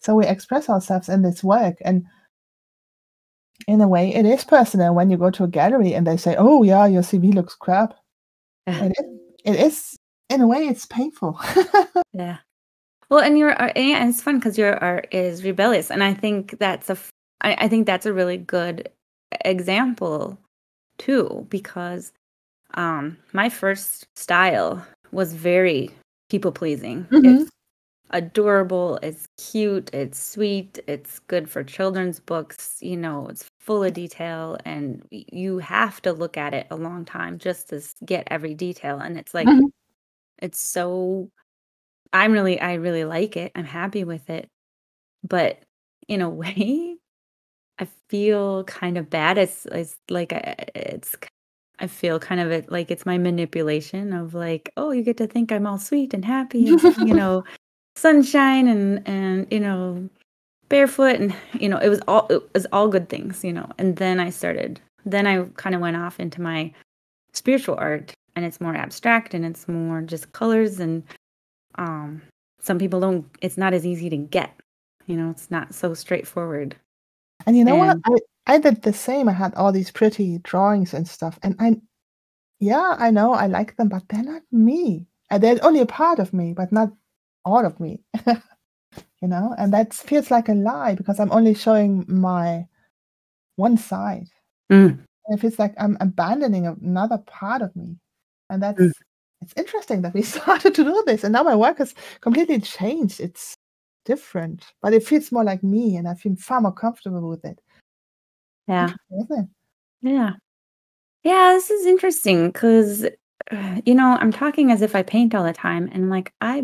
So 0.02 0.16
we 0.16 0.28
express 0.28 0.70
ourselves 0.70 1.10
in 1.10 1.24
this 1.24 1.44
work, 1.44 1.78
and 1.82 2.06
in 3.68 3.82
a 3.82 3.88
way, 3.88 4.14
it 4.14 4.26
is 4.26 4.44
personal 4.44 4.94
when 4.96 5.10
you 5.10 5.18
go 5.18 5.30
to 5.32 5.44
a 5.44 5.48
gallery 5.48 5.94
and 5.94 6.06
they 6.08 6.18
say, 6.18 6.36
"Oh, 6.38 6.64
yeah, 6.64 6.86
your 6.86 7.02
CV 7.04 7.34
looks 7.34 7.56
crap." 7.56 7.96
It 8.68 8.94
is 9.00 9.06
it 9.46 9.56
is 9.60 9.98
in 10.30 10.42
a 10.42 10.48
way, 10.48 10.68
it's 10.68 10.86
painful. 10.86 11.40
Yeah. 12.14 12.38
Well, 13.10 13.22
and 13.24 13.38
your 13.38 13.54
art 13.54 13.74
yeah, 13.78 13.98
and 14.02 14.10
it's 14.10 14.22
fun 14.24 14.42
'cause 14.42 14.58
your 14.58 14.78
art 14.84 15.08
is 15.14 15.44
rebellious, 15.44 15.92
and 15.92 16.04
I 16.04 16.14
think 16.14 16.58
that's 16.60 16.90
a 16.90 16.98
I 17.42 17.56
I 17.66 17.68
think 17.70 17.86
that's 17.88 18.06
a 18.08 18.14
really 18.14 18.38
good 18.38 18.90
example 19.46 20.38
too, 21.00 21.48
because, 21.50 22.14
um, 22.76 23.18
my 23.34 23.50
first 23.50 24.06
style 24.16 24.86
was 25.12 25.34
very 25.34 25.90
people 26.30 26.52
pleasing. 26.52 27.08
Mhm. 27.12 27.42
It's 27.42 27.50
adorable, 28.12 28.98
it's 29.04 29.28
cute, 29.38 29.90
it's 29.94 30.20
sweet, 30.24 30.80
it's 30.88 31.20
good 31.20 31.50
for 31.50 31.64
children's 31.64 32.20
books, 32.20 32.78
you 32.82 32.98
know, 32.98 33.28
it's 33.30 33.46
full 33.60 33.84
of 33.84 33.94
detail, 33.94 34.58
and 34.66 35.06
you 35.12 35.60
have 35.60 36.02
to 36.04 36.14
look 36.14 36.38
at 36.38 36.54
it 36.54 36.68
a 36.72 36.76
long 36.78 37.06
time 37.06 37.38
just 37.40 37.70
to 37.70 37.82
get 38.06 38.28
every 38.32 38.54
detail, 38.56 39.00
and 39.00 39.18
it's 39.20 39.34
like 39.34 39.50
Mhm. 39.50 39.72
it's 40.40 40.60
so 40.60 41.30
I'm 42.14 42.32
really 42.34 42.60
I 42.62 42.76
really 42.76 43.06
like 43.06 43.38
it, 43.38 43.52
I'm 43.56 43.66
happy 43.66 44.04
with 44.06 44.30
it, 44.30 44.48
but 45.24 45.64
in 46.08 46.22
a 46.22 46.30
way, 46.32 46.98
I 47.80 47.88
feel 48.10 48.64
kind 48.66 48.98
of 48.98 49.10
bad. 49.10 49.38
It's 49.38 49.66
it's 49.68 49.98
like, 50.10 50.34
uh, 50.34 50.56
it's 50.76 51.16
I 51.82 51.88
feel 51.88 52.20
kind 52.20 52.39
of 52.39 52.52
it 52.52 52.72
like 52.72 52.91
it's 52.91 53.06
my 53.06 53.17
manipulation 53.17 54.13
of 54.13 54.34
like, 54.34 54.72
"Oh, 54.78 54.91
you 54.91 55.04
get 55.04 55.17
to 55.17 55.28
think 55.28 55.52
I'm 55.52 55.65
all 55.67 55.80
sweet 55.80 56.13
and 56.13 56.24
happy 56.24 56.67
and, 56.70 56.82
you 57.08 57.13
know, 57.22 57.44
sunshine 57.96 58.67
and 58.67 59.06
and, 59.08 59.48
you 59.52 59.60
know, 59.60 60.10
barefoot," 60.70 61.20
and, 61.20 61.36
you 61.60 61.67
know, 61.70 61.78
it 61.78 61.89
was 61.89 62.02
all 62.08 62.28
it 62.30 62.41
was 62.54 62.67
all 62.72 62.88
good 62.88 63.10
things, 63.10 63.44
you 63.44 63.52
know, 63.54 63.70
and 63.78 63.98
then 63.98 64.20
I 64.20 64.30
started 64.30 64.80
then 65.06 65.26
I 65.28 65.46
kinda 65.58 65.80
went 65.80 65.98
off 65.98 66.20
into 66.20 66.41
my 66.41 66.72
spiritual 67.34 67.76
art, 67.80 68.13
and 68.36 68.46
it's 68.46 68.62
more 68.62 68.76
abstract, 68.76 69.34
and 69.34 69.44
it's 69.46 69.67
more 69.67 70.02
just 70.02 70.32
colors, 70.34 70.80
and, 70.80 71.04
um, 71.76 72.22
some 72.60 72.78
people 72.78 73.00
don't 73.00 73.26
it's 73.41 73.58
not 73.58 73.74
as 73.74 73.86
easy 73.86 74.10
to 74.12 74.17
get, 74.17 74.52
you 75.08 75.17
know, 75.17 75.32
it's 75.32 75.50
not 75.52 75.74
so 75.74 75.94
straightforward. 75.96 76.76
And 77.45 77.58
you 77.58 77.63
know 77.65 77.75
what? 77.75 77.97
I 78.06 78.17
I 78.47 78.58
did 78.60 78.82
the 78.82 78.93
same. 78.93 79.30
I 79.30 79.34
had 79.34 79.54
all 79.56 79.71
these 79.71 79.91
pretty 79.91 80.39
drawings 80.39 80.93
and 80.93 81.08
stuff, 81.08 81.39
and 81.43 81.56
I 81.60 81.77
yeah, 82.60 82.95
I 82.99 83.12
know 83.12 83.34
I 83.34 83.47
like 83.47 83.75
them, 83.77 83.89
but 83.89 84.04
they're 84.10 84.23
not 84.23 84.43
me. 84.51 85.08
And 85.32 85.41
they're 85.43 85.63
only 85.63 85.80
a 85.82 85.86
part 85.86 86.19
of 86.19 86.34
me, 86.34 86.54
but 86.54 86.71
not 86.71 86.91
all 87.45 87.65
of 87.65 87.80
me. 87.80 88.01
You 89.21 89.27
know? 89.27 89.56
And 89.58 89.73
that 89.73 89.93
feels 89.93 90.32
like 90.32 90.49
a 90.49 90.54
lie 90.54 90.95
because 90.95 91.19
I'm 91.19 91.32
only 91.32 91.54
showing 91.54 92.06
my 92.08 92.65
one 93.56 93.77
side. 93.77 94.27
Mm. 94.71 94.99
It 95.27 95.39
feels 95.39 95.60
like 95.60 95.73
I'm 95.77 95.97
abandoning 96.01 96.67
another 96.67 97.19
part 97.19 97.62
of 97.62 97.75
me. 97.75 97.97
And 98.49 98.62
that's 98.63 98.80
Mm. 98.80 98.91
it's 99.41 99.54
interesting 99.58 100.01
that 100.04 100.13
we 100.13 100.21
started 100.36 100.75
to 100.75 100.84
do 100.84 101.04
this, 101.06 101.23
and 101.23 101.34
now 101.34 101.43
my 101.43 101.56
work 101.56 101.77
has 101.80 101.93
completely 102.21 102.60
changed. 102.62 103.19
It's 103.19 103.56
different, 104.06 104.66
but 104.82 104.94
it 104.94 105.04
feels 105.08 105.32
more 105.32 105.44
like 105.44 105.64
me, 105.64 105.96
and 105.98 106.08
I 106.08 106.16
feel 106.16 106.36
far 106.36 106.62
more 106.62 106.74
comfortable 106.74 107.30
with 107.30 107.46
it. 107.46 107.62
Yeah. 108.68 108.90
It? 109.12 109.48
Yeah. 110.02 110.34
Yeah, 111.24 111.54
this 111.54 111.72
is 111.72 111.86
interesting 111.88 112.50
because 112.52 113.06
you 113.86 113.96
know, 113.96 114.18
I'm 114.20 114.32
talking 114.34 114.72
as 114.72 114.82
if 114.82 114.96
I 114.96 115.04
paint 115.04 115.36
all 115.36 115.44
the 115.46 115.54
time, 115.54 115.90
and, 115.94 116.10
like, 116.10 116.34
I 116.42 116.64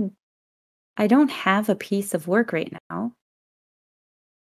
I 0.98 1.08
don't 1.08 1.32
have 1.32 1.70
a 1.70 1.76
piece 1.76 2.14
of 2.16 2.28
work 2.28 2.54
right 2.54 2.74
now 2.92 3.14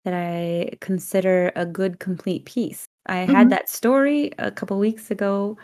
that 0.05 0.14
I 0.14 0.71
consider 0.81 1.53
a 1.57 1.67
good 1.67 1.99
complete 1.99 2.45
piece. 2.45 2.87
I 3.07 3.19
had 3.19 3.49
Mhm. 3.49 3.51
that 3.51 3.69
story 3.69 4.33
a 4.38 4.51
couple 4.51 4.79
weeks 4.79 5.11
ago 5.11 5.57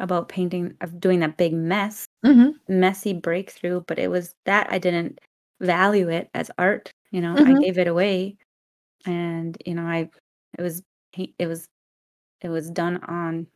about 0.00 0.28
painting 0.28 0.76
of 0.80 1.00
doing 1.00 1.20
that 1.20 1.36
big 1.36 1.54
mess, 1.54 2.06
Mhm. 2.24 2.54
messy 2.68 3.12
breakthrough, 3.14 3.82
but 3.86 3.98
it 3.98 4.10
was 4.10 4.34
that 4.44 4.68
I 4.72 4.78
didn't 4.78 5.20
value 5.60 6.08
it 6.10 6.30
as 6.34 6.50
art, 6.58 6.92
you 7.12 7.20
know, 7.20 7.40
I 7.44 7.54
Mhm. 7.54 7.60
gave 7.62 7.78
it 7.78 7.88
away, 7.88 8.36
and, 9.06 9.56
you 9.66 9.74
know, 9.74 9.84
I 9.84 10.10
it 10.58 10.62
was 10.62 10.82
it 11.14 11.46
was 11.48 11.66
it 12.42 12.48
was 12.50 12.70
done 12.70 12.98
on 13.04 13.48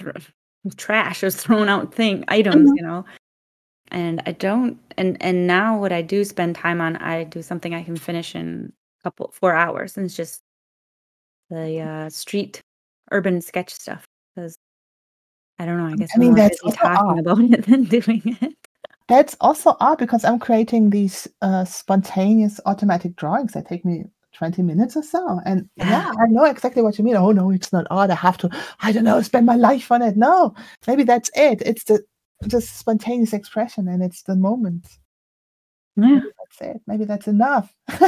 trash, 0.78 1.22
it 1.22 1.26
was 1.26 1.36
thrown 1.36 1.68
out 1.70 1.94
thing 1.94 2.24
items, 2.28 2.72
Mhm. 2.72 2.76
you 2.76 2.82
know? 2.84 3.04
And 3.90 4.22
I 4.26 4.32
don't 4.32 4.80
and 4.98 5.18
and 5.22 5.46
now 5.48 5.78
what 5.80 5.92
I 5.92 6.02
do 6.02 6.24
spend 6.24 6.56
time 6.56 6.80
on, 6.82 6.96
I 6.98 7.24
do 7.24 7.42
something 7.42 7.74
I 7.74 7.84
can 7.84 7.96
finish 7.98 8.34
in 8.36 8.72
a 9.00 9.04
couple 9.04 9.32
4 9.34 9.54
hours, 9.54 9.96
and 9.98 10.06
it's 10.06 10.16
just 10.16 10.42
the, 11.50 11.80
uh, 11.80 12.08
street 12.10 12.60
urban 13.10 13.40
sketch 13.40 13.70
stuff 13.74 14.04
because 14.34 14.56
I 15.58 15.66
don't 15.66 15.78
know, 15.78 15.86
I 15.86 15.92
Um, 15.92 15.96
guess 15.98 16.10
I 16.14 16.18
mean, 16.18 16.34
that's 16.34 16.58
talking 16.60 17.10
art. 17.10 17.18
about 17.18 17.40
it 17.52 17.66
than 17.66 17.84
doing 17.84 18.22
it. 18.40 18.59
That's 19.10 19.36
also 19.40 19.76
art 19.80 19.98
because 19.98 20.24
I'm 20.24 20.38
creating 20.38 20.90
these, 20.90 21.26
uh, 21.42 21.64
spontaneous 21.64 22.60
automatic 22.64 23.16
drawings 23.16 23.52
that 23.54 23.66
take 23.66 23.84
me 23.84 24.04
20 24.34 24.62
minutes 24.62 24.96
or 24.96 25.02
so. 25.02 25.40
And 25.44 25.68
yeah, 25.74 25.88
Yeah. 25.88 26.12
I 26.20 26.26
know 26.28 26.44
exactly 26.44 26.80
what 26.80 26.96
you 26.96 27.04
mean. 27.04 27.16
Oh 27.16 27.32
no, 27.32 27.50
it's 27.50 27.72
not 27.72 27.88
art. 27.90 28.10
I 28.10 28.14
have 28.14 28.38
to, 28.38 28.48
I 28.80 28.92
don't 28.92 29.02
know, 29.02 29.20
spend 29.20 29.46
my 29.46 29.56
life 29.56 29.90
on 29.90 30.00
it. 30.00 30.16
No, 30.16 30.54
maybe 30.86 31.02
that's 31.02 31.28
it. 31.34 31.60
It's 31.66 31.82
the 31.84 32.04
just 32.46 32.78
spontaneous 32.78 33.32
expression 33.32 33.88
and 33.88 34.00
it's 34.00 34.22
the 34.22 34.36
moment. 34.36 34.86
Yeah. 35.96 36.06
Maybe 36.06 36.26
that's 36.38 36.70
it. 36.76 36.82
Maybe 36.86 37.04
that's 37.04 37.26
enough. 37.26 37.74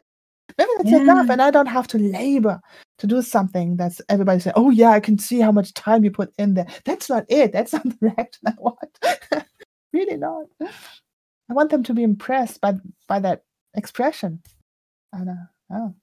maybe 0.57 0.71
that's 0.79 0.93
enough. 0.93 1.29
And 1.31 1.43
I 1.43 1.51
don't 1.51 1.67
have 1.67 1.89
to 1.89 1.99
labor 1.99 2.61
to 2.99 3.07
do 3.09 3.23
something 3.23 3.77
that's 3.77 4.01
everybody 4.09 4.39
say, 4.39 4.53
oh 4.55 4.71
yeah, 4.71 4.91
I 4.91 5.01
can 5.01 5.19
see 5.19 5.41
how 5.41 5.51
much 5.51 5.75
time 5.75 6.05
you 6.05 6.13
put 6.13 6.33
in 6.39 6.55
there. 6.55 6.69
That's 6.85 7.09
not 7.09 7.25
it. 7.29 7.51
That's 7.53 7.73
not 7.73 7.83
the 7.85 7.97
reaction 8.01 8.43
I 8.47 8.55
want. 8.57 8.99
really 9.93 10.17
not. 10.17 10.47
I 10.61 11.55
want 11.55 11.71
them 11.71 11.83
to 11.85 11.95
be 11.95 12.03
impressed 12.03 12.61
by 12.61 12.75
by 13.09 13.21
that 13.21 13.45
expression. 13.75 14.43
And 15.13 15.29
uh, 15.31 15.35
oh, 15.73 15.95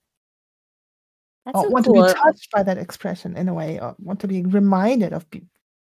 That's 1.46 1.58
or 1.58 1.64
so 1.64 1.70
want 1.70 1.86
cool. 1.86 1.94
to 2.06 2.14
be 2.14 2.20
touched 2.20 2.50
by 2.52 2.62
that 2.62 2.78
expression 2.78 3.36
in 3.36 3.48
a 3.48 3.54
way, 3.54 3.80
or 3.80 3.96
want 3.98 4.20
to 4.20 4.28
be 4.28 4.42
reminded 4.42 5.12
of. 5.12 5.28
Be- 5.30 5.46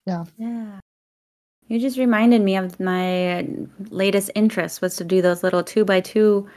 yeah. 0.05 0.25
Yeah. 0.37 0.79
You 1.67 1.79
just 1.79 1.97
reminded 1.97 2.41
me 2.41 2.55
of 2.55 2.79
my 2.79 3.45
latest 3.89 4.31
interest 4.35 4.81
was 4.81 4.95
to 4.97 5.03
do 5.03 5.21
those 5.21 5.43
little 5.43 5.63
two 5.63 5.83
by 5.83 5.99
two 5.99 6.47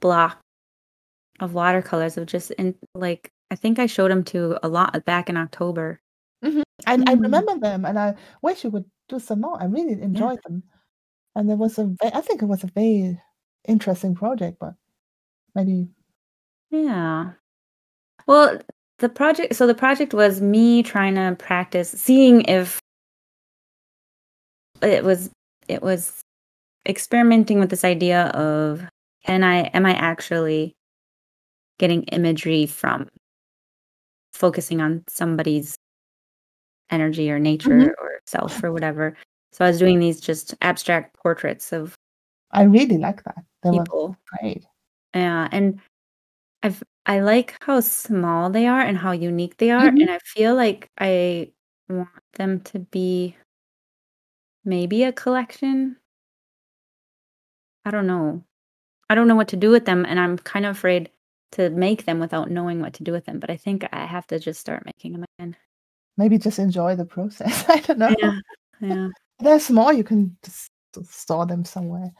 block 0.00 0.38
of 1.40 1.54
watercolors 1.54 2.18
of 2.18 2.26
just 2.26 2.50
in 2.52 2.74
like 2.94 3.30
I 3.50 3.54
think 3.54 3.78
I 3.78 3.86
showed 3.86 4.10
them 4.10 4.24
to 4.24 4.58
a 4.62 4.68
lot 4.68 5.04
back 5.06 5.30
in 5.30 5.36
October. 5.38 6.00
hmm 6.42 6.60
I, 6.86 6.94
I 6.94 6.96
Mm. 6.96 7.20
remember 7.22 7.58
them, 7.58 7.84
and 7.84 7.98
I 7.98 8.14
wish 8.42 8.62
you 8.64 8.70
would 8.70 8.84
do 9.08 9.18
some 9.18 9.40
more. 9.40 9.60
I 9.60 9.64
really 9.66 9.94
Yeah. 9.94 10.04
enjoyed 10.04 10.38
them, 10.44 10.62
and 11.38 11.48
there 11.48 11.56
was 11.56 11.78
a. 11.78 11.94
I 12.02 12.20
think 12.20 12.42
it 12.42 12.46
was 12.46 12.64
a 12.64 12.66
very 12.66 13.20
interesting 13.66 14.14
project, 14.14 14.58
but 14.58 14.74
maybe. 15.54 15.88
Yeah. 16.70 17.30
Well, 18.26 18.58
the 18.98 19.08
project 19.08 19.54
so 19.54 19.66
the 19.66 19.74
project 19.74 20.12
was 20.12 20.40
me 20.42 20.82
trying 20.82 21.14
to 21.14 21.36
practice 21.38 21.90
seeing 21.90 22.42
if 22.42 22.80
it 24.82 25.04
was 25.04 25.30
it 25.68 25.82
was 25.82 26.20
experimenting 26.86 27.60
with 27.60 27.70
this 27.70 27.84
idea 27.84 28.26
of 28.28 28.82
can 29.24 29.44
I 29.44 29.62
am 29.74 29.86
I 29.86 29.92
actually 29.92 30.74
getting 31.78 32.02
imagery 32.04 32.66
from 32.66 33.08
focusing 34.32 34.80
on 34.80 35.04
somebody's 35.08 35.76
energy 36.90 37.30
or 37.30 37.38
nature 37.38 37.70
Mhm. 37.70 37.88
or 38.00 38.20
self 38.26 38.62
or 38.64 38.72
whatever. 38.72 39.16
So 39.52 39.64
I 39.64 39.68
was 39.68 39.78
doing 39.78 39.98
these 39.98 40.20
just 40.20 40.54
abstract 40.60 41.14
portraits 41.16 41.72
of 41.72 41.94
I 42.50 42.62
really 42.62 42.98
like 42.98 43.22
that. 43.24 43.44
They 43.62 43.70
were 43.70 43.82
people. 43.84 44.16
great. 44.40 44.64
Yeah, 45.14 45.48
and 45.52 45.80
I've 46.62 46.82
I 47.06 47.20
like 47.20 47.56
how 47.62 47.80
small 47.80 48.50
they 48.50 48.66
are 48.66 48.80
and 48.80 48.96
how 48.98 49.12
unique 49.12 49.56
they 49.56 49.70
are, 49.70 49.90
Mhm. 49.90 50.00
and 50.02 50.10
I 50.10 50.18
feel 50.24 50.54
like 50.54 50.90
I 50.98 51.52
want 51.88 52.08
them 52.34 52.60
to 52.72 52.78
be 52.80 53.36
maybe 54.64 55.02
a 55.04 55.12
collection. 55.12 55.96
I 57.84 57.90
don't 57.90 58.06
know. 58.06 58.44
I 59.08 59.14
don't 59.14 59.28
know 59.28 59.36
what 59.36 59.48
to 59.48 59.56
do 59.56 59.70
with 59.70 59.86
them, 59.86 60.04
and 60.04 60.20
I'm 60.20 60.36
kind 60.38 60.66
of 60.66 60.76
afraid 60.76 61.10
to 61.52 61.70
make 61.70 62.04
them 62.04 62.18
without 62.20 62.50
knowing 62.50 62.80
what 62.80 62.92
to 62.94 63.04
do 63.04 63.12
with 63.12 63.24
them. 63.24 63.38
But 63.40 63.48
I 63.50 63.56
think 63.56 63.86
I 63.92 64.04
have 64.04 64.26
to 64.28 64.38
just 64.38 64.60
start 64.60 64.84
making 64.84 65.12
them 65.12 65.24
again. 65.38 65.56
Maybe 66.18 66.36
just 66.36 66.58
enjoy 66.58 66.96
the 66.96 67.06
process. 67.06 67.64
I 67.68 67.80
don't 67.80 67.98
know. 67.98 68.14
Yeah, 68.18 68.32
yeah, 68.80 69.08
They're 69.40 69.60
small. 69.60 69.92
You 69.92 70.04
can 70.04 70.36
just 70.44 70.70
store 71.04 71.46
them 71.46 71.64
somewhere. 71.64 72.12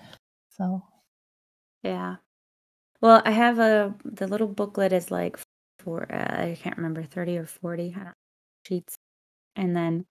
So 0.50 0.82
yeah. 1.82 2.16
Well, 3.02 3.22
I 3.24 3.30
have 3.32 3.58
a 3.58 3.94
the 4.04 4.26
little 4.28 4.48
booklet 4.48 4.92
is 4.92 5.10
like 5.10 5.38
for 5.80 6.12
uh, 6.12 6.42
I 6.52 6.58
can't 6.60 6.76
remember 6.78 7.02
thirty 7.04 7.38
or 7.38 7.46
forty 7.46 7.90
I 7.94 7.98
don't 7.98 8.04
know, 8.06 8.12
sheets, 8.68 8.96
and 9.56 9.76
then 9.76 10.06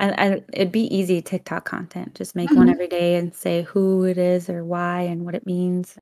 I, 0.00 0.10
I 0.12 0.44
it'd 0.52 0.72
be 0.72 0.94
easy 0.94 1.22
TikTok 1.22 1.64
content. 1.66 2.14
Just 2.16 2.36
make 2.36 2.50
one 2.56 2.68
Mhm. 2.68 2.72
every 2.74 2.88
day 2.88 3.16
and 3.16 3.34
say 3.34 3.62
who 3.64 4.04
it 4.06 4.18
is 4.18 4.50
or 4.50 4.64
why 4.64 5.02
and 5.02 5.24
what 5.26 5.34
it 5.36 5.46
means. 5.46 5.98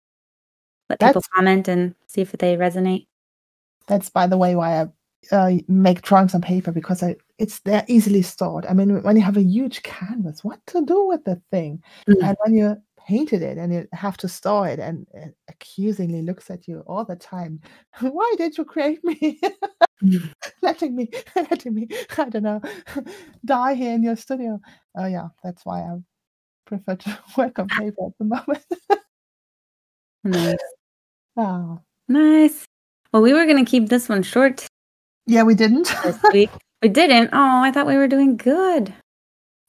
Let 0.90 1.00
people 1.00 1.22
comment 1.34 1.68
and 1.68 1.94
see 2.08 2.22
if 2.22 2.32
they 2.32 2.56
resonate. 2.56 3.06
that's 3.86 4.10
by 4.10 4.26
the 4.26 4.38
way 4.38 4.54
why 4.54 4.82
I 4.82 4.88
uh, 5.32 5.52
make 5.68 6.02
drawings 6.02 6.34
on 6.34 6.40
paper 6.40 6.72
because 6.72 7.02
I 7.02 7.16
it's 7.38 7.60
they're 7.60 7.84
easily 7.88 8.22
stored. 8.22 8.66
I 8.66 8.74
mean, 8.74 9.02
when 9.02 9.16
you 9.16 9.22
have 9.22 9.36
a 9.36 9.42
huge 9.42 9.82
canvas, 9.82 10.44
what 10.44 10.60
to 10.68 10.84
do 10.84 11.06
with 11.06 11.24
the 11.24 11.40
thing? 11.50 11.82
Mm. 12.08 12.22
And 12.22 12.36
when 12.42 12.54
you 12.54 12.76
painted 13.06 13.42
it 13.42 13.58
and 13.58 13.72
you 13.72 13.88
have 13.92 14.16
to 14.16 14.28
store 14.28 14.68
it 14.68 14.78
and 14.78 15.06
it 15.14 15.34
accusingly 15.48 16.22
looks 16.22 16.50
at 16.50 16.68
you 16.68 16.84
all 16.86 17.04
the 17.04 17.16
time. 17.16 17.60
Why 18.00 18.34
did 18.36 18.56
you 18.56 18.64
create 18.64 19.02
me? 19.04 19.40
Mm. 20.02 20.32
letting 20.62 20.96
me 20.96 21.10
letting 21.36 21.74
me 21.74 21.88
I 22.16 22.28
don't 22.28 22.42
know 22.42 22.60
die 23.44 23.74
here 23.74 23.94
in 23.94 24.02
your 24.02 24.16
studio. 24.16 24.60
Oh 24.96 25.06
yeah, 25.06 25.28
that's 25.42 25.64
why 25.64 25.80
I 25.80 25.96
prefer 26.66 26.96
to 26.96 27.18
work 27.36 27.58
on 27.58 27.68
paper 27.68 28.06
at 28.06 28.18
the 28.18 28.24
moment. 28.24 28.64
Nice, 30.22 30.56
oh. 31.36 31.80
nice. 32.08 32.64
Well, 33.12 33.22
we 33.22 33.32
were 33.32 33.46
gonna 33.46 33.64
keep 33.64 33.88
this 33.88 34.08
one 34.08 34.22
short 34.22 34.66
Yeah, 35.30 35.44
we 35.44 35.54
didn't. 35.54 35.86
this 36.02 36.18
week. 36.32 36.50
We 36.82 36.88
didn't. 36.88 37.30
Oh, 37.32 37.62
I 37.62 37.70
thought 37.70 37.86
we 37.86 37.96
were 37.96 38.08
doing 38.08 38.36
good. 38.36 38.88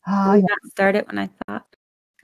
We 0.07 0.13
yeah. 0.13 0.41
got 0.41 0.57
started 0.71 1.05
when 1.05 1.19
I 1.19 1.29
thought. 1.45 1.67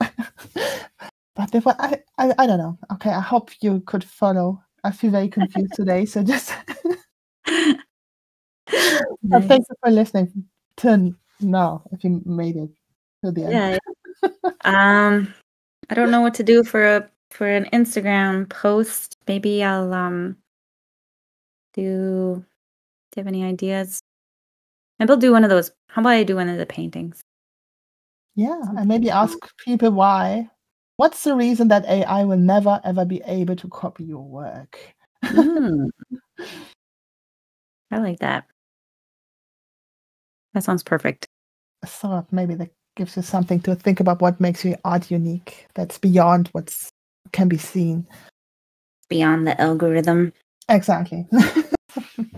but 1.36 1.54
if 1.54 1.64
I, 1.64 2.02
I 2.18 2.34
I 2.36 2.46
don't 2.48 2.58
know. 2.58 2.76
Okay, 2.94 3.10
I 3.10 3.20
hope 3.20 3.52
you 3.60 3.80
could 3.86 4.02
follow. 4.02 4.60
I 4.82 4.90
feel 4.90 5.12
very 5.12 5.28
confused 5.28 5.74
today, 5.74 6.04
so 6.04 6.24
just 6.24 6.50
Nice. 9.22 9.46
thank 9.46 9.64
you 9.70 9.76
for 9.84 9.90
listening 9.90 10.44
to 10.78 11.14
now. 11.40 11.84
If 11.92 12.02
you 12.02 12.20
made 12.26 12.56
it 12.56 12.70
to 13.24 13.30
the 13.30 13.44
end. 13.44 13.52
Yeah. 13.52 13.78
Um, 14.64 15.32
I 15.88 15.94
don't 15.94 16.10
know 16.10 16.22
what 16.22 16.34
to 16.34 16.42
do 16.42 16.64
for 16.64 16.82
a 16.84 17.08
for 17.30 17.46
an 17.46 17.66
Instagram 17.72 18.48
post. 18.48 19.16
Maybe 19.28 19.62
I'll 19.62 19.94
um 19.94 20.36
do. 21.74 22.44
You 23.18 23.22
have 23.24 23.26
any 23.34 23.42
ideas? 23.42 24.00
Maybe 25.00 25.10
I'll 25.10 25.16
do 25.16 25.32
one 25.32 25.42
of 25.42 25.50
those. 25.50 25.72
How 25.88 26.02
about 26.02 26.10
I 26.10 26.22
do 26.22 26.36
one 26.36 26.48
of 26.48 26.56
the 26.56 26.66
paintings? 26.66 27.20
Yeah, 28.36 28.60
and 28.76 28.86
maybe 28.86 29.10
ask 29.10 29.36
people 29.64 29.90
why. 29.90 30.48
What's 30.98 31.24
the 31.24 31.34
reason 31.34 31.66
that 31.66 31.84
AI 31.86 32.22
will 32.22 32.36
never 32.38 32.80
ever 32.84 33.04
be 33.04 33.20
able 33.26 33.56
to 33.56 33.68
copy 33.70 34.04
your 34.04 34.22
work? 34.22 34.78
Mm, 35.24 35.88
I 37.90 37.98
like 37.98 38.20
that. 38.20 38.44
That 40.54 40.62
sounds 40.62 40.84
perfect. 40.84 41.26
So 41.84 42.24
maybe 42.30 42.54
that 42.54 42.70
gives 42.94 43.16
you 43.16 43.22
something 43.22 43.58
to 43.62 43.74
think 43.74 43.98
about 43.98 44.22
what 44.22 44.40
makes 44.40 44.64
your 44.64 44.76
art 44.84 45.10
unique. 45.10 45.66
That's 45.74 45.98
beyond 45.98 46.50
what's 46.52 46.90
can 47.32 47.48
be 47.48 47.58
seen. 47.58 48.06
Beyond 49.08 49.48
the 49.48 49.60
algorithm. 49.60 50.32
Exactly. 50.68 51.26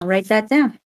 I'll 0.00 0.08
write 0.08 0.28
that 0.28 0.48
down. 0.48 0.78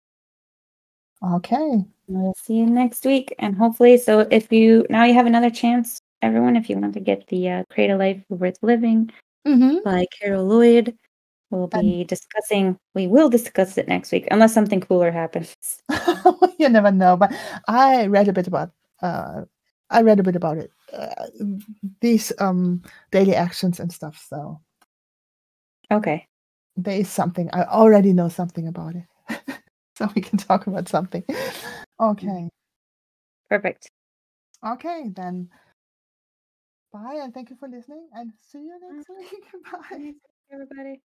okay. 1.35 1.85
We'll 2.07 2.33
see 2.35 2.55
you 2.55 2.65
next 2.65 3.05
week, 3.05 3.33
and 3.39 3.55
hopefully, 3.55 3.97
so 3.97 4.19
if 4.31 4.51
you 4.51 4.85
now 4.89 5.05
you 5.05 5.13
have 5.13 5.25
another 5.27 5.49
chance, 5.49 5.99
everyone, 6.21 6.55
if 6.57 6.69
you 6.69 6.77
want 6.77 6.93
to 6.95 6.99
get 6.99 7.27
the 7.27 7.49
uh, 7.49 7.63
Create 7.69 7.89
a 7.89 7.97
Life 7.97 8.23
Worth 8.29 8.57
Living 8.61 9.09
hmm 9.45 9.77
by 9.83 10.05
Carol 10.19 10.45
Lloyd, 10.45 10.97
we'll 11.51 11.67
be 11.67 12.03
discussing. 12.03 12.77
We 12.95 13.07
will 13.07 13.29
discuss 13.29 13.77
it 13.77 13.87
next 13.87 14.11
week, 14.11 14.27
unless 14.31 14.53
something 14.53 14.81
cooler 14.81 15.11
happens. 15.11 15.55
you 16.59 16.69
never 16.69 16.91
know, 16.91 17.15
but 17.17 17.33
I 17.67 18.07
read 18.07 18.27
a 18.27 18.33
bit 18.33 18.47
about. 18.47 18.71
Uh, 19.01 19.43
I 19.89 20.01
read 20.01 20.19
a 20.19 20.23
bit 20.23 20.35
about 20.35 20.57
it. 20.57 20.71
Uh, 20.91 21.27
these 22.01 22.31
um 22.39 22.81
daily 23.11 23.35
actions 23.35 23.79
and 23.79 23.91
stuff. 23.91 24.25
So 24.29 24.59
Okay, 25.91 26.27
there 26.83 26.99
is 26.99 27.09
something. 27.09 27.49
I 27.53 27.63
already 27.63 28.13
know 28.13 28.29
something 28.29 28.67
about 28.67 28.95
it. 28.95 29.05
so 29.97 30.09
we 30.15 30.21
can 30.21 30.37
talk 30.37 30.67
about 30.67 30.89
something. 30.89 31.23
Mm-hmm. 31.23 32.03
Okay. 32.03 32.49
perfect. 33.49 33.89
Okay, 34.65 35.09
then. 35.15 35.49
Bye 36.93 37.19
and 37.23 37.33
thank 37.33 37.49
you 37.49 37.55
for 37.55 37.69
listening 37.69 38.09
and 38.13 38.33
see 38.41 38.59
you 38.59 38.77
next 38.81 39.07
week. 39.09 39.45
Bye. 39.71 40.13
Everybody. 40.51 41.01